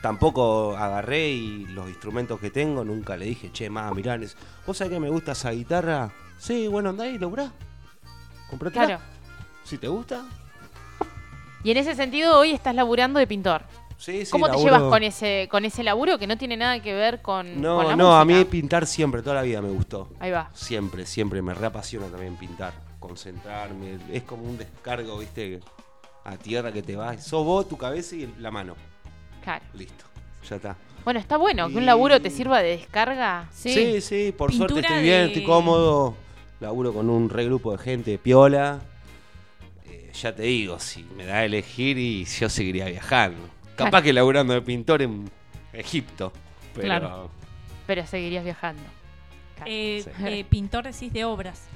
[0.00, 4.18] tampoco agarré y los instrumentos que tengo nunca le dije, che, más, mirá,
[4.66, 6.12] ¿vos sabés que me gusta esa guitarra?
[6.38, 7.50] Sí, bueno, andá y laburá.
[8.48, 8.86] Comprátela.
[8.86, 9.02] Claro.
[9.64, 10.24] Si te gusta.
[11.64, 13.62] Y en ese sentido, hoy estás laburando de pintor.
[14.02, 16.92] Sí, sí, ¿Cómo te llevas con ese, con ese laburo que no tiene nada que
[16.92, 20.08] ver con, con No, la no, a mí pintar siempre, toda la vida me gustó.
[20.18, 20.50] Ahí va.
[20.54, 23.98] Siempre, siempre, me reapasiona también pintar, concentrarme.
[24.12, 25.60] Es como un descargo, viste,
[26.24, 27.24] a tierra que te vas.
[27.24, 28.74] Sos vos, tu cabeza y la mano.
[29.44, 29.64] Claro.
[29.74, 30.04] Listo,
[30.50, 30.76] ya está.
[31.04, 33.48] Bueno, está bueno que un laburo te sirva de descarga.
[33.52, 36.16] Sí, sí, por suerte estoy bien, de- estoy cómodo.
[36.58, 38.80] Laburo con un re grupo de gente piola.
[39.84, 43.51] Eh, ya te digo, si me da a elegir y yo seguiría viajando.
[43.76, 44.04] Capaz Claro.
[44.04, 45.30] que laburando de pintor en
[45.72, 46.32] Egipto.
[46.74, 47.30] Pero Claro.
[47.86, 48.82] Pero seguirías viajando.
[49.66, 50.10] Eh, Sí.
[50.26, 51.66] eh, pintor decís de obras.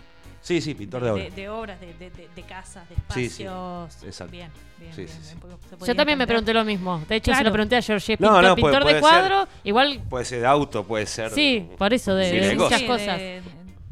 [0.40, 1.22] Sí, sí, pintor de obra.
[1.24, 4.04] De, de obras, de, de- de- de casas, de Sí, sí, espacios.
[4.04, 4.30] exacto.
[4.30, 4.48] Bien,
[4.78, 5.86] bien, Sí, bien, sí, bien, sí.
[5.86, 7.02] Yo también me pregunté lo mismo.
[7.08, 8.16] De hecho, se lo pregunté a Georgie.
[8.20, 11.06] No, Pintor, no, puede- pintor puede de ser- cuadro, igual Puede ser de auto, puede
[11.06, 11.30] ser.
[11.30, 13.20] Sí, por eso, de- de muchas cosas.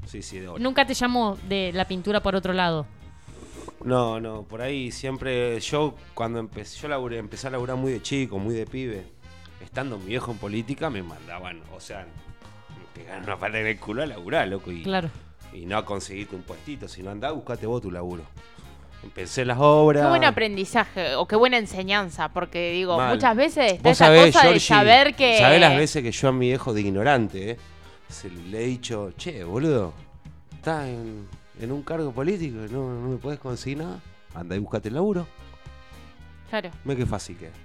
[0.07, 0.63] Sí, sí, de obra.
[0.63, 2.87] nunca te llamó de la pintura por otro lado.
[3.85, 5.61] No, no, por ahí siempre.
[5.61, 9.05] Yo, cuando empecé, yo laburé, empecé a laburar muy de chico, muy de pibe.
[9.61, 12.07] Estando mi viejo en política, me mandaban, o sea,
[12.79, 14.73] me pegaron una pata en el culo a laburar, loco.
[14.73, 15.11] Y, Claro.
[15.53, 18.25] Y no a conseguirte un puestito, sino andá, buscate vos tu laburo.
[19.05, 20.03] Empecé las obras.
[20.03, 23.15] Qué buen aprendizaje o qué buena enseñanza, porque digo, Mal.
[23.15, 25.39] muchas veces está esa sabés, cosa de saber que...
[25.39, 27.59] ¿Sabés las veces que yo a mi viejo de ignorante, eh,
[28.09, 29.93] se le he dicho, che, boludo,
[30.55, 31.29] estás en,
[31.61, 34.01] en un cargo político no, no me puedes conseguir nada?
[34.35, 35.27] Anda y buscate el laburo.
[36.51, 36.71] Claro.
[36.85, 37.51] Ve qué fácil que.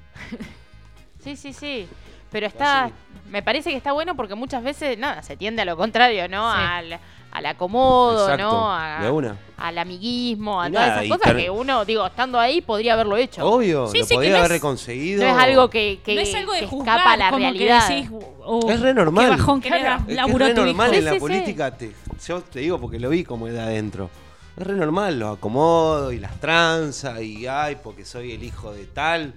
[1.19, 1.85] Sí, sí, sí.
[2.31, 2.91] Pero está,
[3.31, 6.51] me parece que está bueno porque muchas veces, nada, se tiende a lo contrario, ¿no?
[6.53, 6.60] Sí.
[6.61, 6.99] Al,
[7.31, 8.72] al acomodo, Exacto, ¿no?
[8.73, 9.35] A- de una.
[9.57, 12.93] Al amiguismo, a Y todas nada, esas cosas ter- que uno, digo, estando ahí podría
[12.93, 13.45] haberlo hecho.
[13.45, 15.23] Obvio, Sí, lo sí, no haber es- reconseguido.
[15.23, 17.39] No es algo que, que, no es algo de que juzgar, escapa a la como
[17.39, 17.88] que realidad.
[17.89, 18.10] decís,
[18.45, 19.26] "Oh, Es re normal.
[19.26, 20.03] Qué bajón que Claro.
[20.07, 21.95] Es que es re normal en la Sí, sí, política, te-
[22.27, 24.10] yo te digo porque lo vi como era adentro.
[24.57, 28.85] Es re normal, los acomodo y las tranzas y ay, porque soy el hijo de
[28.85, 29.34] tal.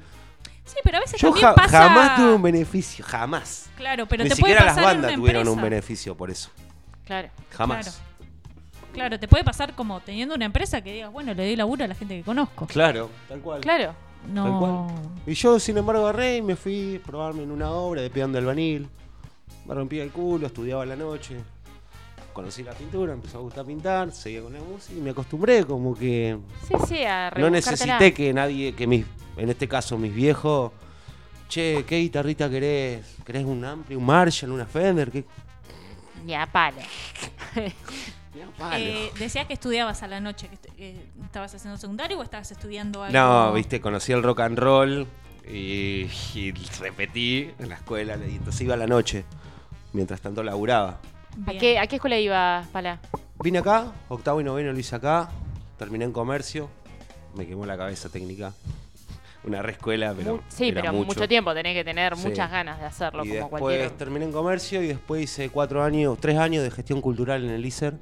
[0.73, 1.78] Sí, pero a veces Yo también ja- pasa...
[1.89, 3.69] jamás tuve un beneficio, jamás.
[3.77, 6.31] Claro, pero Ni te puede siquiera las pasar en bandas una tuvieron un beneficio por
[6.31, 6.51] eso.
[7.05, 7.28] Claro.
[7.51, 8.01] Jamás.
[8.94, 11.89] Claro, te puede pasar como teniendo una empresa que digas, bueno, le doy laburo a
[11.89, 12.66] la gente que conozco.
[12.66, 13.61] Claro, tal cual.
[13.61, 13.94] Claro.
[14.32, 14.44] No.
[14.44, 15.11] Tal cual.
[15.27, 18.32] Y yo, sin embargo, agarré y me fui a probarme en una obra de peón
[18.32, 18.89] de albanil.
[19.66, 21.36] Me rompía el culo, estudiaba a la noche.
[22.32, 25.94] Conocí la pintura, empezó a gustar pintar, seguía con la música y me acostumbré como
[25.94, 26.39] que...
[26.66, 29.05] Sí, sí, a No necesité que nadie, que mis,
[29.36, 30.72] en este caso mis viejos,
[31.48, 33.04] che, ¿qué guitarrita querés?
[33.24, 35.10] ¿Querés un Ampli, un Marshall, una Fender?
[35.10, 35.24] ¿Qué?
[36.24, 36.78] Ni a palo.
[38.74, 42.50] Eh, decías que estudiabas a la noche, que est- eh, estabas haciendo secundario o estabas
[42.50, 43.12] estudiando algo.
[43.18, 45.06] No, viste, conocí el rock and roll
[45.46, 49.24] y, y repetí en la escuela, y entonces iba a la noche,
[49.92, 50.98] mientras tanto laburaba.
[51.46, 53.00] ¿A qué, ¿A qué escuela ibas, Pala?
[53.42, 55.28] Vine acá, octavo y noveno lo hice acá,
[55.78, 56.70] terminé en comercio,
[57.34, 58.54] me quemó la cabeza técnica.
[59.44, 60.43] Una reescuela, pero.
[60.48, 61.27] Sí, era pero mucho.
[61.27, 62.28] tiempo tenés que tener Sí.
[62.28, 63.90] muchas ganas de hacerlo, Y como después cualquier.
[63.90, 67.66] terminé en comercio y después hice cuatro años, tres años de gestión cultural en el
[67.66, 67.94] ISER.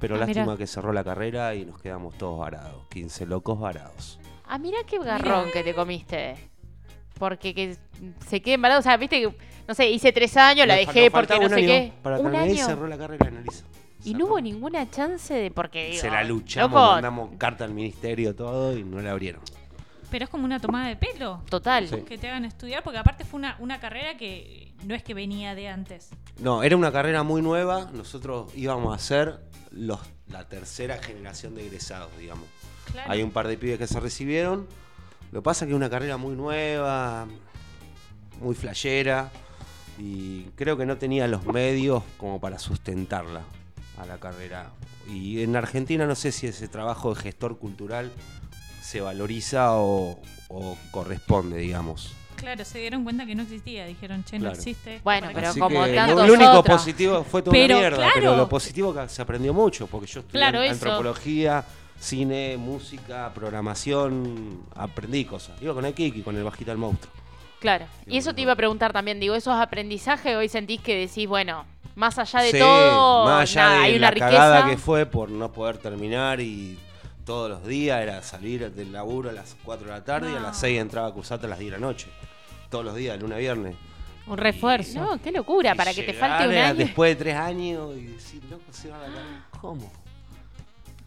[0.00, 0.56] Pero Ah, lástima mirá.
[0.56, 2.86] que cerró la carrera y nos quedamos todos varados.
[2.88, 4.18] 15 locos varados.
[4.46, 6.36] Ah, mira qué garrón que te comiste.
[7.18, 7.76] Porque que
[8.28, 8.78] se quede embarazado.
[8.80, 9.34] O sea, viste que,
[9.66, 11.92] no sé, hice tres años, la dejé nos porque no sé año qué.
[12.02, 12.64] Para un terminar y año.
[12.66, 13.64] cerró la carrera en el ISER.
[14.04, 15.50] Y no hubo ninguna chance de.
[15.50, 19.42] Porque digo, Se la luchamos, loco, mandamos carta al ministerio, todo y no la abrieron.
[20.10, 21.42] Pero es como una tomada de pelo.
[21.50, 21.88] Total.
[21.88, 22.02] Sí.
[22.02, 25.54] Que te hagan estudiar, porque aparte fue una, una carrera que no es que venía
[25.54, 26.10] de antes.
[26.38, 27.90] No, era una carrera muy nueva.
[27.92, 29.40] Nosotros íbamos a ser
[29.70, 32.46] los, la tercera generación de egresados, digamos.
[32.90, 33.12] Claro.
[33.12, 34.66] Hay un par de pibes que se recibieron.
[35.30, 37.26] Lo que pasa es que es una carrera muy nueva,
[38.40, 39.30] muy flashera.
[39.98, 43.42] Y creo que no tenía los medios como para sustentarla
[43.98, 44.70] a la carrera.
[45.08, 48.10] Y en Argentina no sé si ese trabajo de gestor cultural
[48.88, 52.14] se valoriza o, o corresponde, digamos.
[52.36, 53.84] Claro, se dieron cuenta que no existía.
[53.84, 54.56] Dijeron, che, no Claro.
[54.56, 55.00] existe.
[55.04, 55.48] Bueno, ¿para pero?
[55.48, 56.76] Así como que tantos lo, único otros.
[56.78, 58.12] positivo fue toda Pero, una mierda, claro.
[58.14, 60.72] pero lo positivo que se aprendió mucho, porque yo estudié Claro, eso.
[60.72, 61.64] antropología,
[61.98, 65.60] cine, música, programación, aprendí cosas.
[65.60, 67.12] Iba con el Kiki, con el bajita del monstruo.
[67.60, 67.86] Claro.
[68.06, 71.64] Y eso te iba a preguntar también, digo, esos aprendizajes hoy sentís que decís, bueno,
[71.96, 74.70] más allá de Sí, todo, más allá nada, de hay una la cagada riqueza.
[74.76, 76.78] que fue por no poder terminar y
[77.28, 80.40] todos los días era salir del laburo a las 4 de la tarde y a
[80.40, 82.06] las 6 entraba a cursarte a las 10 de la noche.
[82.70, 83.76] Todos los días, de lunes a viernes.
[84.26, 84.98] Un refuerzo.
[84.98, 86.74] No, qué locura, para que te falte un año.
[86.76, 89.46] Después de tres años y decir, loco, se va a la.
[89.60, 89.92] ¿Cómo?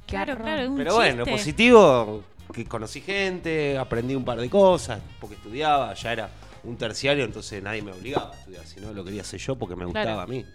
[0.05, 1.31] Claro, claro, es un Pero bueno, chiste.
[1.39, 2.23] positivo,
[2.53, 6.29] que conocí gente, aprendí un par de cosas, porque estudiaba, ya era
[6.65, 9.75] un terciario, entonces nadie me obligaba a estudiar, si no lo quería hacer yo porque
[9.75, 10.07] me Claro.
[10.11, 10.45] gustaba a mí.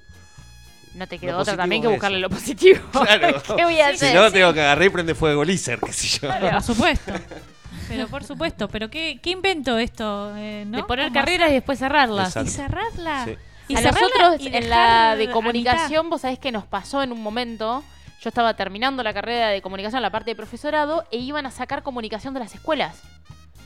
[0.97, 2.29] No te quedó otra también que buscarle eso.
[2.29, 2.81] lo positivo.
[2.93, 3.43] Claro.
[3.57, 4.09] ¿Qué voy a hacer?
[4.11, 6.29] Si no, tengo que agarrar y prender fuego el ISER, qué sé yo.
[6.29, 7.13] Por supuesto.
[7.89, 10.79] Pero por supuesto, pero qué, qué invento esto, eh, ¿no?
[10.79, 12.29] De poner ¿Cómo carreras y después cerrarlas.
[12.29, 12.51] Exacto.
[12.51, 13.25] Y cerrarla.
[13.27, 13.37] Sí.
[13.69, 17.23] Y a nosotros y en la de comunicación, vos sabés que nos pasó en un
[17.23, 17.85] momento.
[18.23, 21.85] Yo estaba terminando la carrera de comunicación, la parte de profesorado, e iban a sacar
[21.85, 23.03] comunicación de las escuelas.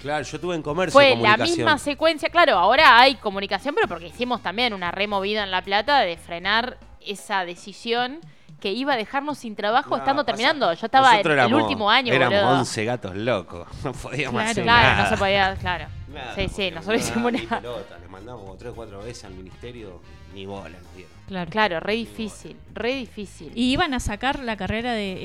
[0.02, 2.28] Claro, yo tuve en comercio Fue la misma secuencia.
[2.30, 6.78] Claro, ahora hay comunicación, pero porque hicimos también una removida en La Plata de frenar
[7.06, 8.20] esa decisión
[8.60, 10.72] que iba a dejarnos sin trabajo No, estando terminando.
[10.74, 12.58] Yo estaba en el último año, Éramos boludo.
[12.60, 15.02] 11 gatos locos, no podíamos Claro, hacer claro, nada.
[15.04, 15.86] no se podía, claro.
[16.12, 17.60] Nada, sí, sí, nosotros no hicimos ni nada.
[17.60, 20.00] pelota, le mandamos como 3 o 4 veces al ministerio,
[20.34, 21.12] ni bola nos dieron.
[21.26, 21.50] Claro.
[21.50, 23.52] claro, re difícil, re difícil.
[23.54, 25.16] ¿Y iban a sacar la carrera de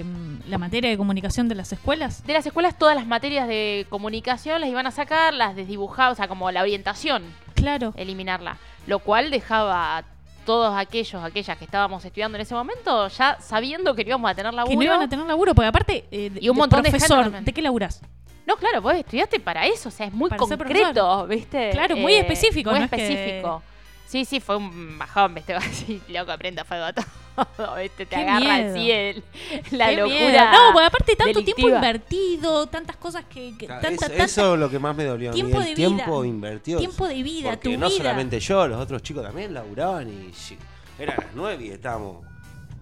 [0.00, 0.04] eh,
[0.48, 2.26] la materia de comunicación de las escuelas?
[2.26, 6.16] De las escuelas todas las materias de comunicación las iban a sacar, las desdibujadas, o
[6.16, 7.22] sea, como la orientación.
[7.54, 7.92] Claro.
[7.96, 8.56] Eliminarla.
[8.86, 10.02] Lo cual dejaba
[10.44, 14.34] todos aquellos, aquellas que estábamos estudiando en ese momento, ya sabiendo que no íbamos a
[14.34, 14.70] tener laburo.
[14.70, 16.90] Que no iban a tener laburo, porque aparte, eh, de- Y un de montón de
[16.90, 17.44] gente profesor, también.
[17.44, 18.00] ¿de qué laburás?
[18.46, 21.26] No, claro, vos estudiaste para eso, o sea, es muy Para concreto.
[21.26, 21.68] ¿viste?
[21.68, 23.62] Eh, Claro, muy específico, Muy no es que- específico.
[24.10, 25.54] Sí, sí, fue un bajón, ¿viste?
[25.54, 28.06] Así, loco, prenda fuego a todo, ¿viste?
[28.06, 28.70] Te Qué agarra miedo.
[28.74, 29.24] así el,
[29.70, 30.16] la Qué locura.
[30.18, 30.44] miedo.
[30.52, 33.56] No, porque aparte tanto tiempo invertido, tantas cosas que...
[33.56, 35.60] que Claro, tanta, eso, tanta- eso es lo que más me dolió a mí, Tiempo
[35.60, 36.28] el de tiempo vida.
[36.34, 36.78] invertido.
[36.80, 37.98] Tiempo de vida, Porque tu no vida.
[37.98, 40.58] solamente yo, los otros chicos también laburaban y sí,
[40.98, 42.26] eran las 9 y estábamos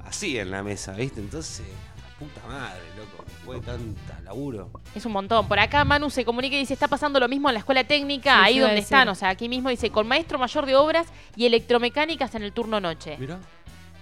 [0.06, 1.20] así en la mesa, ¿viste?
[1.20, 4.70] Entonces, la puta madre, loco, fue tanta laburo.
[4.94, 5.48] Es un montón.
[5.48, 8.34] Por acá Manu se comunica y dice, está pasando lo mismo en la escuela técnica,
[8.34, 11.06] Sí, ahí donde están, o sea, aquí mismo dice, con maestro mayor de obras
[11.36, 13.16] y electromecánicas en el turno noche.
[13.18, 13.38] Mirá.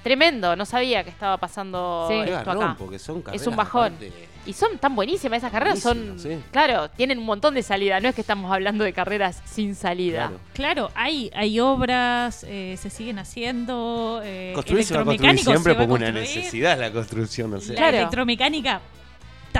[0.03, 2.77] Tremendo, no sabía que estaba pasando esto acá.
[2.79, 3.95] porque son Es un bajón.
[3.95, 4.13] aparte-
[4.47, 6.39] Y son tan buenísimas esas carreras, son, sí.
[6.53, 10.29] claro, tienen un montón de salida, no es que estamos hablando de carreras sin salida.
[10.29, 10.41] Claro.
[10.55, 14.21] Claro, hay, hay obras, eh, se siguen haciendo.
[14.23, 17.75] Eh, Construir se va a construir electromecánico siempre porque una necesidad la construcción, o sea.
[17.75, 18.81] La electromecánica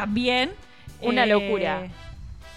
[0.01, 0.53] también.
[1.01, 1.89] Una Eh, locura.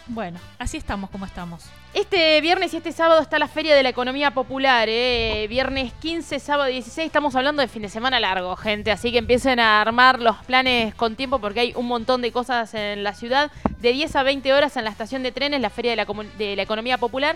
[0.08, 1.66] Bueno, así estamos como estamos.
[1.94, 5.46] Este viernes y este sábado está la Feria de la Economía Popular, ¿eh?
[5.50, 7.06] Viernes 15, sábado 16.
[7.06, 8.92] Estamos hablando de fin de semana largo, gente.
[8.92, 12.74] Así que empiecen a armar los planes con tiempo porque hay un montón de cosas
[12.74, 13.52] en la ciudad.
[13.80, 16.06] De 10 a 20 horas en la estación de trenes, la Feria de la,
[16.38, 17.36] de la Economía Popular.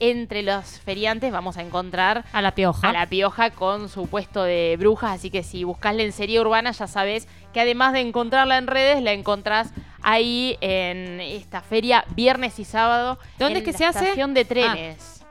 [0.00, 2.88] Entre los feriantes vamos a encontrar a la pioja.
[2.88, 5.12] A la pioja con su puesto de brujas.
[5.12, 9.12] Así que si buscas lencería urbana, ya sabes que además de encontrarla en redes, la
[9.12, 9.72] encontrás
[10.02, 13.18] ahí en esta feria viernes y sábado.
[13.38, 13.98] ¿Dónde en es que la se hace?
[13.98, 14.02] Ah.
[14.02, 15.24] estación de trenes.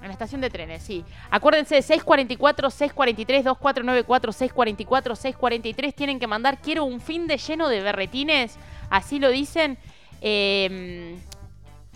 [0.00, 1.04] En la estación de trenes, sí.
[1.30, 5.94] Acuérdense, 644, 643, 2494, 644, 643.
[5.94, 8.56] Tienen que mandar, quiero un fin de lleno de berretines.
[8.88, 9.78] Así lo dicen.
[10.22, 11.18] eh,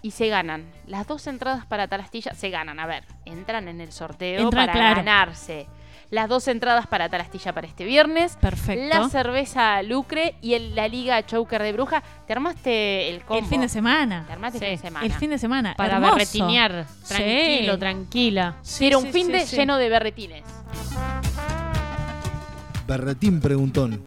[0.04, 0.66] y se ganan.
[0.86, 2.78] Las dos entradas para Talastilla se ganan.
[2.78, 4.96] A ver, entran en el sorteo Entran, para claro.
[4.96, 5.66] ganarse.
[6.10, 8.36] Las dos entradas para Talastilla para este viernes.
[8.38, 8.84] Perfecto.
[8.86, 12.02] La cerveza Lucre y el- la Liga Choker de Bruja.
[12.26, 13.42] ¿Te armaste el combo?
[13.42, 14.24] El fin de semana.
[14.26, 15.06] Te armaste el fin de semana.
[15.06, 15.74] El fin de semana.
[15.74, 16.14] Para Hermoso.
[16.16, 16.86] berretinear.
[17.02, 17.14] Sí.
[17.14, 18.56] Tranquilo, tranquila.
[18.60, 19.56] Sí, Era un sí, fin sí, de sí.
[19.56, 20.44] lleno de berretines.
[22.86, 24.04] Berretín preguntón.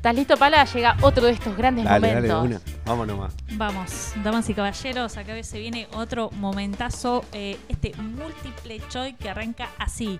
[0.00, 0.64] ¿Estás listo, Pala?
[0.64, 2.62] Llega otro de estos grandes Dale, dale, de momentos.
[2.64, 2.80] una.
[2.86, 3.34] Vamos nomás.
[3.52, 9.68] Vamos, damas y caballeros, acá se viene otro momentazo, eh, este múltiple choice que arranca
[9.76, 10.18] así.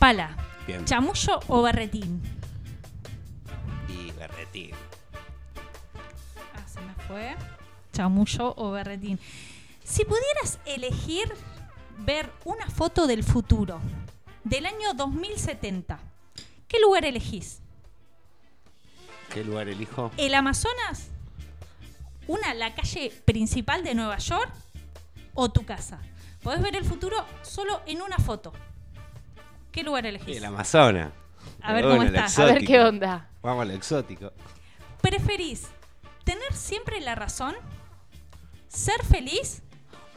[0.00, 0.36] Pala,
[0.66, 0.84] Bien.
[0.86, 2.20] chamullo o berretín.
[3.88, 4.72] Y berretín.
[6.56, 7.36] Ah, se me fue.
[7.92, 9.20] Chamullo o berretín.
[9.84, 11.32] Si pudieras elegir
[11.98, 13.78] ver una foto del futuro,
[14.42, 15.96] del año 2070,
[16.66, 17.60] ¿qué lugar elegís?
[19.30, 20.10] ¿Qué lugar elijo?
[20.16, 21.08] ¿El Amazonas?
[22.26, 24.52] ¿Una, la calle principal de Nueva York?
[25.34, 26.00] ¿O tu casa?
[26.42, 28.52] Podés ver el futuro solo en una foto.
[29.70, 30.36] ¿Qué lugar elegís?
[30.36, 31.12] El Amazonas.
[31.62, 32.26] A ver cómo está.
[32.42, 33.28] A ver qué onda.
[33.42, 34.32] Vamos a lo exótico.
[35.00, 35.68] ¿Preferís
[36.24, 37.54] tener siempre la razón?
[38.68, 39.62] ¿Ser feliz?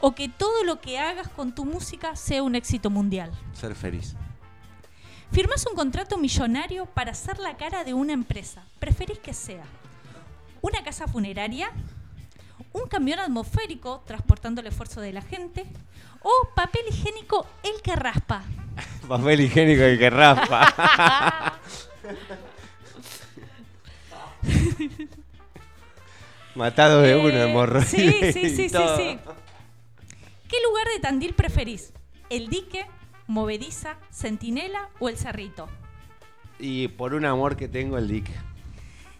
[0.00, 3.30] ¿O que todo lo que hagas con tu música sea un éxito mundial?
[3.52, 4.16] Ser feliz.
[5.34, 8.62] Firmás un contrato millonario para ser la cara de una empresa.
[8.78, 9.64] ¿Preferís que sea
[10.60, 11.72] una casa funeraria?
[12.72, 15.66] ¿Un camión atmosférico transportando el esfuerzo de la gente?
[16.22, 18.44] ¿O papel higiénico el que raspa?
[19.08, 21.58] Papel higiénico y que raspa.
[26.54, 27.88] Matado de uno, hemorroides.
[27.90, 28.96] Sí, sí, y sí, sí, todo.
[28.96, 29.18] sí.
[30.48, 31.92] ¿Qué lugar de Tandil preferís?
[32.30, 32.86] ¿El dique,
[33.26, 35.68] movediza, centinela o el cerrito?
[36.58, 38.32] Y por un amor que tengo el dique.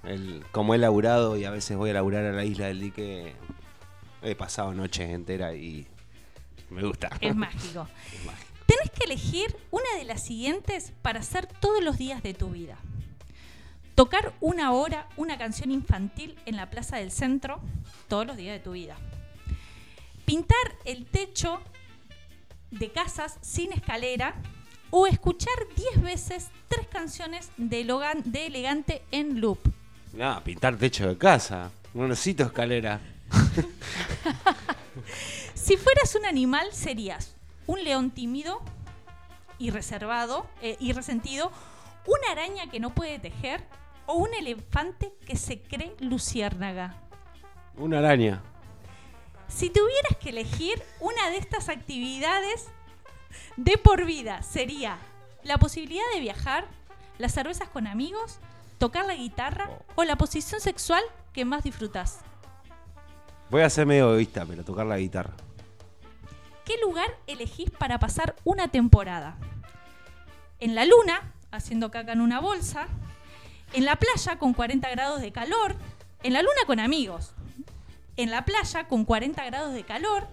[0.05, 3.35] El, como he laburado y a veces voy a laburar a la isla del dique,
[4.23, 5.87] he pasado noches enteras y
[6.71, 7.11] me gusta.
[7.21, 7.89] Es mágico.
[8.67, 12.79] Tenés que elegir una de las siguientes para hacer todos los días de tu vida.
[13.95, 17.61] Tocar una hora una canción infantil en la plaza del centro
[18.09, 18.97] todos los días de tu vida.
[20.25, 21.61] Pintar el techo
[22.79, 24.35] de casas sin escalera
[24.91, 29.59] o escuchar 10 veces tres canciones de, Logan, de Elegante en loop.
[30.13, 31.71] No, pintar techo de casa.
[31.93, 33.01] No necesito escalera.
[35.55, 37.37] Si fueras un animal, serías
[37.67, 38.61] un león tímido
[39.59, 41.51] y reservado eh, y resentido,
[42.07, 43.65] una araña que no puede tejer
[44.07, 46.97] o un elefante que se cree luciérnaga.
[47.77, 48.43] Una araña.
[49.49, 52.69] Si tuvieras que elegir una de estas actividades
[53.57, 54.99] de por vida, sería
[55.43, 56.67] la posibilidad de viajar,
[57.19, 58.41] las cervezas con amigos,
[58.79, 61.03] tocar la guitarra o la posición sexual
[61.33, 62.21] que más disfrutas.
[63.51, 65.35] Voy a ser medio egoísta, pero tocar la guitarra.
[66.65, 69.37] ¿Qué lugar elegís para pasar una temporada?
[70.61, 72.87] En la luna, haciendo caca en una bolsa.
[73.75, 75.77] En la playa con 40 grados de calor.
[76.23, 77.34] En la luna con amigos.
[78.17, 80.27] En la playa con 40 grados de calor.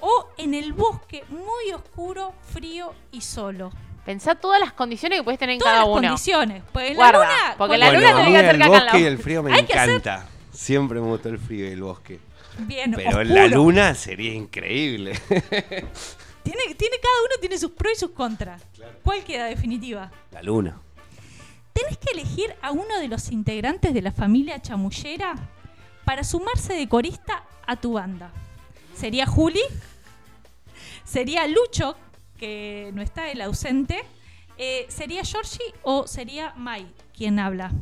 [0.00, 3.72] O en el bosque muy oscuro, frío y solo.
[4.06, 6.08] Pensá todas las condiciones que puedes tener en Todas cada las uno.
[6.08, 6.62] condiciones.
[6.72, 7.54] Pues en Guarda, la luna.
[7.58, 9.52] porque en la bueno, luna a tenés que hacer el bosque y el frío me
[9.52, 10.26] hacer- encanta.
[10.52, 12.20] Siempre me gustó el frío y el bosque.
[12.60, 15.12] Bien, Pero en la luna sería increíble.
[16.42, 18.62] Tiene, tiene, cada uno tiene sus pros y sus contras.
[19.04, 20.10] ¿Cuál queda definitiva?
[20.30, 20.80] la luna.
[21.74, 25.34] Tenés que elegir a uno de los integrantes de la familia chamullera
[26.08, 28.30] para sumarse de corista a tu banda.
[28.94, 29.60] ¿Sería Juli?
[31.04, 31.98] ¿Sería Lucho,
[32.38, 34.02] que no está el ausente?
[34.56, 37.72] Eh, ¿Sería Georgie o sería Mai quien habla?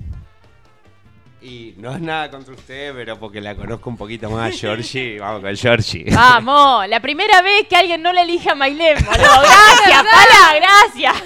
[1.41, 5.19] Y no es nada contra usted, pero porque la conozco un poquito más, Georgie.
[5.21, 6.07] Vamos con Georgie.
[6.13, 8.75] Vamos, la primera vez que alguien no le elige a boludo.
[9.05, 11.23] Gracias, Pala, gracias.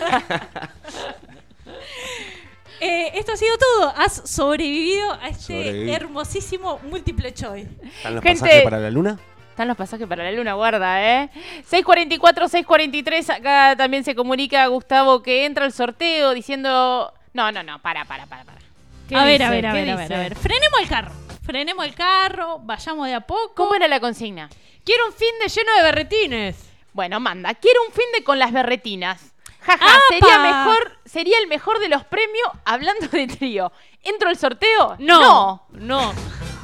[2.80, 3.92] Eh, esto ha sido todo.
[3.96, 5.92] Has sobrevivido a este Sobreviví.
[5.92, 7.68] hermosísimo múltiple choice.
[7.82, 9.18] ¿Están los Gente- pasajes para la luna?
[9.50, 11.28] Están los pasajes para la luna, guarda, ¿eh?
[11.66, 17.12] 644, 643, acá también se comunica Gustavo que entra al sorteo diciendo...
[17.34, 18.58] No, no, no, para, para, para, para.
[19.08, 20.34] ¿Qué A ver, a ver, a ¿Qué ver, a ver, a ver.
[20.36, 21.12] Frenemos el carro.
[21.42, 23.52] Frenemos el carro, vayamos de a poco.
[23.54, 24.48] ¿Cómo era la consigna?
[24.84, 26.56] Quiero un fin de lleno de berretines.
[26.92, 29.29] Bueno, manda, quiero un fin de con las berretinas.
[30.08, 33.72] Sería mejor, sería el mejor de los premios hablando de trío.
[34.02, 34.96] ¿Entro al sorteo?
[34.98, 36.12] No, no.
[36.12, 36.59] Taking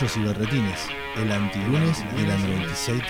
[0.00, 3.04] De chamullos y berretines, el antilunes de la 96.3.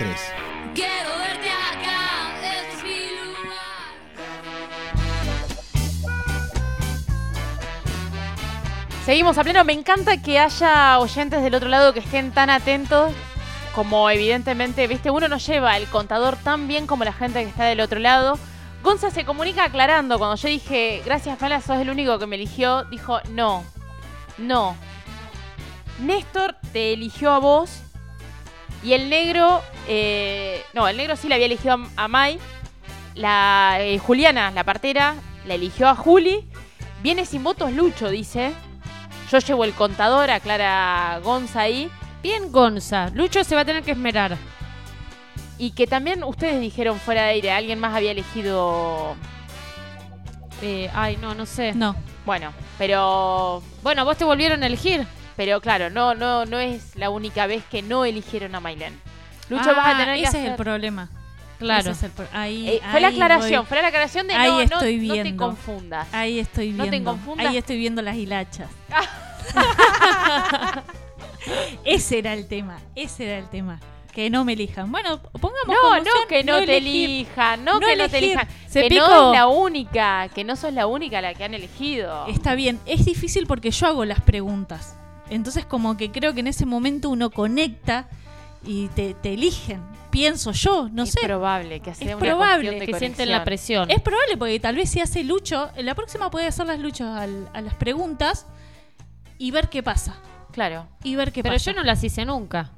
[0.75, 3.51] Quiero verte acá, este es mi lugar.
[9.05, 9.63] Seguimos a pleno.
[9.63, 13.13] Me encanta que haya oyentes del otro lado que estén tan atentos
[13.73, 17.63] como evidentemente, viste, uno no lleva el contador tan bien como la gente que está
[17.65, 18.37] del otro lado.
[18.83, 20.17] Gonza se comunica aclarando.
[20.17, 23.63] Cuando yo dije, gracias Mala, sos el único que me eligió, dijo, no,
[24.37, 24.75] no.
[25.99, 27.81] Néstor te eligió a vos
[28.83, 32.39] y el negro, eh, no, el negro sí le había elegido a, a Mai.
[33.13, 35.15] La eh, Juliana, la partera,
[35.45, 36.47] la eligió a Juli.
[37.03, 38.53] Viene sin votos Lucho, dice.
[39.31, 41.89] Yo llevo el contador, aclara Gonza ahí.
[42.23, 43.09] Bien, Gonza.
[43.13, 44.37] Lucho se va a tener que esmerar.
[45.57, 49.15] Y que también ustedes dijeron fuera de aire, alguien más había elegido.
[50.61, 51.73] Eh, ay, no, no sé.
[51.73, 51.95] No.
[52.25, 53.61] Bueno, pero.
[53.83, 55.05] Bueno, vos te volvieron a elegir.
[55.43, 58.93] Pero claro, no, no, no es la única vez que no eligieron a Mailén.
[59.49, 61.09] Lucho vas a Ah, tener que ese es hacer- el problema.
[61.57, 61.89] Claro.
[61.89, 63.67] Es el pro- ahí, Eh, fue la aclaración, voy.
[63.67, 65.43] fue la aclaración de ahí no, no- estoy no te viendo.
[65.47, 66.07] confundas.
[66.13, 67.09] Ahí estoy No te viendo.
[67.13, 67.47] confundas.
[67.47, 68.69] Ahí estoy viendo las hilachas.
[71.85, 72.77] ese era el tema.
[72.95, 73.79] Ese era el tema.
[74.13, 74.91] Que no me elijan.
[74.91, 77.09] Bueno, pongamos No, no que no, te elegir.
[77.09, 78.47] elijan, no, No que no te elijan.
[78.67, 79.07] Se que picó.
[79.07, 82.27] no es la única, que no sos la única la que han elegido.
[82.27, 84.97] Está bien, es difícil porque yo hago las preguntas.
[85.31, 88.07] Entonces como que creo que en ese momento uno conecta
[88.63, 89.81] y te, te eligen.
[90.11, 91.21] Pienso yo, no es sé.
[91.23, 93.89] probable que sea Es una probable cuestión de que sienten la presión.
[93.89, 97.07] Es probable porque tal vez si hace Lucho, en la próxima puede hacer las Luchos
[97.07, 98.45] al- a las preguntas
[99.37, 100.17] y ver qué pasa.
[100.51, 100.85] Claro.
[101.03, 101.71] Y ver qué Pero pasa.
[101.71, 102.71] yo no las hice nunca.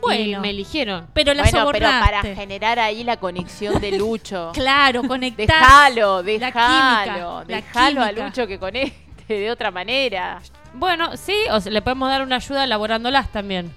[0.00, 0.38] Bueno.
[0.38, 1.08] Y me eligieron.
[1.14, 4.52] Pero las bueno, pero para generar ahí la conexión de Lucho.
[4.54, 5.46] Claro, conectás.
[5.48, 8.12] Déjalo, la déjalo, la déjalo a.
[8.12, 10.40] Lucho que conecte de otra manera.
[10.78, 13.72] Bueno, sí, o sea, le podemos dar una ayuda elaborándolas también.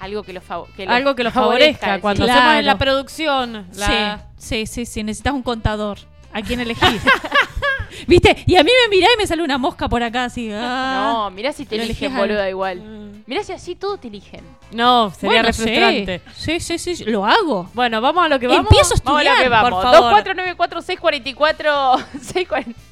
[0.00, 2.00] Algo que lo, fav- que lo Algo que lo favorezca.
[2.00, 2.40] Cuando Claro.
[2.40, 3.66] hacemos en la producción.
[3.76, 5.98] la- Sí, sí, sí, sí, necesitas un contador.
[6.32, 7.02] ¿A quién elegís?
[8.06, 8.36] ¿Viste?
[8.46, 10.48] Y a mí me mirá y me sale una mosca por acá así.
[10.52, 11.12] ah.
[11.12, 12.80] No, mirá si te Lo eligen, al- boluda, igual.
[13.26, 14.40] Mirá si así todo te eligen.
[14.72, 15.62] No, sería Bueno, sí.
[15.62, 16.22] frustrante.
[16.34, 17.68] Sí, sí, sí, sí, lo hago.
[17.74, 18.62] Bueno, vamos a lo que vamos.
[18.70, 19.70] Empiezo a Vamos a lo estudiar, que vamos.
[19.70, 20.24] por favor.
[20.24, 22.04] 2494-644.
[22.22, 22.80] 640.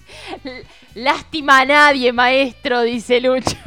[0.94, 3.56] Lástima a nadie, maestro, dice Lucho.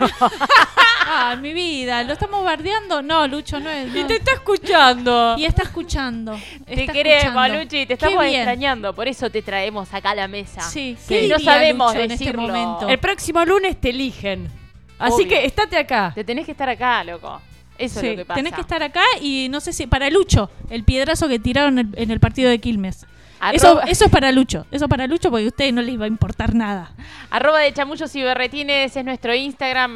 [1.13, 3.01] Ah, mi vida, ¿lo estamos bardeando?
[3.01, 3.93] No, Lucho, no es.
[3.93, 5.35] Y te está escuchando.
[5.37, 6.39] Y está escuchando.
[6.65, 7.57] Te está queremos, escuchando.
[7.57, 8.35] Luchi, te Qué estamos bien.
[8.35, 10.61] extrañamos, por eso te traemos acá a la mesa.
[10.61, 12.41] Sí, ¿qué no diría sabemos Lucho en este decirlo.
[12.43, 12.87] momento?
[12.87, 14.47] El próximo lunes te eligen.
[14.99, 15.27] Así Obvio.
[15.27, 16.13] que estate acá.
[16.15, 17.41] Te tenés que estar acá, loco.
[17.77, 18.35] Eso Sí, es lo que pasa.
[18.37, 21.87] tenés que estar acá y no sé si para Lucho, el piedrazo que tiraron en
[21.93, 23.05] el, en el partido de Quilmes.
[23.51, 26.07] Eso, es para Lucho, eso es para Lucho porque a ustedes no les va a
[26.07, 26.91] importar nada.
[27.31, 29.95] Arroba de chamullos y berretines es nuestro Instagram.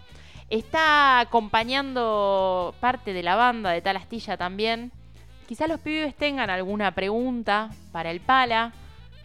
[0.52, 4.92] Está acompañando parte de la banda de Tal Astilla también.
[5.48, 8.72] Quizás los pibes tengan alguna pregunta para el Pala.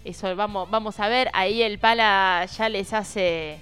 [0.06, 1.30] Eso vamos, vamos a ver.
[1.34, 3.60] Ahí el Pala ya les hace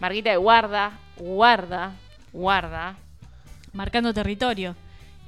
[0.00, 1.92] Marguita de guarda, guarda,
[2.32, 2.96] guarda.
[3.72, 4.74] Marcando territorio.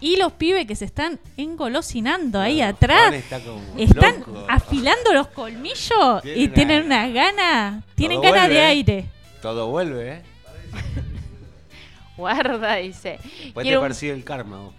[0.01, 3.01] Y los pibes que se están engolosinando ahí atrás.
[3.11, 4.45] Juan está como Están loco.
[4.49, 7.85] afilando los colmillos y Tienen una- unas ganas.
[7.95, 8.65] Tienen ganas de ¿eh?
[8.65, 9.07] aire.
[9.41, 10.23] Todo vuelve, ¿eh?
[12.17, 13.19] Guarda, dice.
[13.23, 14.59] Después te Quiero un, persigue el karma.
[14.59, 14.75] vos.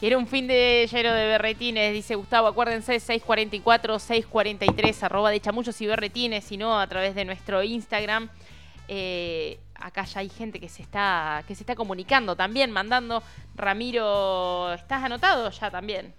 [0.00, 2.48] quiero un fin de lleno de berretines, dice Gustavo.
[2.48, 8.28] Acuérdense, 644, 643, arroba de chamullos y berretines, si no, a través de nuestro Instagram.
[8.88, 13.22] Eh, acá ya hay gente que se está que se está comunicando también, mandando.
[13.54, 16.12] Ramiro, ¿estás anotado ya también?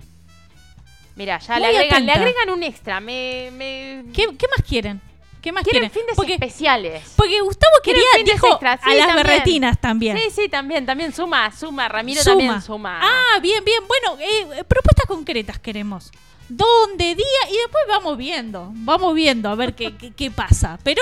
[1.15, 2.99] Mira, ya le agregan, le agregan un extra.
[2.99, 4.99] Me, me- ¿Qué, qué más quieren?
[5.43, 5.91] ¿Qué más Quieren quieren?
[5.91, 7.03] fines Porque, especiales.
[7.17, 9.27] porque Gustavo quería, dijo extras, sí, a las también.
[9.27, 10.17] berretinas también.
[10.17, 11.89] Sí, sí, también, también suma, suma.
[11.89, 12.37] Ramiro Suma.
[12.37, 12.99] también suma.
[13.03, 13.81] Ah, bien, bien.
[13.85, 16.11] Bueno, eh, propuestas concretas queremos.
[16.47, 17.49] ¿Dónde, día?
[17.49, 18.69] Y después vamos viendo.
[18.73, 20.79] Vamos viendo a ver qué, qué, qué pasa.
[20.81, 21.01] Pero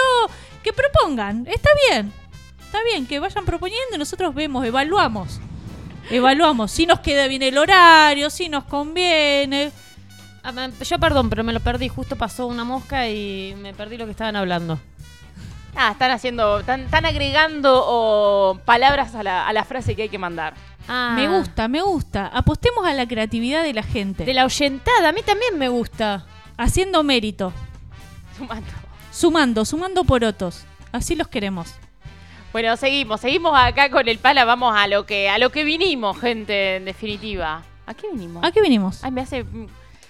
[0.64, 1.46] que propongan.
[1.46, 2.12] Está bien.
[2.66, 5.40] Está bien, que vayan proponiendo y nosotros vemos, evaluamos.
[6.10, 9.72] Evaluamos si nos queda bien el horario, si nos conviene.
[10.44, 11.88] Ah, Yo perdón, pero me lo perdí.
[11.88, 14.80] Justo pasó una mosca y me perdí lo que estaban hablando.
[15.76, 20.10] Ah, están haciendo, están, están agregando oh, palabras a la, a la frase que hay
[20.10, 20.54] que mandar.
[20.88, 21.14] Ah.
[21.16, 22.28] Me gusta, me gusta.
[22.28, 24.26] Apostemos a la creatividad de la gente.
[24.26, 26.26] De la oyentada, a mí también me gusta.
[26.58, 27.54] Haciendo mérito.
[28.38, 28.72] Sumando.
[29.12, 30.66] Sumando, sumando porotos.
[30.92, 31.76] Así los queremos.
[32.52, 36.20] Bueno, seguimos, seguimos acá con el pala, vamos a lo que, a lo que vinimos,
[36.20, 37.64] gente, en definitiva.
[37.86, 38.44] ¿A qué vinimos?
[38.44, 39.04] ¿A qué vinimos?
[39.04, 39.46] Ay, me hace.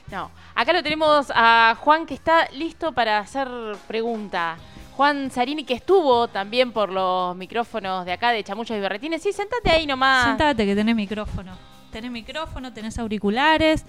[0.09, 0.31] No.
[0.55, 3.47] Acá lo tenemos a Juan que está listo para hacer
[3.87, 4.57] pregunta.
[4.95, 9.21] Juan Sarini, que estuvo también por los micrófonos de acá de Chamuchos y Berretines.
[9.21, 10.25] Sí, sentate ahí nomás.
[10.25, 11.57] Sentate que tenés micrófono.
[11.91, 13.85] Tenés micrófono, tenés auriculares.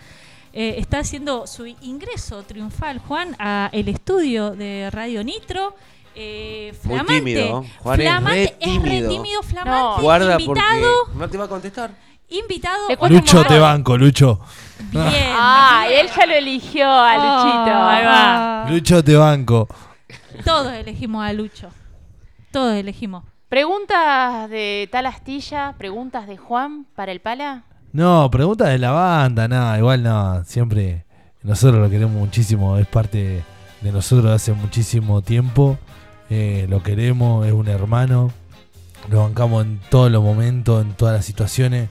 [0.52, 5.74] Eh, está haciendo su ingreso triunfal, Juan, a el estudio de Radio Nitro.
[6.14, 7.14] Eh, Muy flamante.
[7.14, 7.64] tímido.
[7.78, 9.10] Juan es flamante, re es re tímido.
[9.10, 10.02] tímido, flamante.
[10.02, 11.90] Guarda invitado, porque no te va a contestar.
[12.28, 12.89] invitado.
[13.09, 14.40] Lucho, te banco, Lucho.
[14.90, 15.32] Bien.
[15.34, 17.76] Ah, él ya lo eligió a Luchito.
[17.76, 18.66] Ahí va.
[18.70, 19.68] Lucho, te banco.
[20.44, 21.68] Todos elegimos a Lucho.
[22.50, 23.24] Todos elegimos.
[23.48, 27.64] Preguntas de tal astilla, preguntas de Juan para el pala.
[27.92, 31.04] No, pregunta de la banda, nada, igual no, siempre
[31.42, 33.44] nosotros lo queremos muchísimo, es parte
[33.82, 35.76] de nosotros hace muchísimo tiempo,
[36.30, 38.32] eh, lo queremos, es un hermano,
[39.10, 41.90] lo bancamos en todos los momentos, en todas las situaciones,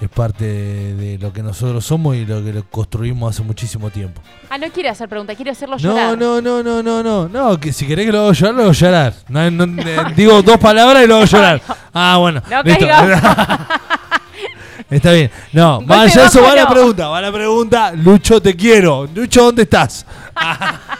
[0.00, 3.90] es parte de, de lo que nosotros somos y lo que lo construimos hace muchísimo
[3.90, 4.20] tiempo.
[4.48, 6.18] Ah, no quiere hacer preguntas, quiere hacerlo No, llorar.
[6.18, 8.72] no, no, no, no, no, no, que si querés que lo haga llorar, lo hago
[8.72, 9.14] llorar.
[9.28, 11.60] No, no, eh, digo dos palabras y lo hago llorar.
[11.92, 12.86] Ah, bueno, No listo.
[14.90, 15.30] Está bien.
[15.52, 16.70] No, más golpe allá de eso va la no.
[16.70, 17.92] pregunta, va la pregunta.
[17.92, 19.06] Lucho, te quiero.
[19.14, 20.04] Lucho, ¿dónde estás?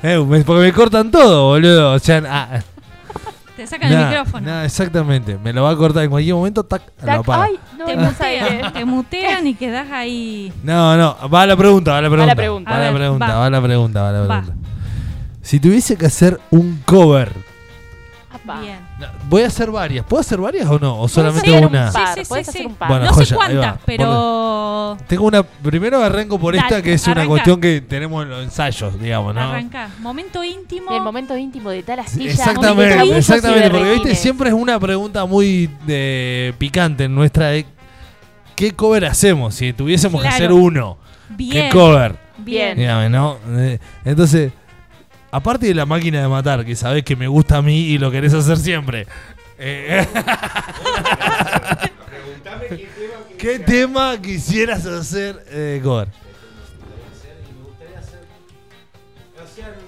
[0.00, 0.16] Eh,
[0.46, 1.94] porque me cortan todo, boludo.
[1.94, 2.60] O sea, ah,
[3.58, 4.46] Te sacan nah, el micrófono.
[4.46, 5.36] nah, exactamente.
[5.36, 7.42] Me lo va a cortar en cualquier momento, tac, lo Tac, apaga.
[7.44, 10.52] ay, te mutean, te mutean y quedás ahí.
[10.62, 12.34] No, no, va la pregunta, va la pregunta.
[12.36, 12.70] pregunta.
[12.70, 13.34] Va A la ver, pregunta, va.
[13.40, 14.40] va la pregunta, va la Va.
[14.42, 14.68] pregunta.
[15.42, 17.32] Si tuviese que hacer un cover,
[18.62, 18.78] Bien.
[19.28, 20.04] Voy a hacer varias.
[20.04, 21.00] ¿Puedo hacer varias o no?
[21.00, 21.92] ¿O solamente hacer un una?
[21.92, 22.88] par, Sí, sí, puedes sí, hacer un par.
[22.88, 24.96] Bueno, no joya, sé cuántas, pero.
[25.06, 25.42] Tengo una.
[25.42, 29.34] Primero arranco por esta, Dale, que es una cuestión que tenemos en los ensayos, digamos,
[29.34, 29.40] ¿no?
[29.40, 29.90] Arranca.
[30.00, 30.94] Momento íntimo.
[30.96, 32.30] El momento íntimo de tal astilla.
[32.30, 37.48] Exactamente, Momento exactamente, porque viste, siempre es una pregunta muy de, picante en nuestra.
[37.48, 37.66] de
[38.54, 39.54] ¿Qué cover hacemos?
[39.54, 40.98] Si tuviésemos que hacer uno,
[41.28, 41.52] Bien.
[41.52, 42.16] ¿qué cover?
[42.38, 42.76] Bien.
[42.76, 43.36] Dígame, ¿no?
[43.50, 44.52] Eh, Entonces,
[45.30, 48.10] aparte de la máquina de matar, que sabés que me gusta a mí y lo
[48.10, 49.06] querés hacer siempre.
[49.58, 50.06] eh,
[53.38, 56.08] ¿Qué tema quisieras hacer eh, cover?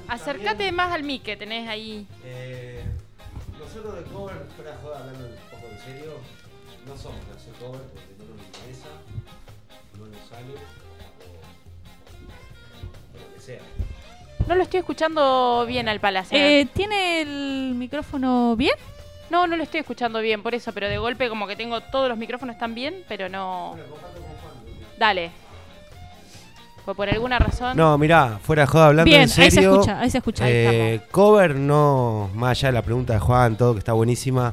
[0.09, 2.07] Acércate más al mic que tenés ahí.
[2.25, 2.83] Eh,
[3.59, 6.13] nosotros de cover, fuera de joda, hablando un poco en serio,
[6.87, 8.89] no somos de hacer cover porque no nos interesa,
[9.99, 10.55] no nos sale,
[11.21, 11.29] o,
[13.17, 13.61] o lo que sea.
[14.51, 16.37] No lo estoy escuchando bien al palacio.
[16.37, 18.75] Eh, ¿Tiene el micrófono bien?
[19.31, 22.09] No, no lo estoy escuchando bien, por eso, pero de golpe como que tengo todos
[22.09, 23.77] los micrófonos están bien, pero no.
[24.99, 25.31] Dale.
[26.85, 27.77] Pues por alguna razón.
[27.77, 29.75] No, mirá, fuera de joda, hablando Bien, en ahí se serio.
[29.75, 30.45] escucha, ahí se escucha.
[30.47, 34.53] Ahí eh, cover, no, más allá de la pregunta de Juan, todo que está buenísima.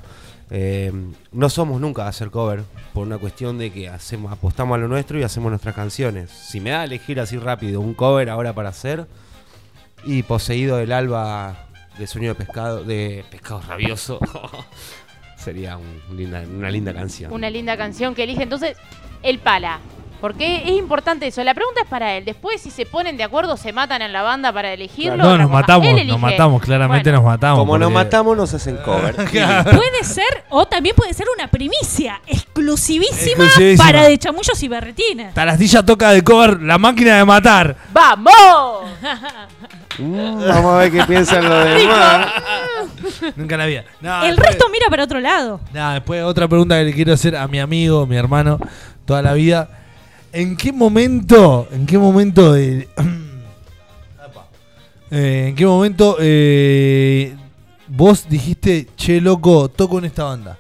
[0.52, 0.92] eh,
[1.32, 2.62] no somos nunca a hacer cover
[2.94, 6.30] por una cuestión de que hacemos apostamos a lo nuestro y hacemos nuestras canciones.
[6.30, 9.08] Si me da a elegir así rápido un cover ahora para hacer
[10.06, 11.56] y poseído del alba
[11.98, 14.20] de sueño de pescado de pescado rabioso
[15.38, 17.32] sería un linda- una linda canción.
[17.34, 18.44] Una linda canción que elige.
[18.44, 18.78] Entonces,
[19.24, 19.80] el pala.
[20.20, 21.44] Porque es importante eso.
[21.44, 22.26] La pregunta es para él.
[22.26, 25.16] Después, si se ponen de acuerdo, se matan en la banda para elegirlo.
[25.18, 27.60] No, nos matamos, nos matamos, claramente nos matamos.
[27.60, 29.14] Como nos matamos nos hacen cover.
[29.16, 33.86] Puede ser, o también puede ser una primicia exclusivísima, Exclusivísima.
[33.86, 35.36] para de chamullos y berretines.
[35.36, 37.76] Tarastilla toca de cover la máquina de matar.
[37.94, 38.90] ¡Vamos!
[40.00, 42.28] Mm, vamos a ver qué piensan los demás.
[43.36, 43.84] Nunca la.
[44.02, 45.60] No, el después- resto mira para otro lado.
[45.74, 48.60] Nada, después otra pregunta que le quiero hacer a mi amigo, mi hermano,
[49.06, 49.70] toda la vida.
[50.34, 52.88] ¿En qué momento, en qué momento de...
[55.10, 57.34] Eh, ¿En qué momento eh,
[57.88, 60.58] vos dijiste, che, loco, toco en esta banda?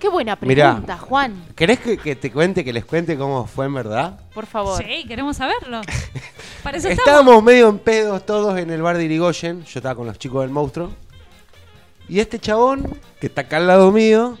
[0.00, 0.70] Qué buena Mirá.
[0.70, 1.44] pregunta, Juan.
[1.54, 4.18] ¿Querés que, que te cuente, que les cuente cómo fue en verdad?
[4.34, 4.82] Por favor.
[4.82, 5.82] Sí, queremos saberlo.
[6.62, 7.06] Para eso estamos.
[7.08, 9.62] Estábamos medio en pedos todos en el bar de Irigoyen.
[9.64, 10.90] Yo estaba con los chicos del monstruo.
[12.08, 14.36] Y este chabón, que está acá al lado mío,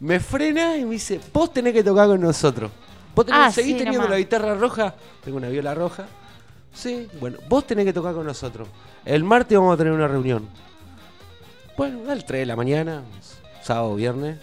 [0.00, 2.70] me frena y me dice: Vos tenés que tocar con nosotros.
[3.14, 4.10] ¿Vos tenés, Ah, seguís sí, teniendo nomás.
[4.12, 4.94] la guitarra roja?
[5.22, 6.06] Tengo una viola roja.
[6.72, 8.66] Sí, bueno, vos tenés que tocar con nosotros.
[9.04, 10.48] El martes vamos a tener una reunión.
[11.76, 13.02] Bueno, al 3 de la mañana,
[13.62, 14.38] sábado, viernes.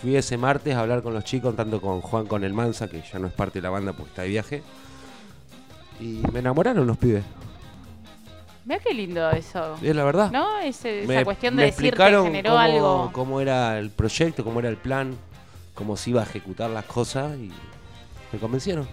[0.00, 3.02] Fui ese martes a hablar con los chicos, tanto con Juan con el Mansa, que
[3.02, 4.62] ya no es parte de la banda porque está de viaje.
[6.00, 7.22] Y me enamoraron los pibes.
[8.64, 9.76] Mira qué lindo eso.
[9.82, 10.30] Es la verdad.
[10.30, 10.58] ¿No?
[10.60, 13.10] Ese- esa Me- cuestión me de decir que generó cómo, algo.
[13.12, 15.14] cómo era el proyecto, cómo era el plan,
[15.74, 17.50] cómo se iba a ejecutar las cosas y
[18.32, 18.86] me convencieron.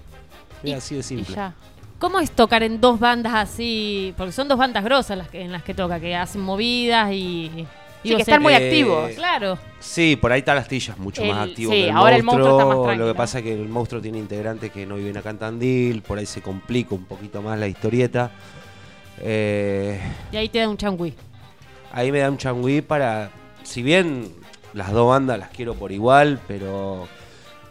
[0.64, 1.36] Era así de simple.
[2.00, 4.14] ¿Cómo es tocar en dos bandas así?
[4.18, 7.66] Porque son dos bandas grosas las que, en las que toca, que hacen movidas y.
[8.04, 9.12] Sí, que están muy Eh, activos.
[9.16, 9.58] Claro.
[9.80, 12.24] Sí, por ahí está las tillas mucho más El- activo sí, que el ahora el
[12.24, 12.48] monstruo.
[12.58, 15.18] monstruo está más Lo que pasa es que el monstruo tiene integrantes que no viven
[15.18, 18.32] acá en Tandil, por ahí se complica un poquito más la historieta.
[19.20, 20.00] Eh,
[20.32, 21.14] Y ahí te da un changüí.
[21.92, 23.32] ahí me da un changüí para.
[23.64, 24.32] Si bien
[24.74, 27.08] las dos bandas las quiero por igual, pero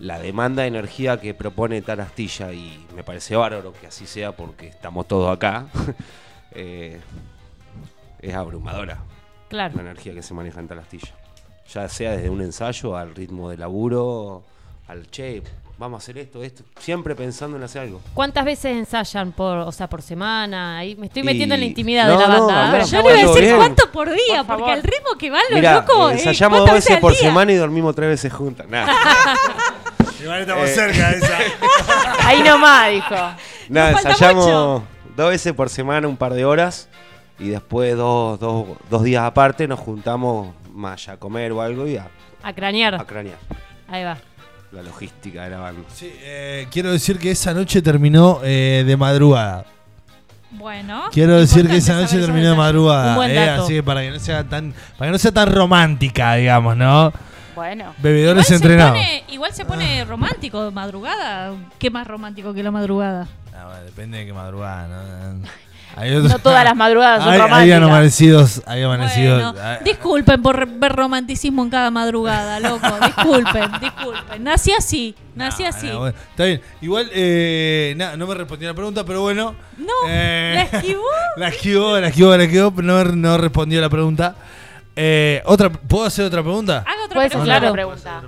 [0.00, 4.66] la demanda de energía que propone Tarastilla, y me parece bárbaro que así sea porque
[4.68, 5.66] estamos todos acá,
[6.52, 7.00] eh,
[8.20, 8.98] es abrumadora.
[9.56, 9.74] Claro.
[9.76, 11.08] La energía que se maneja en Tarastilla.
[11.72, 14.42] Ya sea desde un ensayo al ritmo de laburo,
[14.86, 15.42] al che,
[15.78, 16.62] vamos a hacer esto, esto.
[16.78, 18.00] Siempre pensando en hacer algo.
[18.14, 20.76] ¿Cuántas veces ensayan por, o sea, por semana?
[20.78, 22.66] Ahí me estoy Y- metiendo en la intimidad No, de la no, banda.
[22.66, 23.56] hablamos Yo le iba a decir bien.
[23.56, 26.12] cuánto por día, porque al ritmo que van los locos.
[26.12, 27.20] eh, ensayamos dos ¿cuántas veces por día?
[27.20, 28.68] semana y dormimos tres veces juntas.
[28.68, 28.92] Nada.
[30.22, 31.38] Igual estamos Eh, cerca de esa.
[32.28, 33.14] Ahí nomás, dijo.
[33.68, 34.82] Nada, ensayamos
[35.16, 36.88] dos veces por semana, un par de horas.
[37.38, 41.96] Y después dos, dos, dos días aparte nos juntamos más a comer o algo y
[41.96, 42.08] a,
[42.42, 42.94] A cranear.
[42.94, 43.38] a cranear.
[43.88, 44.16] Ahí va.
[44.72, 45.82] La logística de la banda.
[46.02, 49.64] Eh, quiero decir que esa noche terminó eh, de madrugada.
[50.50, 51.04] Bueno.
[51.12, 53.28] Quiero decir que esa noche terminó de madrugada.
[53.28, 56.76] Eh, así que para que no sea tan, para que no sea tan romántica, digamos,
[56.76, 57.12] ¿no?
[57.54, 57.94] Bueno.
[57.98, 58.92] Bebedores Igual se, entrenados.
[58.98, 61.54] pone, igual se pone romántico de madrugada.
[61.78, 63.26] ¿Qué más romántico que la madrugada?
[63.54, 65.46] Ah, bueno, depende de qué madrugada, ¿no?
[65.96, 67.82] No todas las madrugadas son hay, Hay románticas.
[67.82, 69.52] amanecidos, hay amanecidos.
[69.52, 72.86] Bueno, ah, disculpen por ver romanticismo en cada madrugada, loco.
[73.06, 74.44] Disculpen, disculpen.
[74.44, 75.88] Nací así, nací así.
[75.88, 76.60] bueno, está bien.
[76.82, 79.54] Igual, eh, na- no me respondió la pregunta, pero bueno.
[79.78, 81.02] No, Eh, la esquivó.
[81.36, 84.34] La esquivó, la esquivó, la esquivó, pero no, no respondió la pregunta.
[84.96, 86.78] Eh, otra, ¿Puedo hacer otra pregunta?
[86.86, 87.42] Haga otra pregunta.
[87.54, 88.22] hacer otra pregunta.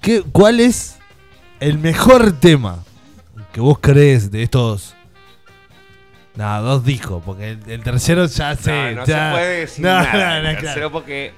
[0.00, 0.96] ¿Qué, ¿Cuál es
[1.58, 2.78] el mejor tema
[3.52, 4.94] que vos crees de estos?
[6.40, 8.94] No, dos discos, porque el, el tercero ya sé.
[8.94, 10.12] no ya- se puede decir no, nada.
[10.12, 10.90] no, el no, tercero claro.
[10.92, 11.34] porque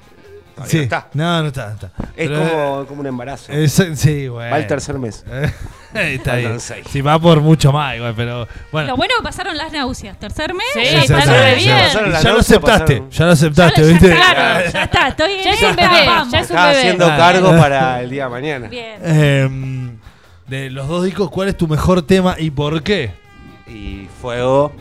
[0.67, 1.09] Sí, no está.
[1.15, 1.87] No, no está, no está.
[2.15, 3.51] Es Pero, como, como un embarazo.
[3.53, 4.51] es- sí, bueno.
[4.53, 5.25] Va el tercer mes.
[5.95, 6.59] está bien.
[6.61, 8.89] Sí, va por mucho más, igual, pero bueno.
[8.89, 10.19] Lo bueno que pasaron las náuseas.
[10.21, 10.67] Tercer mes.
[10.75, 11.69] Sí, está re bien.
[11.69, 13.11] ya- Pasaron las Ya lo aceptaste, pasaron.
[13.11, 14.13] ya lo aceptaste, Ya- ya ¿viste?
[14.13, 16.79] está, ya está, estoy en Ya es un bebé, ya es un Estaba bebé.
[16.81, 18.69] haciendo cargo para el día de mañana.
[18.69, 19.01] Bien.
[19.05, 19.99] Em,
[20.47, 23.11] de los dos discos, ¿cuál es tu mejor tema y por qué?
[23.67, 24.73] Y Fuego,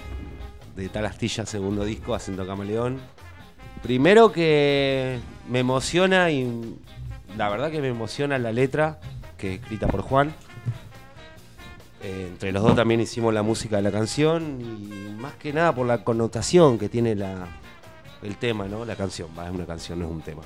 [0.81, 2.99] de Tal Astilla, segundo disco, Haciendo Camaleón.
[3.83, 6.75] Primero que me emociona y
[7.37, 8.99] la verdad que me emociona la letra,
[9.37, 10.33] que es escrita por Juan.
[12.03, 15.73] Eh, entre los dos también hicimos la música de la canción y más que nada
[15.73, 17.47] por la connotación que tiene la,
[18.23, 18.83] el tema, ¿no?
[18.83, 20.41] La canción, va, es una canción, no es un tema.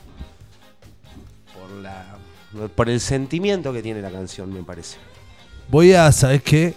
[1.54, 2.18] Por, la,
[2.76, 4.98] por el sentimiento que tiene la canción, me parece.
[5.70, 6.74] Voy a, ¿sabes qué?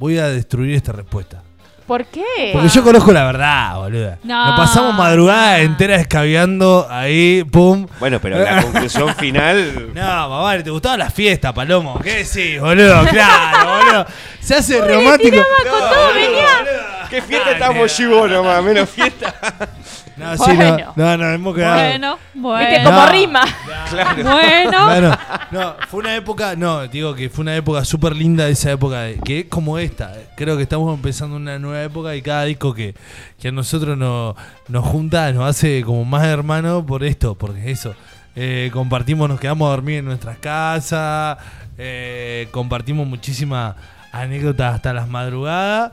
[0.00, 1.45] Voy a destruir esta respuesta.
[1.86, 2.50] ¿Por qué?
[2.52, 4.18] Porque yo conozco la verdad, boluda.
[4.24, 4.46] No.
[4.46, 7.86] Nos pasamos madrugada entera escabeando ahí, pum.
[8.00, 9.92] Bueno, pero la conclusión final...
[9.94, 12.00] No, mamá, ¿te gustaba la fiesta, Palomo?
[12.00, 13.04] ¿Qué decís, boludo?
[13.10, 14.06] Claro, boludo.
[14.40, 15.36] Se hace romántico.
[15.36, 17.06] con todo, venía.
[17.08, 18.62] ¿Qué fiesta estamos chivo nomás?
[18.64, 19.34] Menos fiesta.
[20.16, 20.92] No, sí, no, Bueno.
[20.96, 21.74] no, no, hemos quedado.
[21.76, 22.68] Bueno, bueno.
[22.70, 23.12] Viste como No.
[23.12, 23.44] rima.
[23.90, 24.22] Claro.
[24.24, 24.70] Bueno.
[24.70, 25.18] Claro.
[25.50, 29.18] No, fue una época, no, digo que fue una época súper linda esa época, de-
[29.20, 30.12] que es como esta.
[30.36, 32.94] Creo que estamos empezando una nueva época y cada disco que,
[33.38, 34.34] que a nosotros nos,
[34.68, 37.94] nos junta nos hace como más hermanos por esto, porque eso.
[38.34, 41.38] eh, compartimos, nos quedamos a dormir en nuestras casas,
[41.78, 43.76] eh, compartimos muchísimas
[44.12, 45.92] anécdotas hasta las madrugadas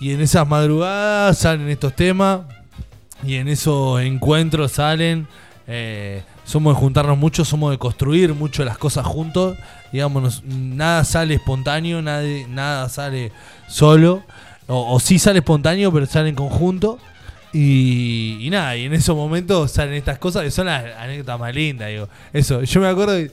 [0.00, 2.40] y en esas madrugadas salen estos temas
[3.24, 5.26] y en esos encuentros salen.
[5.72, 9.56] eh, somos de juntarnos mucho, somos de construir mucho las cosas juntos.
[9.92, 13.30] Digamos, nada sale espontáneo, nadie- nada sale
[13.68, 14.24] solo.
[14.66, 16.98] O, o sí sale espontáneo, pero sale en conjunto.
[17.52, 21.88] Y, nada, y en esos momentos salen estas cosas que son las anécdotas más lindas,
[21.88, 22.08] digo.
[22.32, 23.30] Eso, yo me acuerdo que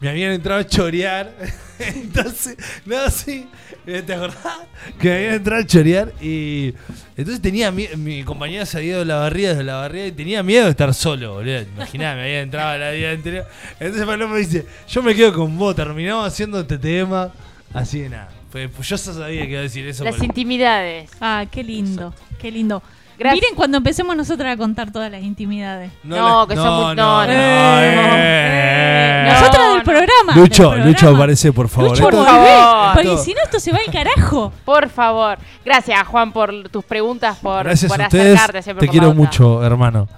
[0.00, 1.32] me habían entrado a chorear.
[1.78, 2.56] entonces,
[2.86, 3.48] no, sí,
[3.86, 4.58] eh, ¿te acordás?
[5.00, 6.74] Que me habían entrado a chorear y
[7.16, 10.12] entonces tenía mi, mi compañera se había ido de la barriga desde la barriga y
[10.12, 11.62] tenía miedo de estar solo, boludo.
[11.62, 13.46] Imaginá, me había entrado la vida anterior.
[13.80, 17.32] Entonces Paloma me dice, yo me quedo con vos, terminamos haciendo este tema.
[17.74, 18.30] Así de nada.
[18.50, 20.04] Pues, pues yo ya sabía que iba a decir eso.
[20.04, 21.10] Las porque- intimidades.
[21.20, 22.82] Ah, qué lindo, qué lindo.
[23.18, 23.42] Gracias.
[23.42, 25.90] Miren cuando empecemos nosotros a contar todas las intimidades.
[26.04, 27.28] No, que son muy- no, no.
[27.28, 29.28] eh.
[29.28, 30.34] Nosotras del programa.
[30.36, 31.18] Lucho, del Lucho, programa.
[31.18, 31.90] aparece, por favor.
[31.90, 32.94] Lucho, Esto- volvé, favor.
[32.94, 34.52] porque esto- si no esto se va al carajo.
[34.64, 35.38] Por favor.
[35.64, 38.34] Gracias, Juan, por tus preguntas, por, Gracias por a ustedes.
[38.36, 39.20] acercarte siempre Te por quiero onda.
[39.22, 40.08] mucho, hermano.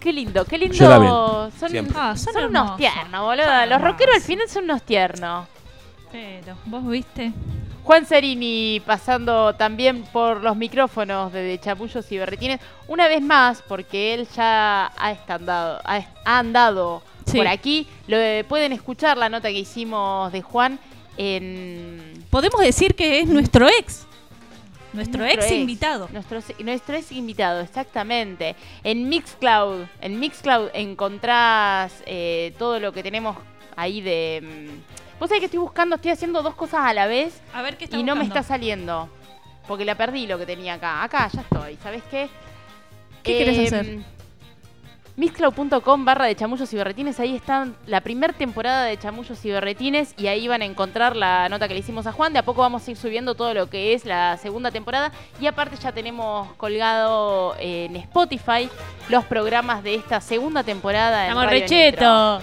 [0.00, 0.74] Qué lindo, qué lindo.
[0.76, 1.50] Son.
[1.96, 3.66] Ah, son son unos tiernos, boludo.
[3.68, 5.46] Los rockeros al final son unos tiernos.
[6.10, 7.32] Pero, ¿vos viste?
[7.84, 12.60] Juan Serini pasando también por los micrófonos de, Chapullos y Berretines.
[12.86, 17.38] Una vez más, porque él ya ha, estandado, ha, andado Sí.
[17.38, 17.86] por aquí.
[18.08, 18.16] Lo,
[18.48, 20.78] pueden escuchar la nota que hicimos de Juan
[21.16, 22.24] en...
[22.30, 24.06] Podemos decir que es nuestro ex.
[24.92, 26.08] Nuestro, ex, invitado.
[26.12, 28.54] Nuestro, nuestro ex invitado, exactamente.
[28.84, 33.36] En Mixcloud, en Mixcloud encontrás eh, todo lo que tenemos
[33.76, 34.68] ahí de...
[34.68, 37.76] mm, Vos sabés que estoy buscando, estoy haciendo dos cosas a la vez A ver
[37.76, 39.08] qué está y no me está saliendo.
[39.68, 41.04] Porque la perdí lo que tenía acá.
[41.04, 41.78] Acá, ya estoy.
[41.80, 42.28] ¿Sabes qué?
[43.22, 43.98] ¿Qué querés Em, hacer?
[45.14, 47.20] Mixcloud.com barra de chamullos y berretines.
[47.20, 50.12] Ahí está la primera temporada de chamullos y berretines.
[50.18, 52.32] Y ahí van a encontrar la nota que le hicimos a Juan.
[52.32, 55.12] De a poco vamos a ir subiendo todo lo que es la segunda temporada.
[55.40, 58.68] Y aparte ya tenemos colgado en Spotify
[59.08, 61.28] los programas de esta segunda temporada.
[61.28, 62.40] Estamos recheto.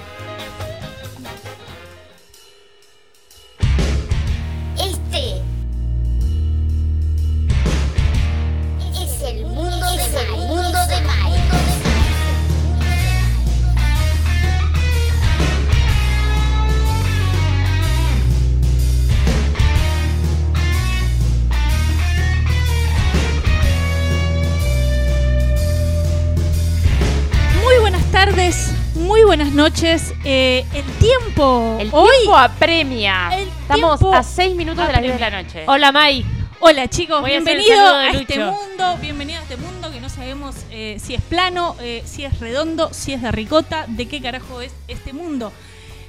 [28.40, 30.14] Tardes, muy buenas noches.
[30.24, 32.10] Eh, el tiempo El hoy.
[32.22, 33.38] tiempo apremia.
[33.38, 35.64] el Estamos tiempo a 6 minutos de las 10 de la noche.
[35.68, 36.26] Hola, Mai.
[36.62, 40.98] Hola chicos, Voy bienvenido a este mundo, bienvenido a este mundo que no sabemos eh,
[41.00, 44.74] si es plano, eh, si es redondo, si es de ricota, de qué carajo es
[44.88, 45.52] este mundo.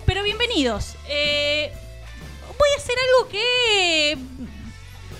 [0.07, 0.95] Pero bienvenidos.
[1.07, 4.19] Voy a hacer algo que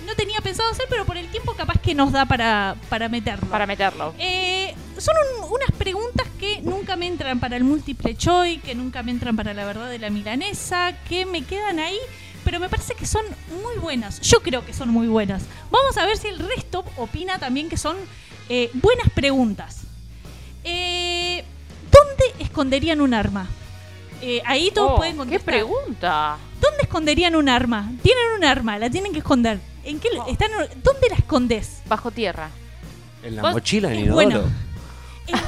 [0.05, 3.49] no tenía pensado hacer, pero por el tiempo capaz que nos da para, para meterlo.
[3.49, 4.13] Para meterlo.
[4.19, 9.03] Eh, son un- unas preguntas que nunca me entran para el múltiple choice, que nunca
[9.03, 11.97] me entran para la verdad de la milanesa, que me quedan ahí,
[12.43, 13.23] pero me parece que son
[13.63, 14.19] muy buenas.
[14.21, 15.43] Yo creo que son muy buenas.
[15.69, 17.97] Vamos a ver si el resto opina también que son
[18.49, 19.81] eh, buenas preguntas.
[20.63, 21.43] Eh,
[21.91, 23.47] ¿Dónde esconderían un arma?
[24.21, 25.45] Eh, ahí todos Oh, pueden ¿Qué contestar.
[25.53, 26.37] pregunta?
[26.59, 27.91] ¿Dónde esconderían un arma?
[28.03, 29.59] Tienen un arma, la tienen que esconder.
[29.83, 30.25] ¿En qué Oh.
[30.29, 30.51] están?
[30.83, 31.81] ¿Dónde la escondes?
[31.87, 32.49] Bajo tierra.
[33.23, 34.27] En la Vos- mochila del es inodoro.
[34.41, 34.51] bueno.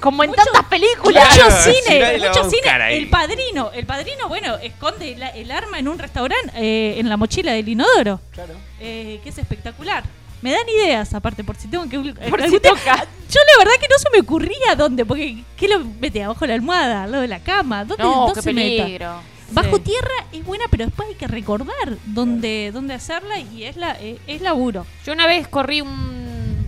[0.00, 1.24] Como en tantas películas.
[1.30, 2.84] Mucho Claro, si cine, nadie la va mucho a buscar cine.
[2.84, 2.96] ahí.
[2.98, 7.16] El padrino, el padrino, bueno, esconde la- el arma en un restaurante eh, en la
[7.16, 8.20] mochila del inodoro.
[8.32, 8.54] Claro.
[8.80, 10.04] Eh, que es espectacular.
[10.42, 11.98] Me dan ideas, aparte, por si tengo que.
[11.98, 12.96] Por si algún día- toca.
[13.30, 16.48] Yo la verdad que no se me ocurría dónde, porque ¿qué lo mete abajo de
[16.48, 17.86] la almohada, al lado de la cama?
[17.86, 18.82] ¿Dónde, No, dónde qué se meta?
[18.84, 19.22] peligro.
[19.50, 19.82] Bajo Sí.
[19.82, 24.18] tierra es buena, pero después hay que recordar dónde, dónde hacerla y es la eh,
[24.26, 24.86] es laburo.
[25.04, 26.66] Yo una vez corrí un,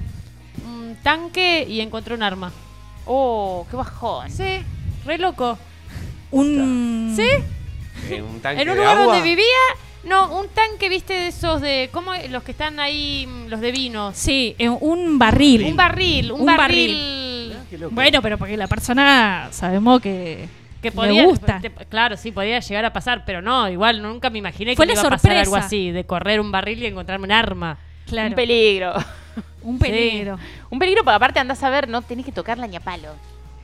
[0.66, 2.52] un tanque y encontré un arma.
[3.06, 4.30] Oh, qué bajón.
[4.30, 4.58] Sí,
[5.04, 5.58] re loco.
[6.30, 7.28] Un ¿Sí?
[8.14, 9.14] En un tanque En un de lugar agua.
[9.14, 9.44] donde vivía,
[10.04, 11.88] no, un tanque, viste, de esos de.
[11.92, 12.12] ¿Cómo?
[12.30, 14.16] Los que están ahí, mm, los de vinos.
[14.16, 15.64] Sí, eh, un barril.
[15.64, 17.56] Un barril, un, Un barril.
[17.90, 20.48] Bueno, pero porque la persona sabemos que,
[20.90, 21.58] Que podía, gusta.
[21.60, 24.94] te- claro, sí, podía llegar a pasar, pero no, igual nunca me imaginé Fue que
[24.94, 25.42] la me iba a pasar sorpresa.
[25.42, 27.78] algo así, de correr un barril y encontrarme un arma.
[28.06, 28.28] Claro.
[28.30, 28.92] Un peligro.
[29.62, 30.38] Un peligro.
[30.70, 33.08] Un peligro porque aparte andás a ver, no tenés que tocarla ni a palo.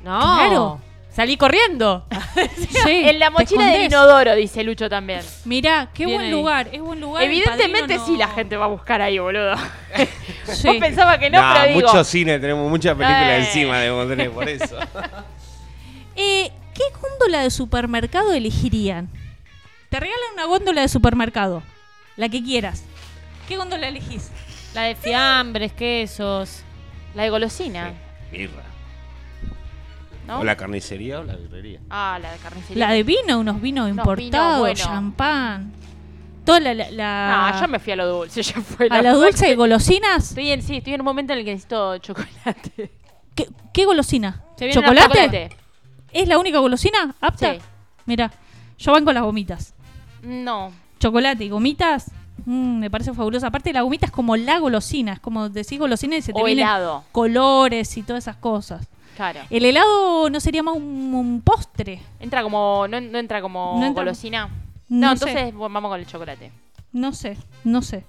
[0.03, 0.81] No, Claro.
[1.11, 2.05] salí corriendo.
[2.85, 3.93] Sí, en la mochila del escondés.
[3.93, 5.21] inodoro, dice Lucho también.
[5.45, 6.33] Mirá, qué Bien buen ahí.
[6.33, 7.23] lugar, es buen lugar.
[7.23, 9.55] Evidentemente sí la gente va a buscar ahí, boludo.
[10.45, 10.67] Sí.
[10.67, 11.89] Vos pensabas que no, Nah, pero digo...
[11.89, 13.39] mucho cine, tenemos muchas películas Eh.
[13.39, 14.77] encima de tener por eso.
[16.17, 19.09] Eh, ¿Qué góndola de supermercado elegirían?
[19.91, 21.63] Te regalan una góndola de supermercado,
[22.17, 22.85] la que quieras.
[23.49, 24.31] ¿Qué góndola elegís?
[24.75, 26.63] La de fiambres, quesos.
[27.15, 27.93] La de golosina,
[28.31, 28.63] Birra.
[30.27, 30.41] ¿no?
[30.41, 31.81] O la carnicería o la birrería.
[31.91, 32.87] Ah, la de carnicería.
[32.87, 35.73] La de vino, unos vinos Unos importados, champán.
[36.47, 38.43] Toda la, la- la- No, yo me fui a lo dulce.
[38.43, 40.31] Ya fue ¿A lo dulce y golosinas?
[40.31, 42.91] Estoy en, sí, estoy en un momento en el que necesito chocolate.
[43.35, 44.43] ¿Qué, qué golosina?
[44.73, 45.51] Chocolate.
[46.13, 47.55] ¿Es la única golosina apta?
[47.55, 47.61] Sí.
[48.07, 48.31] Mira,
[48.79, 49.75] yo van con las gomitas.
[50.23, 50.73] No.
[51.01, 52.11] Chocolate y gomitas,
[52.45, 53.47] mm, me parece fabuloso.
[53.47, 55.15] Aparte, la gomita es como la golosina.
[55.15, 57.05] Es como decís golosina y se te O vienen helado.
[57.13, 58.87] colores y todas esas cosas.
[59.17, 59.41] Claro.
[59.51, 62.01] El helado no sería más un, un postre.
[62.21, 62.87] Entra como.
[62.89, 64.49] No, no entra como No entra- golosina.
[64.89, 66.53] No entonces vamos con el chocolate.
[66.93, 68.05] No sé, no sé.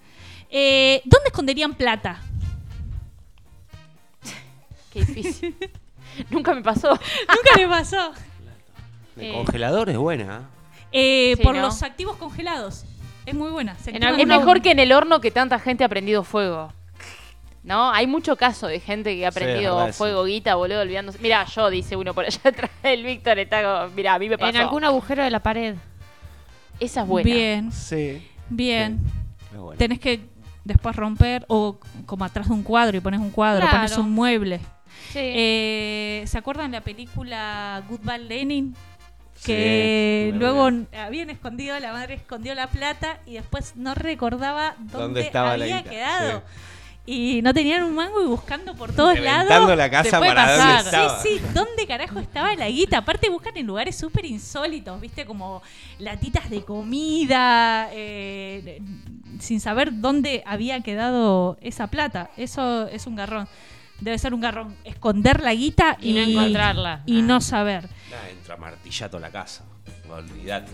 [0.49, 2.19] Eh, ¿Dónde esconderían plata?
[4.91, 5.55] Qué difícil.
[6.29, 6.89] Nunca me pasó.
[7.27, 8.11] Nunca me pasó.
[9.17, 9.33] El Eh.
[9.33, 10.49] congelador es buena.
[10.91, 11.61] Eh, Sí, por ¿no?
[11.61, 12.85] los activos congelados.
[13.25, 13.75] Es muy buena.
[13.77, 15.89] Se En activan algún- es una- mejor que en el horno que tanta gente ha
[15.89, 16.73] prendido fuego.
[17.63, 17.91] ¿No?
[17.91, 19.97] Hay mucho caso de gente que ha Sí, prendido verdad eso.
[19.97, 21.17] fuego, guita, boludo, olvidándose.
[21.21, 22.69] Mira, yo, dice uno por allá atrás.
[22.83, 23.87] El Víctor está.
[23.95, 24.49] Mira, a mí me pasó.
[24.49, 25.75] En algún agujero de la pared.
[26.81, 27.23] Esa es buena.
[27.25, 28.27] Bien, Sí.
[28.49, 28.99] bien.
[29.53, 29.77] Es buena.
[29.77, 30.25] Tenés que
[30.65, 33.77] después romper o como atrás de un cuadro y pones un cuadro, Claro.
[33.77, 34.59] pones un mueble.
[35.11, 35.19] Sí.
[35.21, 38.75] Eh, ¿Se acuerdan la película Goodbye Lenin?
[39.45, 45.21] Que luego habían escondido, la madre escondió la plata y después no recordaba dónde, ¿Dónde
[45.21, 45.89] estaba la había guita?
[45.89, 46.43] quedado.
[47.05, 49.77] Y no tenían un mango y buscando por todos Reventando lados.
[49.77, 51.21] la casa para dónde estaba.
[51.21, 52.99] Sí, sí, ¿dónde carajo estaba la guita?
[52.99, 55.25] Aparte buscan en lugares súper insólitos, ¿viste?
[55.25, 55.61] Como
[55.99, 58.81] latitas de comida, eh,
[59.39, 62.29] sin saber dónde había quedado esa plata.
[62.37, 63.49] Eso es un garrón.
[64.03, 64.75] Debe ser un garrón.
[64.83, 67.03] Esconder la guita Y no encontrarla.
[67.05, 67.83] Y no saber.
[68.11, 69.63] Nah, entra martillato a la casa.
[70.09, 70.71] Olvídate.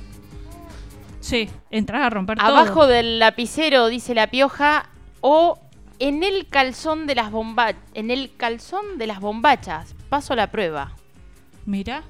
[1.20, 2.88] Sí, entrar a romper Abajo todo.
[2.88, 4.90] del lapicero, dice la pioja,
[5.22, 5.60] o
[6.00, 7.80] en el calzón de las bombachas.
[7.94, 9.96] En el calzón de las bombachas.
[10.10, 10.96] Paso la prueba.
[11.66, 12.04] Mira.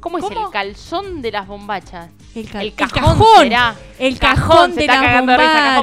[0.00, 0.46] ¿Cómo, es ¿Cómo?
[0.46, 2.10] el calzón de las bombachas?
[2.34, 3.42] El, ca- el el cajón, cajón.
[3.42, 3.74] será.
[3.98, 5.26] El cajón de está las cajón.
[5.26, 5.82] bombachas.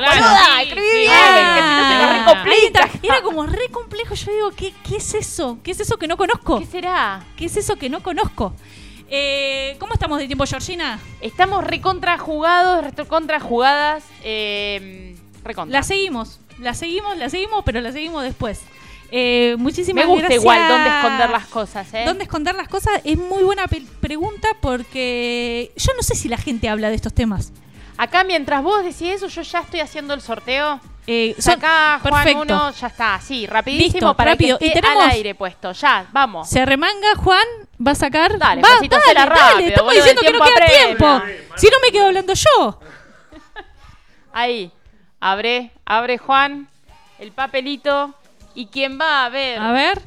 [3.01, 4.15] Era como re complejo.
[4.15, 5.57] Yo digo, ¿qué, ¿qué es eso?
[5.63, 6.59] ¿Qué es eso que no conozco?
[6.59, 7.23] ¿Qué será?
[7.35, 8.53] ¿Qué es eso que no conozco?
[9.09, 10.99] Eh, ¿Cómo estamos de tiempo, Georgina?
[11.21, 14.03] Estamos recontra jugados, recontra jugadas.
[14.23, 15.79] Eh, recontra.
[15.79, 18.61] La seguimos, la seguimos, la seguimos, pero la seguimos después.
[19.15, 20.41] Eh, muchísimas Me gusta gracias.
[20.41, 22.03] igual dónde esconder las cosas, ¿eh?
[22.03, 22.99] ¿Dónde esconder las cosas?
[23.03, 27.13] Es muy buena pe- pregunta porque yo no sé si la gente habla de estos
[27.13, 27.51] temas.
[27.95, 30.79] Acá mientras vos decís eso, yo ya estoy haciendo el sorteo.
[31.05, 32.41] Eh, son- Acá Juan perfecto.
[32.41, 34.57] uno ya está, sí, rapidísimo Listo, para rápido.
[34.57, 35.71] que Y esté tenemos- al aire puesto.
[35.73, 36.49] Ya, vamos.
[36.49, 37.45] Se arremanga, Juan,
[37.85, 38.39] va a sacar.
[38.39, 41.21] Dale, va, Juancito, dale, dale, rápido, estamos diciendo que no queda tiempo.
[41.55, 42.79] Si no me quedo hablando yo.
[44.33, 44.71] Ahí.
[45.19, 46.67] Abre, abre Juan
[47.19, 48.15] el papelito.
[48.55, 49.59] ¿Y quién va a ver?
[49.59, 50.01] A ver.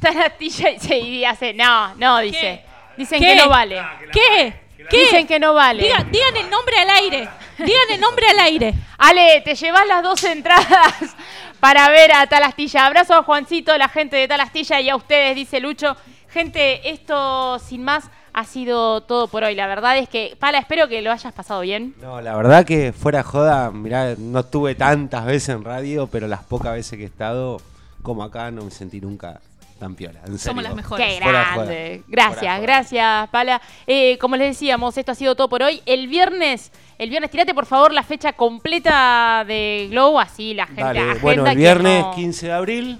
[0.00, 2.64] Tarastilla y se y hace, no, no, dice.
[2.96, 3.26] Dicen ¿Qué?
[3.28, 3.82] que no vale.
[4.12, 4.54] ¿Qué?
[4.88, 4.98] ¿Qué?
[5.04, 5.82] Dicen que no vale.
[5.84, 7.28] Diga- digan el nombre al aire.
[7.58, 8.74] Digan el nombre al aire.
[8.98, 11.16] Ale, te llevas las dos entradas
[11.60, 12.86] para ver a Talastilla.
[12.86, 15.96] Abrazo a Juancito, la gente de Talastilla y a ustedes, dice Lucho.
[16.30, 18.10] Gente, esto sin más
[18.40, 19.54] ha sido todo por hoy.
[19.54, 21.94] La verdad es que, Pala, espero que lo hayas pasado bien.
[22.00, 26.42] No, la verdad que fuera joda, mirá, no estuve tantas veces en radio, pero las
[26.42, 27.60] pocas veces que he estado,
[28.02, 29.40] como acá, no me sentí nunca
[29.78, 30.20] tan piola.
[30.26, 30.60] En serio.
[30.60, 31.06] las mejores.
[31.06, 32.02] Qué grande.
[32.06, 33.62] Gracias, gracias, Pala.
[33.86, 35.82] Eh, como les decíamos, esto ha sido todo por hoy.
[35.86, 40.82] El viernes, el viernes, tirate por favor la fecha completa de Glow, así la gente
[40.82, 42.98] Dale, agenda bueno, el viernes no- 15 de abril,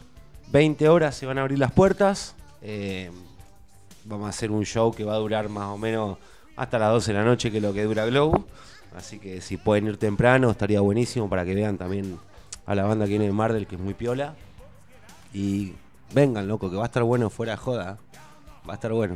[0.49, 2.35] 20 horas se van a abrir las puertas.
[2.63, 3.11] Eh,
[4.11, 6.19] vamos a hacer un show que va a durar más o menos
[6.57, 8.45] hasta las 12 de la noche, que lo que dura Glow.
[8.97, 12.19] Así que si pueden ir temprano, estaría buenísimo para que vean también
[12.67, 14.35] a la banda que viene de Mardel, que es muy piola.
[15.33, 15.75] Y
[16.13, 17.99] vengan, loco, que va a estar bueno fuera de joda.
[18.69, 19.15] Va a estar bueno.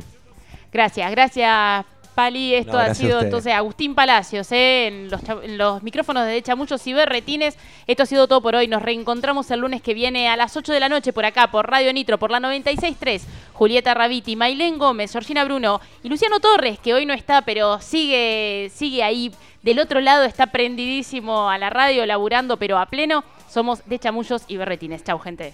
[0.71, 1.85] Gracias, gracias,
[2.15, 2.55] Pali.
[2.55, 4.87] Esto No, ha sido entonces Agustín Palacios, ¿eh?
[4.87, 7.57] en, los, cha- en los micrófonos de Chamuchos y Berretines.
[7.85, 8.67] Esto ha sido todo por hoy.
[8.67, 11.69] Nos reencontramos el lunes que viene a las 8 de la noche por acá, por
[11.69, 13.21] Radio Nitro, por la 96.3.
[13.53, 18.71] Julieta Raviti, Mailén Gómez, Georgina Bruno y Luciano Torres, que hoy no está, pero sigue,
[18.73, 19.31] sigue ahí.
[19.61, 23.23] Del otro lado está prendidísimo a la radio, laburando, pero a pleno.
[23.49, 25.03] Somos de Chamullos y Berretines.
[25.03, 25.53] Chau, gente.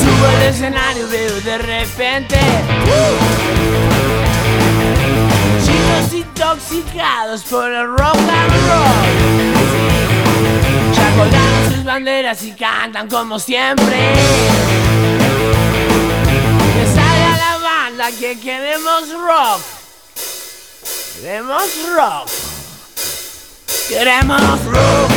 [0.00, 2.38] Subo al escenario, y veo de repente.
[5.64, 9.18] Chicos intoxicados por el rock and roll.
[10.94, 14.12] Chacolan sus banderas y cantan como siempre.
[16.74, 19.60] Que salga la banda que queremos rock.
[21.20, 21.64] Queremos
[21.96, 22.28] rock.
[23.88, 25.07] Queremos rock.